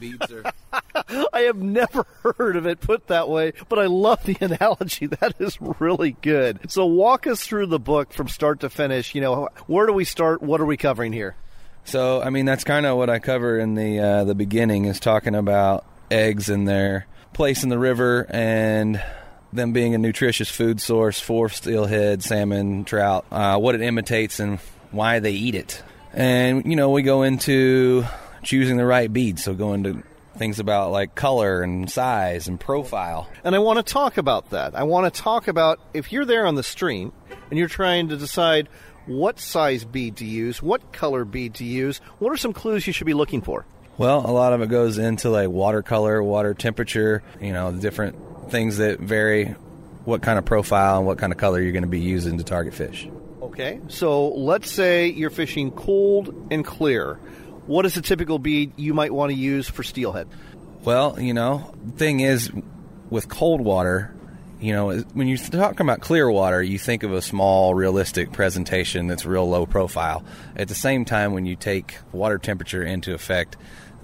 beads 0.00 0.32
are. 0.32 0.52
I 1.32 1.40
have 1.40 1.56
never 1.56 2.06
heard 2.22 2.56
of 2.56 2.66
it 2.66 2.80
put 2.80 3.08
that 3.08 3.28
way, 3.28 3.52
but 3.68 3.78
I 3.78 3.86
love 3.86 4.24
the 4.24 4.36
analogy. 4.40 5.08
That 5.22 5.34
is 5.38 5.60
really 5.60 6.16
good. 6.22 6.70
So 6.70 6.86
walk 6.86 7.26
us 7.26 7.44
through 7.44 7.66
the 7.66 7.78
book 7.78 8.12
from 8.12 8.28
start 8.28 8.60
to 8.60 8.70
finish. 8.70 9.14
You 9.14 9.20
know, 9.20 9.48
where 9.66 9.86
do 9.86 9.92
we 9.92 10.04
start? 10.04 10.42
What 10.42 10.60
are 10.60 10.64
we 10.64 10.76
covering 10.76 11.12
here? 11.12 11.36
So, 11.84 12.22
I 12.22 12.30
mean, 12.30 12.44
that's 12.44 12.64
kind 12.64 12.86
of 12.86 12.96
what 12.96 13.10
I 13.10 13.18
cover 13.18 13.58
in 13.58 13.74
the 13.74 14.00
uh, 14.00 14.24
the 14.24 14.34
beginning 14.34 14.86
is 14.86 14.98
talking 14.98 15.34
about 15.34 15.84
eggs 16.10 16.48
and 16.48 16.66
their 16.66 17.06
place 17.32 17.62
in 17.62 17.68
the 17.68 17.78
river 17.78 18.26
and 18.30 19.02
them 19.52 19.72
being 19.72 19.94
a 19.94 19.98
nutritious 19.98 20.48
food 20.48 20.80
source 20.80 21.20
for 21.20 21.48
steelhead, 21.48 22.22
salmon, 22.22 22.84
trout, 22.84 23.26
uh, 23.30 23.58
what 23.58 23.74
it 23.74 23.82
imitates 23.82 24.40
and 24.40 24.58
why 24.90 25.18
they 25.18 25.32
eat 25.32 25.54
it. 25.54 25.82
And, 26.14 26.64
you 26.66 26.76
know, 26.76 26.90
we 26.90 27.02
go 27.02 27.22
into 27.22 28.04
choosing 28.42 28.76
the 28.76 28.84
right 28.84 29.12
bead. 29.12 29.38
So 29.38 29.54
going 29.54 29.84
into 29.84 30.02
things 30.42 30.58
about 30.58 30.90
like 30.90 31.14
color 31.14 31.62
and 31.62 31.88
size 31.88 32.48
and 32.48 32.58
profile. 32.58 33.28
And 33.44 33.54
I 33.54 33.60
want 33.60 33.76
to 33.76 33.92
talk 33.92 34.18
about 34.18 34.50
that. 34.50 34.74
I 34.74 34.82
want 34.82 35.12
to 35.12 35.22
talk 35.22 35.46
about 35.46 35.78
if 35.94 36.10
you're 36.10 36.24
there 36.24 36.46
on 36.46 36.56
the 36.56 36.64
stream 36.64 37.12
and 37.48 37.56
you're 37.60 37.68
trying 37.68 38.08
to 38.08 38.16
decide 38.16 38.68
what 39.06 39.38
size 39.38 39.84
bead 39.84 40.16
to 40.16 40.24
use, 40.24 40.60
what 40.60 40.92
color 40.92 41.24
bead 41.24 41.54
to 41.54 41.64
use, 41.64 41.98
what 42.18 42.32
are 42.32 42.36
some 42.36 42.52
clues 42.52 42.88
you 42.88 42.92
should 42.92 43.06
be 43.06 43.14
looking 43.14 43.40
for? 43.40 43.64
Well, 43.98 44.28
a 44.28 44.32
lot 44.32 44.52
of 44.52 44.60
it 44.62 44.68
goes 44.68 44.98
into 44.98 45.30
like 45.30 45.48
watercolor, 45.48 46.20
water 46.24 46.54
temperature, 46.54 47.22
you 47.40 47.52
know, 47.52 47.70
the 47.70 47.80
different 47.80 48.50
things 48.50 48.78
that 48.78 48.98
vary 48.98 49.54
what 50.04 50.22
kind 50.22 50.40
of 50.40 50.44
profile 50.44 50.98
and 50.98 51.06
what 51.06 51.18
kind 51.18 51.32
of 51.32 51.38
color 51.38 51.60
you're 51.60 51.70
going 51.70 51.84
to 51.84 51.88
be 51.88 52.00
using 52.00 52.38
to 52.38 52.42
target 52.42 52.74
fish. 52.74 53.08
Okay, 53.42 53.78
so 53.86 54.30
let's 54.30 54.72
say 54.72 55.06
you're 55.06 55.30
fishing 55.30 55.70
cold 55.70 56.48
and 56.50 56.64
clear 56.64 57.20
what 57.66 57.86
is 57.86 57.96
a 57.96 58.02
typical 58.02 58.38
bead 58.38 58.72
you 58.76 58.94
might 58.94 59.12
want 59.12 59.30
to 59.30 59.36
use 59.36 59.68
for 59.68 59.82
steelhead? 59.82 60.28
Well, 60.84 61.20
you 61.20 61.34
know, 61.34 61.74
thing 61.96 62.20
is, 62.20 62.50
with 63.10 63.28
cold 63.28 63.60
water, 63.60 64.12
you 64.60 64.72
know, 64.72 64.98
when 65.12 65.26
you're 65.26 65.38
talking 65.38 65.86
about 65.86 66.00
clear 66.00 66.30
water, 66.30 66.62
you 66.62 66.78
think 66.78 67.02
of 67.02 67.12
a 67.12 67.20
small, 67.20 67.74
realistic 67.74 68.32
presentation 68.32 69.08
that's 69.08 69.26
real 69.26 69.48
low 69.48 69.66
profile. 69.66 70.24
At 70.56 70.68
the 70.68 70.74
same 70.74 71.04
time, 71.04 71.32
when 71.32 71.46
you 71.46 71.56
take 71.56 71.96
water 72.12 72.38
temperature 72.38 72.82
into 72.82 73.12
effect, 73.12 73.56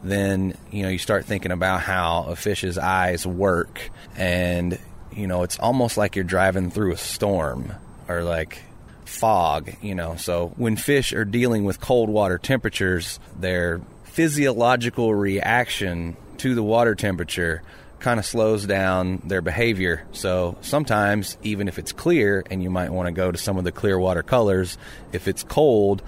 then 0.02 0.54
you 0.70 0.82
know 0.82 0.88
you 0.88 0.98
start 0.98 1.24
thinking 1.24 1.52
about 1.52 1.80
how 1.80 2.24
a 2.28 2.36
fish's 2.36 2.78
eyes 2.78 3.26
work, 3.26 3.90
and 4.16 4.78
you 5.12 5.26
know 5.26 5.42
it's 5.42 5.58
almost 5.58 5.96
like 5.96 6.16
you're 6.16 6.24
driving 6.24 6.70
through 6.70 6.92
a 6.92 6.96
storm, 6.96 7.72
or 8.08 8.22
like 8.22 8.62
fog, 9.08 9.72
you 9.82 9.94
know. 9.94 10.16
So 10.16 10.52
when 10.56 10.76
fish 10.76 11.12
are 11.12 11.24
dealing 11.24 11.64
with 11.64 11.80
cold 11.80 12.08
water 12.08 12.38
temperatures, 12.38 13.18
their 13.38 13.80
physiological 14.04 15.14
reaction 15.14 16.16
to 16.38 16.54
the 16.54 16.62
water 16.62 16.94
temperature 16.94 17.62
kind 17.98 18.20
of 18.20 18.26
slows 18.26 18.64
down 18.64 19.22
their 19.24 19.40
behavior. 19.40 20.06
So 20.12 20.56
sometimes, 20.60 21.36
even 21.42 21.66
if 21.68 21.78
it's 21.78 21.92
clear 21.92 22.44
and 22.50 22.62
you 22.62 22.70
might 22.70 22.90
want 22.90 23.06
to 23.06 23.12
go 23.12 23.32
to 23.32 23.38
some 23.38 23.56
of 23.58 23.64
the 23.64 23.72
clear 23.72 23.98
water 23.98 24.22
colors, 24.22 24.78
if 25.12 25.26
it's 25.26 25.42
cold, 25.42 26.02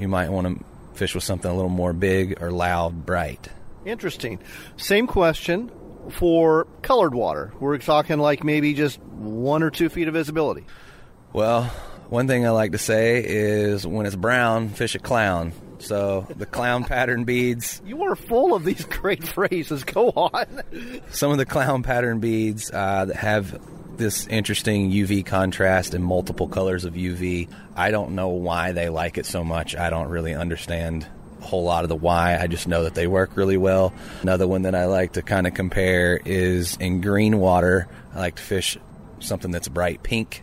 you 0.00 0.08
might 0.08 0.30
want 0.30 0.58
to 0.58 0.64
fish 0.94 1.14
with 1.14 1.24
something 1.24 1.50
a 1.50 1.54
little 1.54 1.68
more 1.68 1.92
big 1.92 2.42
or 2.42 2.50
loud, 2.50 3.06
bright. 3.06 3.48
Interesting. 3.84 4.40
Same 4.76 5.06
question 5.06 5.70
for 6.10 6.66
colored 6.82 7.14
water. 7.14 7.52
We're 7.60 7.78
talking 7.78 8.18
like 8.18 8.42
maybe 8.42 8.74
just 8.74 9.00
one 9.00 9.62
or 9.62 9.70
two 9.70 9.88
feet 9.88 10.08
of 10.08 10.14
visibility. 10.14 10.64
Well, 11.32 11.72
one 12.08 12.26
thing 12.26 12.46
I 12.46 12.50
like 12.50 12.72
to 12.72 12.78
say 12.78 13.22
is 13.24 13.86
when 13.86 14.06
it's 14.06 14.16
brown, 14.16 14.68
fish 14.68 14.94
a 14.94 14.98
clown. 14.98 15.52
So 15.78 16.26
the 16.34 16.46
clown 16.46 16.84
pattern 16.88 17.24
beads. 17.24 17.82
You 17.84 18.04
are 18.04 18.16
full 18.16 18.54
of 18.54 18.64
these 18.64 18.84
great 18.84 19.26
phrases. 19.26 19.84
Go 19.84 20.10
on. 20.10 20.62
Some 21.10 21.30
of 21.30 21.38
the 21.38 21.46
clown 21.46 21.82
pattern 21.82 22.20
beads 22.20 22.70
uh, 22.72 23.06
that 23.06 23.16
have 23.16 23.60
this 23.96 24.26
interesting 24.26 24.90
UV 24.90 25.24
contrast 25.24 25.94
and 25.94 26.04
multiple 26.04 26.48
colors 26.48 26.84
of 26.84 26.94
UV. 26.94 27.48
I 27.74 27.90
don't 27.90 28.14
know 28.14 28.28
why 28.28 28.72
they 28.72 28.88
like 28.88 29.18
it 29.18 29.26
so 29.26 29.42
much. 29.42 29.74
I 29.74 29.90
don't 29.90 30.08
really 30.08 30.34
understand 30.34 31.06
a 31.40 31.44
whole 31.44 31.64
lot 31.64 31.84
of 31.84 31.88
the 31.88 31.96
why. 31.96 32.38
I 32.38 32.46
just 32.46 32.68
know 32.68 32.84
that 32.84 32.94
they 32.94 33.06
work 33.06 33.36
really 33.36 33.56
well. 33.56 33.92
Another 34.22 34.46
one 34.46 34.62
that 34.62 34.74
I 34.74 34.86
like 34.86 35.12
to 35.12 35.22
kind 35.22 35.46
of 35.46 35.54
compare 35.54 36.20
is 36.24 36.76
in 36.76 37.00
green 37.00 37.38
water. 37.38 37.88
I 38.14 38.18
like 38.20 38.36
to 38.36 38.42
fish 38.42 38.78
something 39.20 39.50
that's 39.50 39.68
bright 39.68 40.02
pink. 40.02 40.42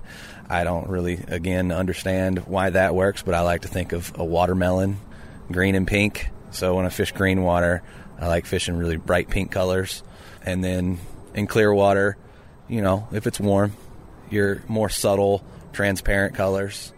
I 0.54 0.64
don't 0.64 0.88
really, 0.88 1.16
again, 1.28 1.72
understand 1.72 2.40
why 2.46 2.70
that 2.70 2.94
works, 2.94 3.24
but 3.24 3.34
I 3.34 3.42
like 3.42 3.62
to 3.62 3.68
think 3.68 3.92
of 3.92 4.12
a 4.16 4.24
watermelon, 4.24 5.00
green 5.52 5.74
and 5.74 5.88
pink. 5.88 6.30
So 6.52 6.76
when 6.76 6.86
I 6.86 6.90
fish 6.90 7.12
green 7.12 7.42
water, 7.42 7.82
I 8.20 8.28
like 8.28 8.46
fishing 8.46 8.78
really 8.78 8.98
bright 8.98 9.30
pink 9.30 9.52
colors. 9.52 10.04
And 10.46 10.64
then 10.64 11.00
in 11.34 11.48
clear 11.48 11.74
water, 11.74 12.18
you 12.70 12.84
know, 12.84 13.08
if 13.12 13.26
it's 13.26 13.40
warm, 13.40 13.74
your 14.30 14.62
more 14.68 14.90
subtle, 14.90 15.44
transparent 15.72 16.36
colors. 16.36 16.94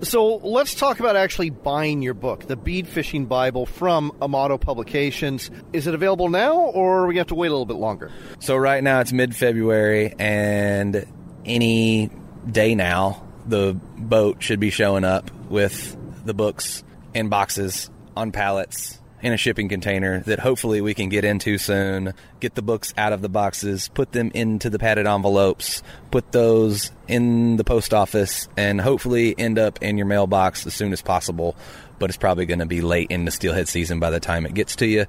So 0.00 0.36
let's 0.36 0.74
talk 0.74 0.98
about 0.98 1.14
actually 1.14 1.50
buying 1.50 2.00
your 2.00 2.14
book, 2.14 2.46
the 2.46 2.56
Bead 2.56 2.88
Fishing 2.88 3.26
Bible 3.26 3.66
from 3.66 4.12
Amato 4.22 4.56
Publications. 4.56 5.50
Is 5.74 5.86
it 5.86 5.94
available 5.94 6.30
now, 6.30 6.56
or 6.56 7.06
we 7.06 7.18
have 7.18 7.26
to 7.26 7.34
wait 7.34 7.48
a 7.48 7.50
little 7.50 7.66
bit 7.66 7.76
longer? 7.76 8.10
So 8.38 8.56
right 8.56 8.82
now 8.82 9.00
it's 9.00 9.12
mid 9.12 9.36
February, 9.36 10.14
and 10.18 11.06
any 11.44 12.10
day 12.50 12.74
now 12.74 13.22
the 13.46 13.74
boat 13.96 14.42
should 14.42 14.60
be 14.60 14.70
showing 14.70 15.04
up 15.04 15.30
with 15.48 15.96
the 16.24 16.34
books 16.34 16.82
in 17.12 17.28
boxes 17.28 17.90
on 18.16 18.32
pallets 18.32 19.00
in 19.24 19.32
a 19.32 19.36
shipping 19.38 19.70
container 19.70 20.20
that 20.20 20.38
hopefully 20.38 20.82
we 20.82 20.92
can 20.92 21.08
get 21.08 21.24
into 21.24 21.56
soon, 21.56 22.12
get 22.40 22.54
the 22.54 22.62
books 22.62 22.92
out 22.98 23.14
of 23.14 23.22
the 23.22 23.28
boxes, 23.28 23.88
put 23.88 24.12
them 24.12 24.30
into 24.34 24.68
the 24.68 24.78
padded 24.78 25.06
envelopes, 25.06 25.82
put 26.10 26.30
those 26.32 26.92
in 27.08 27.56
the 27.56 27.64
post 27.64 27.94
office, 27.94 28.48
and 28.54 28.82
hopefully 28.82 29.34
end 29.38 29.58
up 29.58 29.82
in 29.82 29.96
your 29.96 30.06
mailbox 30.06 30.66
as 30.66 30.74
soon 30.74 30.92
as 30.92 31.00
possible. 31.00 31.56
But 31.98 32.10
it's 32.10 32.18
probably 32.18 32.44
going 32.44 32.58
to 32.58 32.66
be 32.66 32.82
late 32.82 33.10
in 33.10 33.24
the 33.24 33.30
steelhead 33.30 33.66
season 33.66 33.98
by 33.98 34.10
the 34.10 34.20
time 34.20 34.44
it 34.44 34.52
gets 34.52 34.76
to 34.76 34.86
you. 34.86 35.06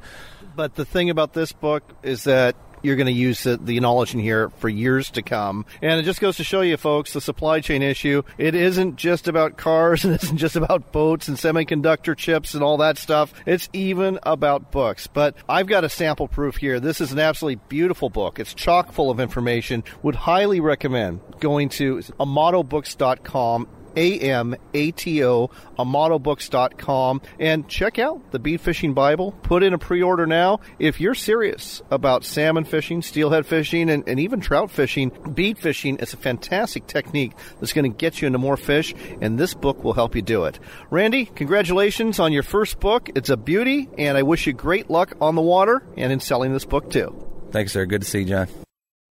But 0.56 0.76
the 0.76 0.86
thing 0.86 1.10
about 1.10 1.34
this 1.34 1.52
book 1.52 1.84
is 2.02 2.24
that 2.24 2.56
you're 2.86 2.96
going 2.96 3.08
to 3.08 3.12
use 3.12 3.44
the, 3.44 3.58
the, 3.58 3.80
knowledge 3.80 4.14
in 4.14 4.20
here 4.20 4.50
for 4.50 4.70
years 4.70 5.10
to 5.12 5.22
come. 5.22 5.66
And 5.82 6.00
it 6.00 6.04
just 6.04 6.22
goes 6.22 6.38
to 6.38 6.44
show 6.44 6.62
you, 6.62 6.78
folks, 6.78 7.14
the 7.14 7.22
supply 7.22 7.60
chain 7.60 7.82
issue. 7.82 8.24
It 8.38 8.56
isn't 8.56 8.96
just 8.96 9.28
about 9.28 9.58
cars 9.58 10.06
and 10.06 10.14
it 10.14 10.24
isn't 10.24 10.38
just 10.38 10.56
about 10.56 10.92
boats 10.92 11.28
and 11.28 11.38
semiconductor 11.38 12.16
chips 12.16 12.54
and 12.54 12.64
all 12.64 12.78
that 12.78 12.98
stuff. 12.98 13.34
It's 13.46 13.70
even 13.74 14.20
about 14.24 14.72
books. 14.72 15.08
But 15.08 15.36
I've 15.50 15.68
got 15.68 15.84
a 15.84 15.90
sample 15.90 16.28
proof 16.28 16.58
here. 16.58 16.80
This 16.80 17.02
is 17.02 17.12
an 17.12 17.20
absolutely 17.20 17.62
beautiful 17.68 18.10
book. 18.10 18.40
It's 18.40 18.54
chock 18.54 18.92
full 18.92 19.10
of 19.10 19.20
information. 19.20 19.84
Would 20.04 20.16
highly 20.16 20.60
recommend 20.60 21.22
going 21.40 21.70
to 21.70 21.98
amatobooks.com 21.98 23.68
a-M-A-T-O, 23.96 25.50
amatobooks.com, 25.78 27.22
and 27.40 27.68
check 27.68 28.00
out 28.00 28.32
the 28.32 28.40
Bead 28.40 28.62
Fishing 28.62 28.94
Bible. 28.94 29.32
Put 29.44 29.64
in 29.64 29.74
a 29.74 29.78
pre-order 29.78 30.26
now. 30.26 30.60
If 30.80 31.00
you're 31.00 31.16
serious 31.16 31.82
about 31.92 32.24
salmon 32.24 32.66
fishing, 32.66 33.02
steelhead 33.02 33.46
fishing, 33.46 33.90
and, 33.90 34.08
and 34.08 34.20
even 34.20 34.40
trout 34.40 34.72
fishing, 34.72 35.12
bead 35.34 35.58
fishing 35.58 35.98
is 35.98 36.14
a 36.14 36.18
fantastic 36.18 36.88
technique 36.88 37.34
that's 37.60 37.74
going 37.74 37.92
to 37.92 37.98
get 37.98 38.22
you 38.22 38.28
into 38.28 38.40
more 38.40 38.58
fish, 38.58 38.94
and 39.22 39.38
this 39.38 39.54
book 39.54 39.84
will 39.84 39.94
help 39.94 40.16
you 40.16 40.22
do 40.22 40.46
it. 40.46 40.60
Randy, 40.90 41.26
congratulations 41.26 42.20
on 42.20 42.34
your 42.34 42.44
first 42.44 42.80
book. 42.80 43.10
It's 43.16 43.30
a 43.30 43.38
beauty, 43.38 43.90
and 43.98 44.18
I 44.18 44.24
wish 44.24 44.48
you 44.48 44.54
great 44.54 44.90
luck 44.90 45.14
on 45.22 45.36
the 45.36 45.42
water 45.42 45.84
and 45.98 46.12
in 46.12 46.20
selling 46.20 46.54
this 46.54 46.66
book 46.66 46.90
too. 46.90 47.16
Thanks, 47.52 47.72
sir. 47.72 47.86
Good 47.86 48.02
to 48.02 48.08
see 48.08 48.20
you, 48.20 48.26
John. 48.26 48.48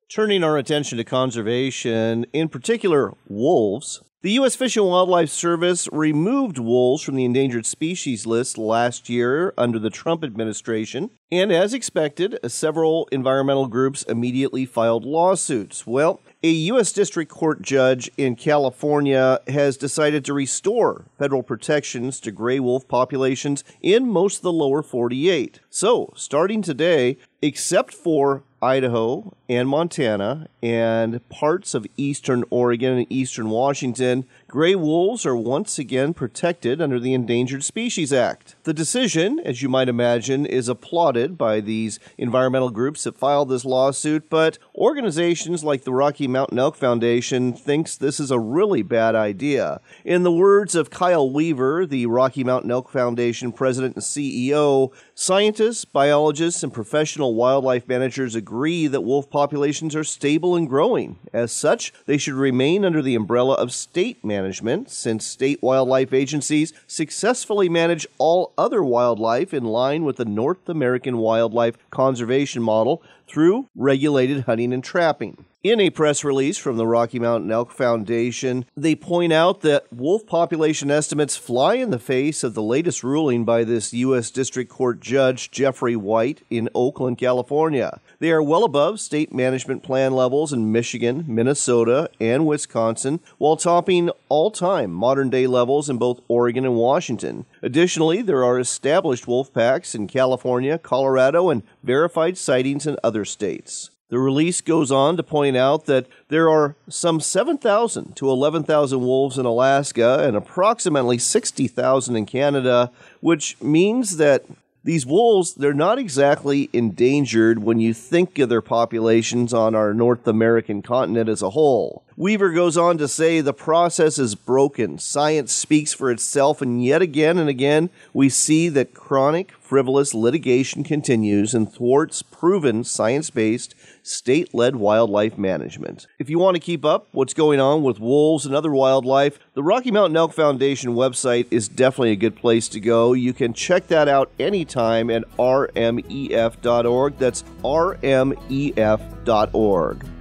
Turning 0.10 0.44
our 0.44 0.58
attention 0.58 0.98
to 0.98 1.04
conservation, 1.04 2.26
in 2.34 2.50
particular 2.50 3.14
wolves, 3.28 4.02
the 4.22 4.32
U.S. 4.32 4.54
Fish 4.54 4.76
and 4.76 4.86
Wildlife 4.86 5.30
Service 5.30 5.88
removed 5.94 6.58
wolves 6.58 7.02
from 7.02 7.16
the 7.16 7.24
endangered 7.24 7.66
species 7.66 8.26
list 8.26 8.58
last 8.58 9.08
year 9.08 9.54
under 9.58 9.80
the 9.80 9.90
Trump 9.90 10.26
administration, 10.26 11.12
and 11.32 11.54
as 11.54 11.74
expected, 11.74 12.38
several 12.46 13.08
environmental 13.14 13.68
groups 13.68 14.04
immediately 14.04 14.66
filed 14.66 15.06
lawsuits. 15.06 15.88
Well, 15.88 16.20
a 16.44 16.50
U.S. 16.50 16.92
District 16.92 17.32
Court 17.32 17.62
judge 17.62 18.12
in 18.18 18.36
California 18.36 19.40
has 19.48 19.78
decided 19.78 20.26
to 20.26 20.34
restore 20.34 21.06
federal 21.18 21.42
protections 21.42 22.20
to 22.20 22.32
gray 22.32 22.60
wolf 22.60 22.90
populations 22.90 23.64
in 23.82 24.06
most 24.06 24.38
of 24.38 24.44
the 24.44 24.52
lower 24.52 24.84
48. 24.84 25.62
So, 25.70 26.12
starting 26.18 26.62
today, 26.62 27.18
except 27.42 27.94
for 27.94 28.44
Idaho 28.62 29.34
and 29.48 29.68
Montana 29.68 30.48
and 30.62 31.28
parts 31.30 31.74
of 31.74 31.88
eastern 31.98 32.44
Oregon 32.50 32.98
and 32.98 33.08
eastern 33.10 33.50
Washington, 33.50 34.26
gray 34.50 34.74
wolves 34.74 35.28
are 35.28 35.36
once 35.36 35.78
again 35.78 36.12
protected 36.12 36.82
under 36.82 37.00
the 37.00 37.14
Endangered 37.14 37.64
Species 37.64 38.12
Act. 38.12 38.56
The 38.64 38.74
decision, 38.74 39.40
as 39.40 39.62
you 39.62 39.70
might 39.70 39.88
imagine, 39.88 40.48
is 40.48 40.68
applauded 40.68 41.38
by 41.38 41.60
these 41.60 42.00
environmental 42.18 42.72
groups 42.72 43.04
that 43.04 43.16
filed 43.16 43.50
this 43.50 43.64
lawsuit, 43.64 44.28
but 44.28 44.58
organizations 44.74 45.64
like 45.64 45.84
the 45.84 45.94
Rocky 45.94 46.28
Mountain 46.28 46.58
Elk 46.58 46.76
Foundation 46.76 47.54
thinks 47.54 47.96
this 47.96 48.20
is 48.20 48.32
a 48.32 48.40
really 48.40 48.82
bad 48.82 49.14
idea. 49.14 49.82
In 50.04 50.24
the 50.24 50.32
words 50.32 50.74
of 50.74 50.90
Kyle 50.90 51.30
Weaver, 51.30 51.86
the 51.86 52.08
Rocky 52.08 52.44
Mountain 52.44 52.72
Elk 52.72 52.90
Foundation 52.90 53.52
president 53.52 53.98
and 53.98 54.04
CEO, 54.04 54.92
scientists, 55.14 55.86
biologists, 55.86 56.64
and 56.64 56.74
professional 56.74 57.36
wildlife 57.36 57.88
managers 57.88 58.34
agree 58.34 58.88
that 58.88 59.02
wolf 59.02 59.30
populations 59.30 59.96
are 59.96 60.04
stable 60.04 60.56
and 60.56 60.68
growing. 60.68 61.20
As 61.32 61.52
such, 61.52 61.94
they 62.08 62.18
should 62.18 62.34
remain 62.34 62.84
under 62.84 63.04
the 63.04 63.14
umbrella 63.14 63.54
of 63.54 63.72
state 63.72 64.26
management, 64.26 64.39
since 64.88 65.26
state 65.26 65.62
wildlife 65.62 66.14
agencies 66.14 66.74
successfully 66.88 67.70
manage 67.70 68.08
all 68.18 68.54
other 68.58 68.84
wildlife 68.84 69.54
in 69.54 69.64
line 69.64 70.04
with 70.04 70.18
the 70.18 70.26
North 70.26 70.68
American 70.70 71.18
wildlife 71.18 71.78
conservation 71.90 72.62
model 72.62 73.02
through 73.30 73.70
regulated 73.76 74.42
hunting 74.42 74.74
and 74.74 74.84
trapping. 74.84 75.46
In 75.62 75.82
a 75.82 75.90
press 75.90 76.24
release 76.24 76.58
from 76.58 76.78
the 76.78 76.88
Rocky 76.88 77.20
Mountain 77.20 77.52
Elk 77.52 77.72
Foundation, 77.72 78.64
they 78.78 78.96
point 78.96 79.34
out 79.34 79.60
that 79.60 79.92
wolf 79.92 80.26
population 80.26 80.90
estimates 80.90 81.36
fly 81.36 81.74
in 81.74 81.90
the 81.90 82.00
face 82.00 82.46
of 82.46 82.54
the 82.54 82.64
latest 82.64 83.04
ruling 83.04 83.44
by 83.44 83.66
this 83.66 83.94
U.S. 83.94 84.32
District 84.32 84.72
Court 84.72 85.02
Judge 85.02 85.52
Jeffrey 85.52 85.98
White 85.98 86.44
in 86.50 86.70
Oakland, 86.74 87.18
California. 87.18 88.00
They 88.20 88.32
are 88.32 88.42
well 88.42 88.64
above 88.64 89.02
state 89.02 89.34
management 89.34 89.84
plan 89.84 90.14
levels 90.14 90.54
in 90.54 90.72
Michigan, 90.72 91.26
Minnesota, 91.28 92.10
and 92.22 92.48
Wisconsin, 92.48 93.20
while 93.38 93.58
topping 93.58 94.12
all 94.30 94.52
time 94.52 94.92
modern 94.92 95.30
day 95.30 95.46
levels 95.46 95.90
in 95.90 95.98
both 95.98 96.22
Oregon 96.30 96.64
and 96.64 96.76
Washington. 96.76 97.46
Additionally, 97.62 98.22
there 98.22 98.46
are 98.46 98.60
established 98.60 99.28
wolf 99.28 99.54
packs 99.54 99.94
in 99.94 100.08
California, 100.08 100.78
Colorado, 100.78 101.50
and 101.50 101.64
verified 101.84 102.38
sightings 102.38 102.86
in 102.86 102.98
other 103.04 103.26
states. 103.26 103.90
The 104.10 104.20
release 104.20 104.60
goes 104.62 104.92
on 104.92 105.18
to 105.18 105.24
point 105.24 105.56
out 105.56 105.86
that 105.86 106.08
there 106.30 106.50
are 106.50 106.76
some 106.88 107.20
7,000 107.20 108.16
to 108.16 108.30
11,000 108.30 109.00
wolves 109.00 109.38
in 109.38 109.46
Alaska 109.46 110.24
and 110.24 110.36
approximately 110.36 111.20
60,000 111.20 112.16
in 112.16 112.26
Canada, 112.26 112.92
which 113.22 113.62
means 113.62 114.18
that 114.18 114.46
these 114.84 115.06
wolves, 115.06 115.54
they're 115.54 115.74
not 115.74 116.00
exactly 116.00 116.70
endangered 116.72 117.60
when 117.60 117.80
you 117.80 117.94
think 117.94 118.40
of 118.40 118.50
their 118.50 118.62
populations 118.62 119.54
on 119.54 119.76
our 119.76 119.94
North 119.94 120.26
American 120.26 120.82
continent 120.82 121.30
as 121.30 121.42
a 121.42 121.52
whole. 121.52 122.04
Weaver 122.16 122.52
goes 122.52 122.78
on 122.78 122.98
to 122.98 123.08
say 123.08 123.42
the 123.42 123.54
process 123.54 124.18
is 124.18 124.36
broken. 124.36 124.98
Science 124.98 125.52
speaks 125.52 125.94
for 125.94 126.10
itself, 126.10 126.62
and 126.62 126.84
yet 126.84 127.02
again 127.02 127.38
and 127.38 127.50
again, 127.50 127.90
we 128.14 128.30
see 128.30 128.70
that 128.70 128.94
chronic, 128.94 129.52
frivolous 129.70 130.16
litigation 130.16 130.84
continues 130.84 131.54
and 131.54 131.72
thwarts 131.72 132.24
proven 132.24 132.84
science 132.84 133.30
based 133.30 133.76
state 134.02 134.52
led 134.52 134.76
wildlife 134.76 135.38
management. 135.38 136.08
If 136.18 136.28
you 136.28 136.40
want 136.40 136.56
to 136.56 136.60
keep 136.60 136.84
up 136.84 137.08
what's 137.12 137.36
going 137.36 137.60
on 137.60 137.84
with 137.84 138.00
wolves 138.00 138.48
and 138.48 138.56
other 138.56 138.72
wildlife, 138.72 139.38
the 139.54 139.62
Rocky 139.62 139.92
Mountain 139.92 140.18
Elk 140.18 140.34
Foundation 140.34 140.96
website 140.96 141.46
is 141.52 141.68
definitely 141.68 142.14
a 142.14 142.16
good 142.16 142.36
place 142.36 142.68
to 142.70 142.80
go. 142.80 143.14
You 143.14 143.32
can 143.32 143.54
check 143.54 143.86
that 143.90 144.08
out 144.08 144.32
anytime 144.40 145.12
at 145.12 145.22
rmef.org. 145.38 147.18
That's 147.20 147.44
rmef.org. 147.64 148.36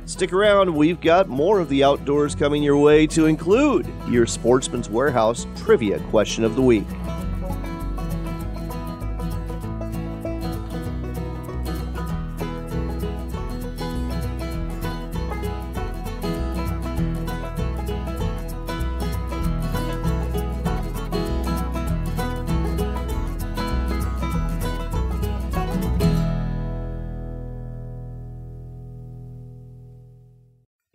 Stick 0.04 0.32
around, 0.34 0.74
we've 0.74 1.00
got 1.00 1.28
more 1.28 1.58
of 1.58 1.70
the 1.70 1.84
outdoors 1.84 2.34
coming 2.34 2.62
your 2.62 2.76
way 2.76 3.06
to 3.06 3.24
include 3.24 3.86
your 4.08 4.26
Sportsman's 4.26 4.90
Warehouse 4.90 5.46
trivia 5.56 6.00
question 6.10 6.44
of 6.44 6.54
the 6.54 6.62
week. 6.62 6.86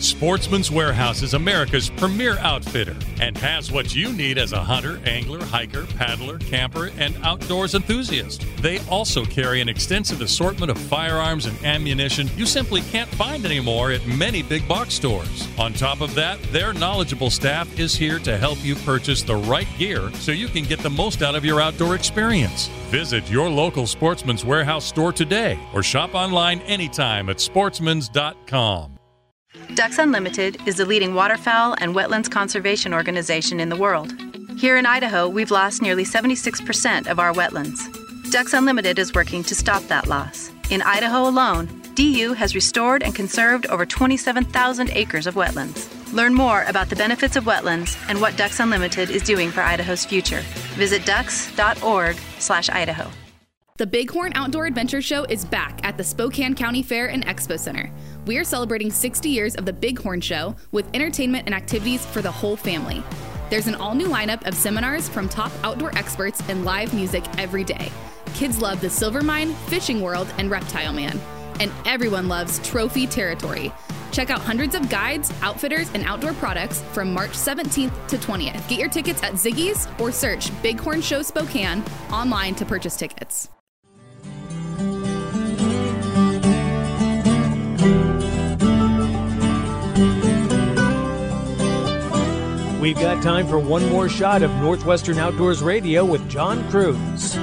Sportsman's 0.00 0.70
Warehouse 0.70 1.22
is 1.22 1.34
America's 1.34 1.88
premier 1.88 2.38
outfitter 2.38 2.94
and 3.20 3.36
has 3.38 3.72
what 3.72 3.94
you 3.94 4.12
need 4.12 4.36
as 4.36 4.52
a 4.52 4.62
hunter, 4.62 5.00
angler, 5.06 5.42
hiker, 5.42 5.86
paddler, 5.96 6.38
camper, 6.38 6.90
and 6.98 7.16
outdoors 7.22 7.74
enthusiast. 7.74 8.44
They 8.58 8.78
also 8.90 9.24
carry 9.24 9.60
an 9.60 9.68
extensive 9.68 10.20
assortment 10.20 10.70
of 10.70 10.78
firearms 10.78 11.46
and 11.46 11.58
ammunition 11.64 12.28
you 12.36 12.44
simply 12.44 12.82
can't 12.82 13.08
find 13.10 13.44
anymore 13.46 13.90
at 13.90 14.06
many 14.06 14.42
big 14.42 14.68
box 14.68 14.94
stores. 14.94 15.48
On 15.58 15.72
top 15.72 16.02
of 16.02 16.14
that, 16.14 16.40
their 16.52 16.74
knowledgeable 16.74 17.30
staff 17.30 17.78
is 17.78 17.94
here 17.94 18.18
to 18.20 18.36
help 18.36 18.62
you 18.62 18.74
purchase 18.76 19.22
the 19.22 19.36
right 19.36 19.68
gear 19.78 20.12
so 20.14 20.30
you 20.30 20.48
can 20.48 20.64
get 20.64 20.80
the 20.80 20.90
most 20.90 21.22
out 21.22 21.34
of 21.34 21.44
your 21.44 21.60
outdoor 21.60 21.94
experience. 21.94 22.68
Visit 22.90 23.28
your 23.30 23.48
local 23.48 23.86
Sportsman's 23.86 24.44
Warehouse 24.44 24.84
store 24.84 25.12
today 25.12 25.58
or 25.72 25.82
shop 25.82 26.14
online 26.14 26.60
anytime 26.60 27.28
at 27.28 27.38
sportsmans.com. 27.38 28.95
Ducks 29.74 29.98
Unlimited 29.98 30.58
is 30.66 30.76
the 30.76 30.86
leading 30.86 31.14
waterfowl 31.14 31.74
and 31.78 31.94
wetlands 31.94 32.30
conservation 32.30 32.94
organization 32.94 33.60
in 33.60 33.68
the 33.68 33.76
world. 33.76 34.14
Here 34.58 34.76
in 34.76 34.86
Idaho, 34.86 35.28
we've 35.28 35.50
lost 35.50 35.82
nearly 35.82 36.04
76% 36.04 37.08
of 37.08 37.18
our 37.18 37.32
wetlands. 37.32 38.30
Ducks 38.30 38.54
Unlimited 38.54 38.98
is 38.98 39.14
working 39.14 39.42
to 39.44 39.54
stop 39.54 39.82
that 39.84 40.06
loss. 40.06 40.50
In 40.70 40.82
Idaho 40.82 41.28
alone, 41.28 41.68
DU 41.94 42.32
has 42.32 42.54
restored 42.54 43.02
and 43.02 43.14
conserved 43.14 43.66
over 43.66 43.86
27,000 43.86 44.90
acres 44.90 45.26
of 45.26 45.34
wetlands. 45.34 45.92
Learn 46.12 46.34
more 46.34 46.62
about 46.64 46.88
the 46.88 46.96
benefits 46.96 47.36
of 47.36 47.44
wetlands 47.44 47.96
and 48.08 48.20
what 48.20 48.36
Ducks 48.36 48.60
Unlimited 48.60 49.10
is 49.10 49.22
doing 49.22 49.50
for 49.50 49.60
Idaho's 49.60 50.04
future. 50.04 50.42
Visit 50.74 51.04
ducks.org/idaho. 51.04 53.10
The 53.78 53.86
Bighorn 53.86 54.32
Outdoor 54.34 54.64
Adventure 54.64 55.02
Show 55.02 55.24
is 55.24 55.44
back 55.44 55.80
at 55.84 55.98
the 55.98 56.04
Spokane 56.04 56.54
County 56.54 56.82
Fair 56.82 57.08
and 57.08 57.26
Expo 57.26 57.58
Center. 57.58 57.92
We 58.26 58.38
are 58.38 58.44
celebrating 58.44 58.90
60 58.90 59.28
years 59.28 59.54
of 59.54 59.66
the 59.66 59.72
Bighorn 59.72 60.20
Show 60.20 60.56
with 60.72 60.92
entertainment 60.94 61.44
and 61.46 61.54
activities 61.54 62.04
for 62.04 62.22
the 62.22 62.30
whole 62.30 62.56
family. 62.56 63.04
There's 63.50 63.68
an 63.68 63.76
all 63.76 63.94
new 63.94 64.08
lineup 64.08 64.44
of 64.48 64.54
seminars 64.54 65.08
from 65.08 65.28
top 65.28 65.52
outdoor 65.62 65.96
experts 65.96 66.42
and 66.48 66.64
live 66.64 66.92
music 66.92 67.24
every 67.38 67.62
day. 67.62 67.88
Kids 68.34 68.60
love 68.60 68.80
the 68.80 68.90
Silver 68.90 69.22
Mine, 69.22 69.52
Fishing 69.68 70.00
World, 70.00 70.26
and 70.38 70.50
Reptile 70.50 70.92
Man. 70.92 71.20
And 71.60 71.70
everyone 71.84 72.26
loves 72.26 72.58
Trophy 72.68 73.06
Territory. 73.06 73.72
Check 74.10 74.30
out 74.30 74.40
hundreds 74.40 74.74
of 74.74 74.90
guides, 74.90 75.32
outfitters, 75.42 75.88
and 75.94 76.02
outdoor 76.04 76.32
products 76.32 76.82
from 76.92 77.14
March 77.14 77.30
17th 77.30 78.08
to 78.08 78.16
20th. 78.16 78.68
Get 78.68 78.80
your 78.80 78.88
tickets 78.88 79.22
at 79.22 79.34
Ziggy's 79.34 79.86
or 80.00 80.10
search 80.10 80.50
Bighorn 80.64 81.00
Show 81.00 81.22
Spokane 81.22 81.84
online 82.10 82.56
to 82.56 82.64
purchase 82.64 82.96
tickets. 82.96 83.50
We've 92.86 92.94
got 92.94 93.20
time 93.20 93.48
for 93.48 93.58
one 93.58 93.84
more 93.88 94.08
shot 94.08 94.44
of 94.44 94.50
Northwestern 94.58 95.18
Outdoors 95.18 95.60
Radio 95.60 96.04
with 96.04 96.30
John 96.30 96.62
Kruse. 96.70 97.36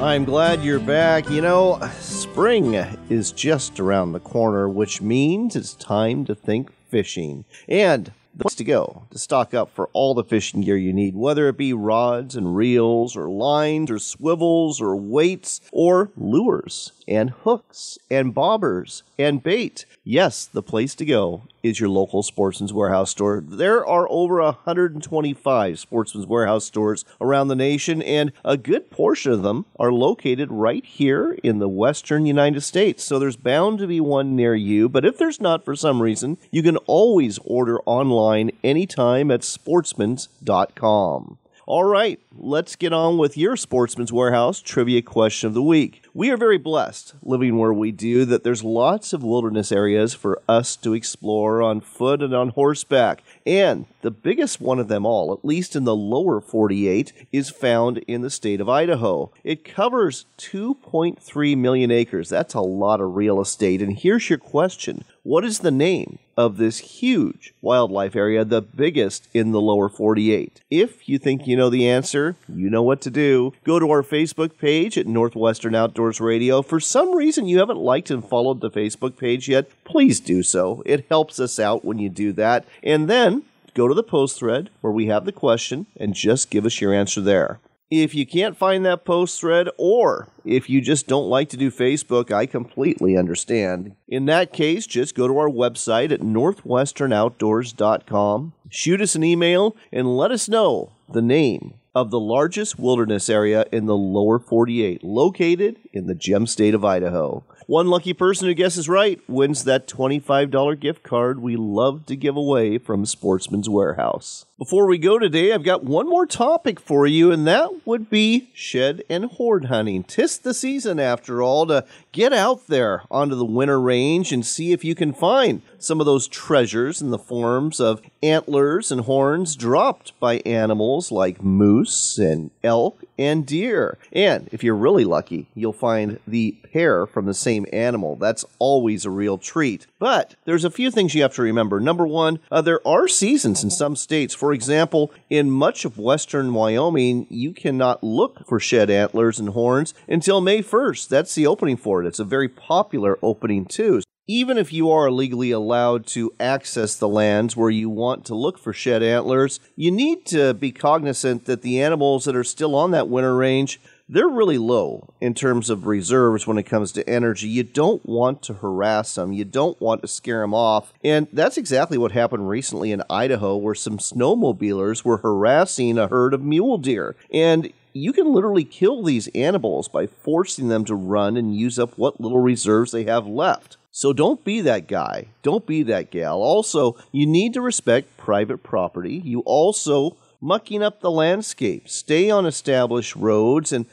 I'm 0.00 0.24
glad 0.24 0.62
you're 0.62 0.78
back. 0.78 1.28
You 1.28 1.40
know, 1.40 1.80
spring 1.98 2.74
is 3.10 3.32
just 3.32 3.80
around 3.80 4.12
the 4.12 4.20
corner, 4.20 4.68
which 4.68 5.02
means 5.02 5.56
it's 5.56 5.74
time 5.74 6.24
to 6.26 6.36
think 6.36 6.70
fishing. 6.88 7.44
And 7.66 8.12
the 8.34 8.44
place 8.44 8.54
to 8.56 8.64
go 8.64 9.06
to 9.10 9.18
stock 9.18 9.54
up 9.54 9.70
for 9.74 9.88
all 9.92 10.14
the 10.14 10.24
fishing 10.24 10.62
gear 10.62 10.76
you 10.76 10.92
need, 10.92 11.14
whether 11.14 11.48
it 11.48 11.56
be 11.56 11.72
rods 11.72 12.34
and 12.34 12.56
reels, 12.56 13.16
or 13.16 13.28
lines, 13.28 13.90
or 13.90 13.98
swivels, 13.98 14.80
or 14.80 14.96
weights, 14.96 15.60
or 15.70 16.10
lures, 16.16 16.92
and 17.06 17.30
hooks, 17.30 17.98
and 18.10 18.34
bobbers, 18.34 19.02
and 19.18 19.42
bait. 19.42 19.84
Yes, 20.04 20.46
the 20.46 20.62
place 20.62 20.94
to 20.96 21.04
go 21.04 21.42
is 21.62 21.78
your 21.78 21.88
local 21.88 22.22
Sportsman's 22.22 22.72
Warehouse 22.72 23.10
store. 23.10 23.40
There 23.40 23.86
are 23.86 24.10
over 24.10 24.40
125 24.42 25.78
Sportsman's 25.78 26.26
Warehouse 26.26 26.64
stores 26.64 27.04
around 27.20 27.48
the 27.48 27.54
nation, 27.54 28.02
and 28.02 28.32
a 28.44 28.56
good 28.56 28.90
portion 28.90 29.30
of 29.30 29.42
them 29.42 29.66
are 29.78 29.92
located 29.92 30.50
right 30.50 30.84
here 30.84 31.38
in 31.44 31.58
the 31.58 31.68
western 31.68 32.26
United 32.26 32.62
States. 32.62 33.04
So 33.04 33.18
there's 33.18 33.36
bound 33.36 33.78
to 33.78 33.86
be 33.86 34.00
one 34.00 34.34
near 34.34 34.56
you, 34.56 34.88
but 34.88 35.04
if 35.04 35.18
there's 35.18 35.40
not 35.40 35.64
for 35.64 35.76
some 35.76 36.02
reason, 36.02 36.38
you 36.50 36.62
can 36.62 36.78
always 36.78 37.38
order 37.44 37.78
online 37.82 38.21
anytime 38.62 39.30
at 39.30 39.40
sportsmans.com. 39.40 41.38
All 41.66 41.84
right, 41.84 42.20
let's 42.36 42.76
get 42.76 42.92
on 42.92 43.18
with 43.18 43.36
your 43.36 43.56
Sportsman's 43.56 44.12
Warehouse 44.12 44.60
trivia 44.60 45.02
question 45.02 45.48
of 45.48 45.54
the 45.54 45.62
week. 45.62 46.02
We 46.14 46.30
are 46.30 46.36
very 46.36 46.58
blessed 46.58 47.14
living 47.22 47.58
where 47.58 47.72
we 47.72 47.90
do 47.90 48.24
that 48.26 48.44
there's 48.44 48.64
lots 48.64 49.12
of 49.12 49.22
wilderness 49.22 49.72
areas 49.72 50.14
for 50.14 50.40
us 50.48 50.76
to 50.76 50.94
explore 50.94 51.62
on 51.62 51.80
foot 51.80 52.22
and 52.22 52.34
on 52.34 52.50
horseback. 52.50 53.22
And 53.46 53.86
the 54.02 54.10
biggest 54.10 54.60
one 54.60 54.78
of 54.78 54.88
them 54.88 55.06
all, 55.06 55.32
at 55.32 55.44
least 55.44 55.74
in 55.74 55.84
the 55.84 55.96
lower 55.96 56.40
48, 56.40 57.12
is 57.32 57.50
found 57.50 57.98
in 57.98 58.20
the 58.20 58.30
state 58.30 58.60
of 58.60 58.68
Idaho. 58.68 59.30
It 59.44 59.64
covers 59.64 60.26
2.3 60.38 61.56
million 61.56 61.90
acres. 61.90 62.28
That's 62.28 62.54
a 62.54 62.60
lot 62.60 63.00
of 63.00 63.14
real 63.14 63.40
estate. 63.40 63.80
And 63.80 63.96
here's 63.96 64.28
your 64.28 64.38
question 64.38 65.04
What 65.22 65.44
is 65.44 65.60
the 65.60 65.70
name 65.70 66.18
of 66.36 66.56
this 66.56 66.78
huge 66.78 67.54
wildlife 67.60 68.16
area, 68.16 68.44
the 68.44 68.62
biggest 68.62 69.28
in 69.32 69.52
the 69.52 69.60
lower 69.60 69.88
48? 69.88 70.60
If 70.70 71.08
you 71.08 71.18
think 71.18 71.46
you 71.46 71.56
know 71.56 71.70
the 71.70 71.88
answer, 71.88 72.21
you 72.48 72.70
know 72.70 72.82
what 72.82 73.00
to 73.02 73.10
do. 73.10 73.52
Go 73.64 73.78
to 73.78 73.90
our 73.90 74.02
Facebook 74.02 74.58
page 74.58 74.96
at 74.96 75.06
Northwestern 75.06 75.74
Outdoors 75.74 76.20
Radio. 76.20 76.62
For 76.62 76.80
some 76.80 77.14
reason 77.14 77.46
you 77.46 77.58
haven't 77.58 77.78
liked 77.78 78.10
and 78.10 78.26
followed 78.26 78.60
the 78.60 78.70
Facebook 78.70 79.16
page 79.16 79.48
yet, 79.48 79.68
please 79.84 80.20
do 80.20 80.42
so. 80.42 80.82
It 80.86 81.06
helps 81.08 81.40
us 81.40 81.58
out 81.58 81.84
when 81.84 81.98
you 81.98 82.08
do 82.08 82.32
that. 82.34 82.64
And 82.82 83.08
then 83.08 83.42
go 83.74 83.88
to 83.88 83.94
the 83.94 84.02
post 84.02 84.38
thread 84.38 84.70
where 84.80 84.92
we 84.92 85.06
have 85.06 85.24
the 85.24 85.32
question 85.32 85.86
and 85.96 86.14
just 86.14 86.50
give 86.50 86.64
us 86.64 86.80
your 86.80 86.94
answer 86.94 87.20
there. 87.20 87.60
If 87.94 88.14
you 88.14 88.24
can't 88.24 88.56
find 88.56 88.86
that 88.86 89.04
post 89.04 89.38
thread, 89.38 89.68
or 89.76 90.28
if 90.46 90.70
you 90.70 90.80
just 90.80 91.06
don't 91.06 91.28
like 91.28 91.50
to 91.50 91.58
do 91.58 91.70
Facebook, 91.70 92.32
I 92.32 92.46
completely 92.46 93.18
understand. 93.18 93.96
In 94.08 94.24
that 94.26 94.50
case, 94.50 94.86
just 94.86 95.14
go 95.14 95.28
to 95.28 95.36
our 95.36 95.50
website 95.50 96.10
at 96.10 96.20
northwesternoutdoors.com, 96.20 98.52
shoot 98.70 99.02
us 99.02 99.14
an 99.14 99.22
email, 99.22 99.76
and 99.92 100.16
let 100.16 100.30
us 100.30 100.48
know 100.48 100.92
the 101.06 101.20
name 101.20 101.74
of 101.94 102.10
the 102.10 102.20
largest 102.20 102.78
wilderness 102.78 103.28
area 103.28 103.66
in 103.70 103.86
the 103.86 103.96
lower 103.96 104.38
48, 104.38 105.04
located 105.04 105.78
in 105.92 106.06
the 106.06 106.14
gem 106.14 106.46
state 106.46 106.74
of 106.74 106.84
Idaho. 106.84 107.44
One 107.66 107.86
lucky 107.86 108.12
person 108.12 108.48
who 108.48 108.54
guesses 108.54 108.88
right 108.88 109.20
wins 109.28 109.64
that 109.64 109.86
$25 109.86 110.80
gift 110.80 111.02
card 111.02 111.40
we 111.40 111.56
love 111.56 112.06
to 112.06 112.16
give 112.16 112.36
away 112.36 112.78
from 112.78 113.06
Sportsman's 113.06 113.68
Warehouse. 113.68 114.46
Before 114.58 114.86
we 114.86 114.98
go 114.98 115.18
today, 115.18 115.52
I've 115.52 115.64
got 115.64 115.82
one 115.84 116.08
more 116.08 116.26
topic 116.26 116.78
for 116.78 117.06
you, 117.06 117.32
and 117.32 117.46
that 117.46 117.84
would 117.86 118.08
be 118.08 118.50
shed 118.52 119.02
and 119.08 119.24
hoard 119.24 119.66
hunting. 119.66 120.04
Tis 120.04 120.38
the 120.38 120.54
season, 120.54 121.00
after 121.00 121.42
all, 121.42 121.66
to 121.66 121.84
get 122.12 122.32
out 122.32 122.66
there 122.68 123.02
onto 123.10 123.34
the 123.34 123.44
winter 123.44 123.80
range 123.80 124.32
and 124.32 124.46
see 124.46 124.72
if 124.72 124.84
you 124.84 124.94
can 124.94 125.12
find 125.12 125.62
some 125.78 125.98
of 125.98 126.06
those 126.06 126.28
treasures 126.28 127.02
in 127.02 127.10
the 127.10 127.18
forms 127.18 127.80
of 127.80 128.02
antlers 128.22 128.92
and 128.92 129.02
horns 129.02 129.56
dropped 129.56 130.18
by 130.20 130.36
animals 130.46 131.10
like 131.10 131.42
moose 131.42 132.18
and 132.18 132.50
elk 132.62 133.02
and 133.18 133.46
deer. 133.46 133.98
And 134.12 134.48
if 134.52 134.62
you're 134.62 134.76
really 134.76 135.04
lucky, 135.04 135.48
you'll 135.54 135.72
find 135.72 136.18
the 136.26 136.56
pair 136.72 137.06
from 137.06 137.26
the 137.26 137.34
same 137.34 137.66
animal. 137.72 138.16
That's 138.16 138.44
always 138.58 139.04
a 139.04 139.10
real 139.10 139.38
treat. 139.38 139.86
But 139.98 140.36
there's 140.44 140.64
a 140.64 140.70
few 140.70 140.90
things 140.90 141.14
you 141.14 141.22
have 141.22 141.34
to 141.34 141.42
remember. 141.42 141.80
Number 141.80 142.06
one, 142.06 142.40
uh, 142.50 142.62
there 142.62 142.86
are 142.86 143.08
seasons 143.08 143.62
in 143.64 143.70
some 143.70 143.96
states. 143.96 144.34
For 144.34 144.52
example, 144.52 145.12
in 145.30 145.50
much 145.50 145.84
of 145.84 145.98
western 145.98 146.54
Wyoming, 146.54 147.26
you 147.28 147.52
cannot 147.52 148.02
look 148.02 148.46
for 148.46 148.60
shed 148.60 148.90
antlers 148.90 149.38
and 149.38 149.50
horns 149.50 149.94
until 150.08 150.40
May 150.40 150.62
1st. 150.62 151.08
That's 151.08 151.34
the 151.34 151.46
opening 151.46 151.76
for 151.76 152.02
it. 152.02 152.06
It's 152.06 152.20
a 152.20 152.24
very 152.24 152.48
popular 152.48 153.18
opening, 153.22 153.66
too 153.66 154.02
even 154.26 154.56
if 154.56 154.72
you 154.72 154.90
are 154.90 155.10
legally 155.10 155.50
allowed 155.50 156.06
to 156.06 156.32
access 156.38 156.96
the 156.96 157.08
lands 157.08 157.56
where 157.56 157.70
you 157.70 157.90
want 157.90 158.24
to 158.26 158.34
look 158.34 158.58
for 158.58 158.72
shed 158.72 159.02
antlers, 159.02 159.60
you 159.76 159.90
need 159.90 160.24
to 160.26 160.54
be 160.54 160.70
cognizant 160.70 161.44
that 161.46 161.62
the 161.62 161.82
animals 161.82 162.24
that 162.24 162.36
are 162.36 162.44
still 162.44 162.74
on 162.74 162.90
that 162.92 163.08
winter 163.08 163.36
range 163.36 163.80
they're 164.12 164.28
really 164.28 164.58
low 164.58 165.14
in 165.22 165.32
terms 165.32 165.70
of 165.70 165.86
reserves 165.86 166.46
when 166.46 166.58
it 166.58 166.64
comes 166.64 166.92
to 166.92 167.08
energy. 167.08 167.48
You 167.48 167.62
don't 167.62 168.04
want 168.04 168.42
to 168.42 168.52
harass 168.52 169.14
them, 169.14 169.32
you 169.32 169.46
don't 169.46 169.80
want 169.80 170.02
to 170.02 170.08
scare 170.08 170.40
them 170.40 170.52
off. 170.52 170.92
And 171.02 171.28
that's 171.32 171.56
exactly 171.56 171.96
what 171.96 172.12
happened 172.12 172.46
recently 172.46 172.92
in 172.92 173.02
Idaho, 173.08 173.56
where 173.56 173.74
some 173.74 173.96
snowmobilers 173.96 175.02
were 175.02 175.16
harassing 175.18 175.96
a 175.96 176.08
herd 176.08 176.34
of 176.34 176.42
mule 176.42 176.76
deer. 176.76 177.16
And 177.32 177.72
you 177.94 178.12
can 178.12 178.32
literally 178.32 178.64
kill 178.64 179.02
these 179.02 179.28
animals 179.28 179.88
by 179.88 180.06
forcing 180.06 180.68
them 180.68 180.84
to 180.86 180.94
run 180.94 181.38
and 181.38 181.56
use 181.56 181.78
up 181.78 181.96
what 181.96 182.20
little 182.20 182.40
reserves 182.40 182.92
they 182.92 183.04
have 183.04 183.26
left. 183.26 183.78
So 183.94 184.14
don't 184.14 184.42
be 184.42 184.62
that 184.62 184.88
guy. 184.88 185.26
Don't 185.42 185.66
be 185.66 185.82
that 185.82 186.10
gal. 186.10 186.40
Also, 186.40 186.96
you 187.12 187.26
need 187.26 187.52
to 187.52 187.60
respect 187.60 188.16
private 188.16 188.62
property. 188.62 189.20
You 189.22 189.40
also 189.40 190.16
mucking 190.40 190.82
up 190.82 191.00
the 191.00 191.10
landscape. 191.10 191.88
Stay 191.90 192.30
on 192.30 192.46
established 192.46 193.14
roads 193.14 193.70
and 193.70 193.84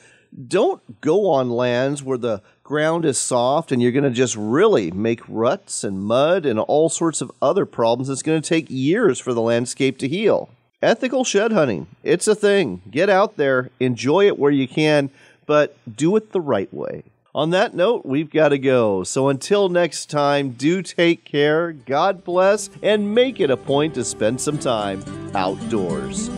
don't 0.48 1.02
go 1.02 1.30
on 1.30 1.50
lands 1.50 2.02
where 2.02 2.18
the 2.18 2.42
ground 2.64 3.04
is 3.04 3.18
soft 3.18 3.74
and 3.74 3.82
you're 3.82 3.92
going 3.92 4.06
to 4.06 4.10
just 4.10 4.38
really 4.38 4.90
make 4.90 5.22
ruts 5.28 5.84
and 5.84 6.02
mud 6.02 6.46
and 6.46 6.60
all 6.60 6.88
sorts 6.88 7.20
of 7.20 7.32
other 7.42 7.66
problems. 7.66 8.10
It's 8.10 8.24
going 8.24 8.42
to 8.42 8.48
take 8.50 8.68
years 8.70 9.20
for 9.20 9.34
the 9.34 9.42
landscape 9.42 9.98
to 9.98 10.08
heal. 10.08 10.50
Ethical 10.82 11.26
shed 11.26 11.52
hunting. 11.52 11.88
It's 12.04 12.28
a 12.28 12.36
thing. 12.36 12.82
Get 12.90 13.10
out 13.10 13.36
there, 13.36 13.70
enjoy 13.82 14.28
it 14.28 14.40
where 14.40 14.52
you 14.52 14.66
can, 14.66 15.10
but 15.46 15.76
do 15.94 16.16
it 16.16 16.32
the 16.32 16.40
right 16.40 16.74
way. 16.74 17.04
On 17.40 17.52
that 17.52 17.74
note, 17.74 18.06
we've 18.06 18.30
got 18.30 18.50
to 18.50 18.60
go. 18.60 19.06
So 19.06 19.30
until 19.30 19.70
next 19.70 20.10
time, 20.10 20.50
do 20.50 20.82
take 20.82 21.24
care, 21.24 21.72
God 21.72 22.26
bless, 22.26 22.70
and 22.84 23.16
make 23.16 23.40
it 23.40 23.50
a 23.50 23.56
point 23.56 23.94
to 23.94 24.04
spend 24.04 24.42
some 24.42 24.60
time 24.60 25.02
outdoors. 25.34 26.30